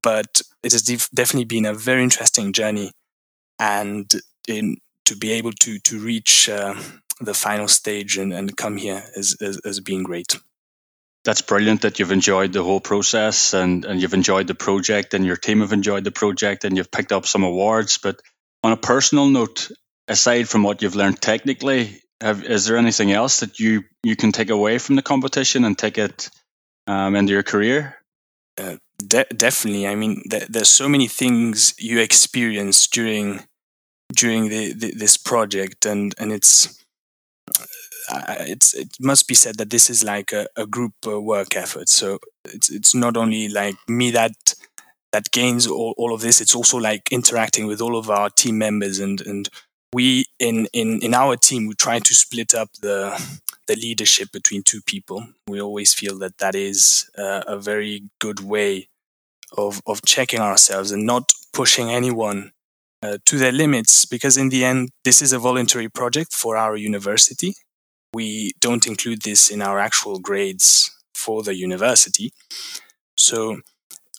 But 0.02 0.42
it 0.62 0.72
has 0.72 0.82
def- 0.82 1.10
definitely 1.10 1.46
been 1.46 1.66
a 1.66 1.74
very 1.74 2.02
interesting 2.02 2.52
journey, 2.52 2.92
and 3.58 4.10
in, 4.46 4.76
to 5.06 5.16
be 5.16 5.32
able 5.32 5.52
to 5.64 5.78
to 5.78 5.98
reach 5.98 6.48
uh, 6.48 6.74
the 7.20 7.34
final 7.34 7.68
stage 7.68 8.16
and, 8.16 8.32
and 8.32 8.56
come 8.56 8.76
here 8.76 9.02
has, 9.16 9.36
has, 9.40 9.60
has 9.64 9.80
been 9.80 10.02
great. 10.02 10.36
That's 11.24 11.40
brilliant 11.40 11.82
that 11.82 11.98
you've 11.98 12.12
enjoyed 12.12 12.52
the 12.52 12.62
whole 12.62 12.80
process 12.80 13.54
and, 13.54 13.84
and 13.84 14.00
you've 14.00 14.14
enjoyed 14.14 14.46
the 14.46 14.54
project 14.54 15.14
and 15.14 15.24
your 15.24 15.36
team 15.36 15.60
have 15.60 15.72
enjoyed 15.72 16.04
the 16.04 16.10
project 16.10 16.64
and 16.64 16.76
you've 16.76 16.90
picked 16.90 17.12
up 17.12 17.26
some 17.26 17.44
awards. 17.44 17.98
But 17.98 18.20
on 18.62 18.72
a 18.72 18.76
personal 18.76 19.26
note, 19.26 19.70
aside 20.06 20.48
from 20.48 20.62
what 20.62 20.82
you've 20.82 20.96
learned 20.96 21.20
technically, 21.20 22.02
have, 22.20 22.44
is 22.44 22.66
there 22.66 22.76
anything 22.76 23.10
else 23.10 23.40
that 23.40 23.58
you, 23.58 23.84
you 24.02 24.16
can 24.16 24.32
take 24.32 24.50
away 24.50 24.78
from 24.78 24.96
the 24.96 25.02
competition 25.02 25.64
and 25.64 25.78
take 25.78 25.98
it 25.98 26.28
um, 26.86 27.14
and 27.14 27.28
your 27.28 27.42
career? 27.42 27.96
Uh, 28.58 28.76
de- 28.98 29.26
definitely. 29.36 29.86
I 29.86 29.94
mean, 29.94 30.22
th- 30.30 30.48
there's 30.48 30.68
so 30.68 30.88
many 30.88 31.08
things 31.08 31.74
you 31.78 32.00
experience 32.00 32.86
during 32.86 33.40
during 34.14 34.48
the, 34.48 34.72
the, 34.72 34.92
this 34.94 35.16
project, 35.16 35.86
and 35.86 36.14
and 36.18 36.32
it's 36.32 36.83
it 38.10 38.96
must 39.00 39.28
be 39.28 39.34
said 39.34 39.56
that 39.56 39.70
this 39.70 39.88
is 39.90 40.04
like 40.04 40.32
a, 40.32 40.46
a 40.56 40.66
group 40.66 40.94
uh, 41.06 41.20
work 41.20 41.56
effort. 41.56 41.88
So 41.88 42.18
it's 42.44 42.70
it's 42.70 42.94
not 42.94 43.16
only 43.16 43.48
like 43.48 43.76
me 43.88 44.10
that 44.12 44.54
that 45.12 45.30
gains 45.30 45.66
all, 45.66 45.94
all 45.96 46.12
of 46.12 46.20
this. 46.20 46.40
It's 46.40 46.54
also 46.54 46.78
like 46.78 47.10
interacting 47.12 47.66
with 47.66 47.80
all 47.80 47.96
of 47.96 48.10
our 48.10 48.30
team 48.30 48.58
members 48.58 48.98
and 48.98 49.20
and 49.20 49.48
we 49.92 50.26
in 50.38 50.66
in 50.72 51.00
in 51.00 51.14
our 51.14 51.36
team 51.36 51.66
we 51.66 51.74
try 51.74 52.00
to 52.00 52.14
split 52.14 52.54
up 52.54 52.70
the 52.82 52.98
the 53.66 53.76
leadership 53.76 54.32
between 54.32 54.62
two 54.62 54.82
people. 54.82 55.26
We 55.48 55.60
always 55.60 55.94
feel 55.94 56.18
that 56.18 56.38
that 56.38 56.54
is 56.54 57.08
uh, 57.16 57.42
a 57.46 57.58
very 57.58 58.02
good 58.20 58.40
way 58.40 58.88
of 59.56 59.80
of 59.86 60.02
checking 60.04 60.40
ourselves 60.40 60.90
and 60.90 61.06
not 61.06 61.32
pushing 61.52 61.90
anyone 61.90 62.52
uh, 63.02 63.18
to 63.24 63.38
their 63.38 63.52
limits 63.52 64.04
because 64.04 64.36
in 64.36 64.48
the 64.48 64.64
end 64.64 64.90
this 65.04 65.22
is 65.22 65.32
a 65.32 65.38
voluntary 65.38 65.88
project 65.88 66.34
for 66.34 66.56
our 66.56 66.76
university. 66.76 67.54
We 68.14 68.52
don't 68.60 68.86
include 68.86 69.22
this 69.22 69.50
in 69.50 69.60
our 69.60 69.78
actual 69.78 70.20
grades 70.20 70.90
for 71.14 71.42
the 71.42 71.54
university. 71.54 72.32
So 73.16 73.60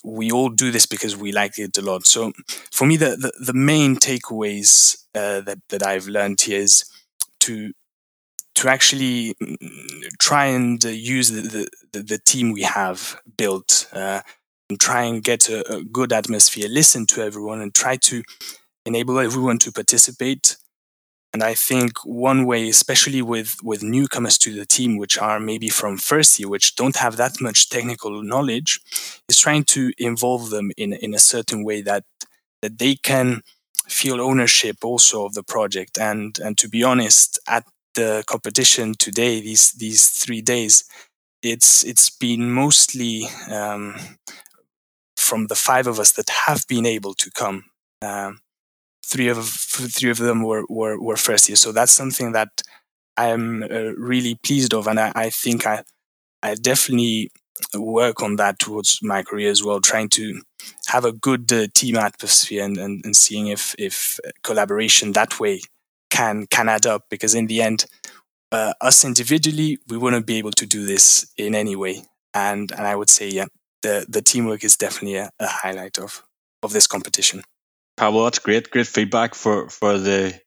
we 0.04 0.32
all 0.32 0.50
do 0.50 0.72
this 0.72 0.86
because 0.86 1.18
we 1.18 1.32
like 1.32 1.58
it 1.58 1.78
a 1.78 1.82
lot. 1.82 2.06
So 2.06 2.34
for 2.72 2.86
me, 2.86 2.98
the, 2.98 3.16
the, 3.16 3.32
the 3.40 3.54
main 3.54 3.96
takeaways 3.96 5.04
uh, 5.16 5.42
that, 5.42 5.60
that 5.70 5.86
I've 5.86 6.08
learned 6.08 6.42
here 6.42 6.60
is 6.60 6.86
to 7.42 7.74
to 8.56 8.70
actually 8.70 9.36
mm, 9.42 9.58
try 10.18 10.46
and 10.46 10.84
uh, 10.86 10.90
use 10.90 11.30
the, 11.30 11.70
the, 11.92 12.02
the, 12.02 12.18
team 12.18 12.54
we 12.54 12.62
have 12.62 13.22
built 13.38 13.88
uh, 13.92 14.22
and 14.70 14.80
try 14.80 15.04
and 15.04 15.24
get 15.24 15.50
a, 15.50 15.76
a, 15.76 15.84
good 15.84 16.14
atmosphere, 16.14 16.68
listen 16.70 17.06
to 17.06 17.22
everyone, 17.22 17.60
and 17.60 17.76
try 17.76 17.98
to 17.98 18.24
enable 18.86 19.20
everyone 19.20 19.60
to 19.60 19.72
participate. 19.74 20.56
And 21.36 21.44
I 21.44 21.54
think 21.54 21.98
one 22.06 22.46
way, 22.46 22.70
especially 22.70 23.22
with, 23.22 23.58
with 23.62 23.84
newcomers 23.84 24.38
to 24.38 24.54
the 24.54 24.66
team, 24.66 24.96
which 24.96 25.18
are 25.18 25.38
maybe 25.38 25.68
from 25.68 25.98
first 25.98 26.40
year, 26.40 26.48
which 26.48 26.78
don't 26.78 26.96
have 26.96 27.18
that 27.18 27.42
much 27.42 27.68
technical 27.68 28.24
knowledge, 28.24 28.80
is 29.28 29.38
trying 29.38 29.66
to 29.66 29.92
involve 29.98 30.50
them 30.50 30.72
in, 30.78 30.94
in 30.94 31.14
a 31.14 31.20
certain 31.20 31.66
way 31.66 31.82
that 31.82 32.06
that 32.62 32.80
they 32.80 32.96
can 32.96 33.42
feel 33.86 34.22
ownership 34.22 34.78
also 34.86 35.26
of 35.26 35.34
the 35.34 35.44
project. 35.44 35.98
And 35.98 36.40
and 36.40 36.58
to 36.58 36.70
be 36.70 36.86
honest, 36.86 37.38
at 37.50 37.66
the 37.96 38.24
competition 38.28 38.94
today, 38.98 39.42
these 39.42 39.74
these 39.74 40.08
three 40.08 40.42
days, 40.42 40.86
it's 41.42 41.84
it's 41.84 42.10
been 42.10 42.50
mostly 42.50 43.28
um, 43.52 44.00
from 45.18 45.48
the 45.48 45.56
five 45.56 45.86
of 45.86 46.00
us 46.00 46.14
that 46.14 46.30
have 46.48 46.66
been 46.70 46.86
able 46.86 47.14
to 47.16 47.30
come, 47.30 47.66
um, 48.02 48.40
three 49.06 49.28
of 49.28 49.48
three 49.48 50.10
of 50.10 50.18
them 50.18 50.44
were, 50.44 50.64
were, 50.70 51.00
were 51.00 51.18
first 51.18 51.48
year. 51.50 51.56
So 51.56 51.72
that's 51.72 51.92
something 51.92 52.32
that 52.32 52.62
I 53.18 53.28
am 53.28 53.64
uh, 53.64 53.94
really 53.98 54.36
pleased 54.44 54.74
of, 54.74 54.88
and 54.88 55.00
I, 55.00 55.12
I, 55.16 55.30
think 55.30 55.66
I 55.66 55.84
I 56.44 56.56
definitely 56.56 57.32
work 57.74 58.22
on 58.22 58.36
that 58.36 58.60
towards 58.60 59.00
my 59.02 59.24
career 59.24 59.50
as 59.50 59.64
well, 59.64 59.80
trying 59.80 60.10
to 60.10 60.42
have 60.88 61.06
a 61.06 61.14
good 61.14 61.52
uh, 61.54 61.68
team 61.74 61.96
atmosphere 61.96 62.64
and, 62.64 62.78
and, 62.78 63.06
and 63.06 63.16
seeing 63.16 63.48
if 63.48 63.76
if 63.78 64.20
collaboration 64.44 65.14
that 65.14 65.40
way 65.40 65.62
can 66.10 66.48
can 66.48 66.68
add 66.68 66.86
up. 66.86 67.04
Because 67.10 67.36
in 67.36 67.48
the 67.48 67.62
end, 67.62 67.86
uh, 68.52 68.74
us 68.82 69.06
individually, 69.06 69.78
we 69.88 69.98
wouldn't 69.98 70.26
be 70.26 70.38
able 70.38 70.52
to 70.52 70.66
do 70.66 70.86
this 70.86 71.32
in 71.38 71.56
any 71.56 71.76
way. 71.76 72.04
And 72.34 72.72
and 72.72 72.86
I 72.86 72.96
would 72.96 73.10
say, 73.10 73.30
yeah, 73.30 73.46
the 73.82 74.06
the 74.10 74.22
teamwork 74.22 74.64
is 74.64 74.76
definitely 74.76 75.18
a, 75.18 75.30
a 75.40 75.48
highlight 75.48 75.98
of 75.98 76.24
of 76.62 76.74
this 76.74 76.88
competition. 76.88 77.44
Pablo, 77.98 78.26
that's 78.26 78.40
great, 78.40 78.70
great 78.70 78.88
feedback 78.88 79.36
for 79.36 79.70
for 79.70 79.98
the 79.98 80.40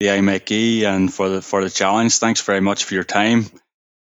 the 0.00 0.06
IMechE 0.06 0.82
and 0.84 1.12
for 1.12 1.28
the 1.28 1.42
for 1.42 1.62
the 1.62 1.70
challenge. 1.70 2.18
Thanks 2.18 2.42
very 2.42 2.60
much 2.60 2.84
for 2.84 2.94
your 2.94 3.04
time. 3.04 3.46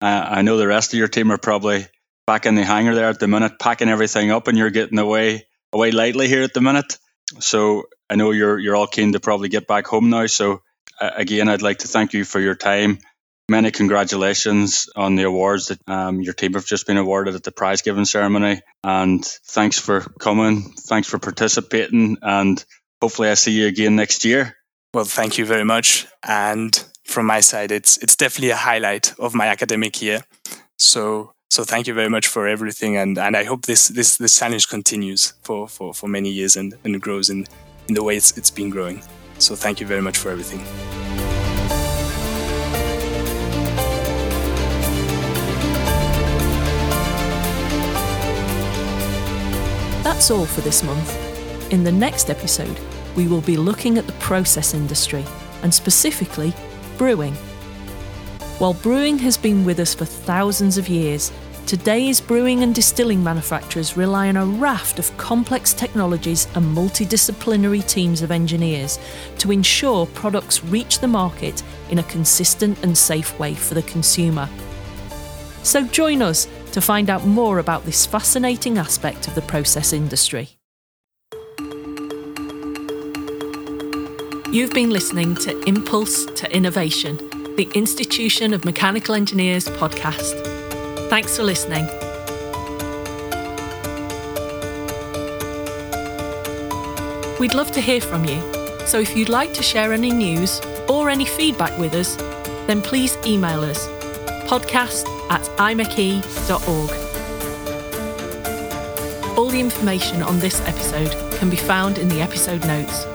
Uh, 0.01 0.25
I 0.29 0.43
know 0.43 0.57
the 0.57 0.67
rest 0.67 0.93
of 0.93 0.99
your 0.99 1.09
team 1.09 1.31
are 1.31 1.39
probably 1.39 1.87
back 2.27 2.47
in 2.47 2.55
the 2.55 2.65
hangar 2.65 2.95
there 2.95 3.09
at 3.09 3.21
the 3.21 3.29
minute, 3.29 3.59
packing 3.59 3.89
everything 3.89 4.31
up, 4.31 4.49
and 4.49 4.57
you're 4.57 4.71
getting 4.71 4.99
away 4.99 5.47
away 5.73 5.91
lightly 5.91 6.29
here 6.29 6.43
at 6.43 6.55
the 6.55 6.61
minute. 6.61 6.99
So 7.41 7.85
I 8.09 8.17
know 8.17 8.31
you're 8.31 8.59
you're 8.59 8.77
all 8.77 8.87
keen 8.87 9.13
to 9.13 9.21
probably 9.21 9.49
get 9.49 9.67
back 9.67 9.87
home 9.87 10.11
now. 10.11 10.27
So 10.27 10.63
uh, 11.01 11.11
again, 11.17 11.49
I'd 11.49 11.63
like 11.63 11.79
to 11.79 11.89
thank 11.89 12.15
you 12.15 12.25
for 12.25 12.41
your 12.41 12.55
time. 12.55 12.99
Many 13.53 13.71
congratulations 13.71 14.89
on 14.97 15.15
the 15.15 15.25
awards 15.25 15.67
that 15.67 15.79
um, 15.87 16.23
your 16.23 16.33
team 16.33 16.55
have 16.55 16.65
just 16.65 16.87
been 16.87 16.97
awarded 16.97 17.35
at 17.35 17.43
the 17.43 17.53
prize 17.53 17.83
giving 17.83 18.07
ceremony. 18.07 18.63
And 18.83 19.23
thanks 19.25 19.79
for 19.79 20.01
coming. 20.01 20.73
Thanks 20.89 21.07
for 21.07 21.19
participating. 21.19 22.17
And 22.23 22.65
hopefully, 23.03 23.29
I 23.29 23.35
see 23.35 23.53
you 23.53 23.67
again 23.67 23.95
next 23.95 24.25
year. 24.25 24.57
Well, 24.95 25.05
thank 25.05 25.37
you 25.37 25.45
very 25.45 25.65
much. 25.65 26.07
And 26.23 26.73
from 27.05 27.27
my 27.27 27.41
side, 27.41 27.71
it's 27.73 27.99
it's 27.99 28.17
definitely 28.17 28.53
a 28.53 28.57
highlight 28.57 29.13
of 29.19 29.35
my 29.35 29.49
academic 29.49 30.01
year. 30.01 30.25
So 30.79 31.35
so 31.51 31.63
thank 31.63 31.87
you 31.87 31.93
very 31.93 32.09
much 32.09 32.29
for 32.29 32.49
everything, 32.49 32.97
and, 32.97 33.19
and 33.19 33.37
I 33.37 33.45
hope 33.45 33.67
this 33.67 33.89
this 33.89 34.17
this 34.17 34.39
challenge 34.39 34.69
continues 34.69 35.35
for, 35.43 35.69
for, 35.69 35.93
for 35.93 36.09
many 36.09 36.31
years 36.31 36.57
and, 36.57 36.73
and 36.85 37.03
grows 37.03 37.29
in, 37.29 37.47
in 37.89 37.95
the 37.95 38.03
way 38.03 38.17
it's 38.17 38.39
it's 38.39 38.51
been 38.51 38.71
growing. 38.71 39.03
So 39.39 39.55
thank 39.55 39.79
you 39.79 39.87
very 39.87 40.01
much 40.01 40.17
for 40.17 40.31
everything. 40.31 40.63
That's 50.03 50.33
all 50.33 50.47
for 50.47 50.63
this 50.63 50.83
month. 50.83 51.73
In 51.73 51.85
the 51.85 51.93
next 51.93 52.29
episode, 52.29 52.77
we 53.15 53.29
will 53.29 53.41
be 53.41 53.57
looking 53.57 53.99
at 53.99 54.07
the 54.07 54.13
process 54.15 54.75
industry, 54.75 55.25
and 55.63 55.73
specifically 55.73 56.53
brewing. 56.99 57.35
While 58.59 58.75
brewing 58.75 59.19
has 59.21 59.37
been 59.37 59.65
with 59.65 59.79
us 59.79 59.95
for 59.95 60.05
thousands 60.05 60.77
of 60.77 60.89
years, 60.89 61.31
today's 61.67 62.21
brewing 62.21 62.65
and 62.65 62.75
distilling 62.75 63.23
manufacturers 63.23 63.97
rely 63.97 64.29
on 64.29 64.37
a 64.37 64.45
raft 64.45 64.99
of 64.99 65.17
complex 65.19 65.73
technologies 65.73 66.47
and 66.57 66.77
multidisciplinary 66.77 67.87
teams 67.89 68.23
of 68.23 68.33
engineers 68.33 68.99
to 69.39 69.53
ensure 69.53 70.07
products 70.07 70.65
reach 70.65 70.99
the 70.99 71.09
market 71.09 71.63
in 71.91 72.01
a 72.01 72.05
consistent 72.05 72.77
and 72.83 72.99
safe 72.99 73.39
way 73.39 73.55
for 73.55 73.75
the 73.75 73.83
consumer. 73.83 74.49
So 75.63 75.87
join 75.87 76.23
us 76.23 76.49
to 76.73 76.81
find 76.81 77.09
out 77.09 77.27
more 77.27 77.59
about 77.59 77.85
this 77.85 78.05
fascinating 78.07 78.79
aspect 78.79 79.29
of 79.29 79.35
the 79.35 79.43
process 79.43 79.93
industry. 79.93 80.49
You've 84.51 84.73
been 84.73 84.91
listening 84.91 85.35
to 85.37 85.59
Impulse 85.67 86.27
to 86.27 86.55
Innovation, 86.55 87.17
the 87.57 87.71
Institution 87.75 88.53
of 88.53 88.65
Mechanical 88.65 89.15
Engineers 89.15 89.67
podcast. 89.67 90.39
Thanks 91.09 91.37
for 91.37 91.43
listening. 91.43 91.87
We'd 97.39 97.55
love 97.55 97.73
to 97.73 97.81
hear 97.81 98.01
from 98.01 98.25
you, 98.25 98.41
so 98.87 98.99
if 98.99 99.17
you'd 99.17 99.29
like 99.29 99.53
to 99.55 99.63
share 99.63 99.93
any 99.93 100.11
news 100.11 100.61
or 100.89 101.11
any 101.11 101.25
feedback 101.25 101.79
with 101.79 101.95
us, 101.95 102.17
then 102.67 102.83
please 102.83 103.17
email 103.27 103.61
us 103.63 103.89
podcast 104.49 105.22
at 105.33 105.41
imeche.org. 105.57 106.91
All 109.39 109.49
the 109.49 109.59
information 109.59 110.23
on 110.23 110.39
this 110.41 110.61
episode 110.61 111.11
can 111.39 111.49
be 111.49 111.57
found 111.57 111.97
in 111.97 112.09
the 112.09 112.21
episode 112.21 112.63
notes. 112.67 113.07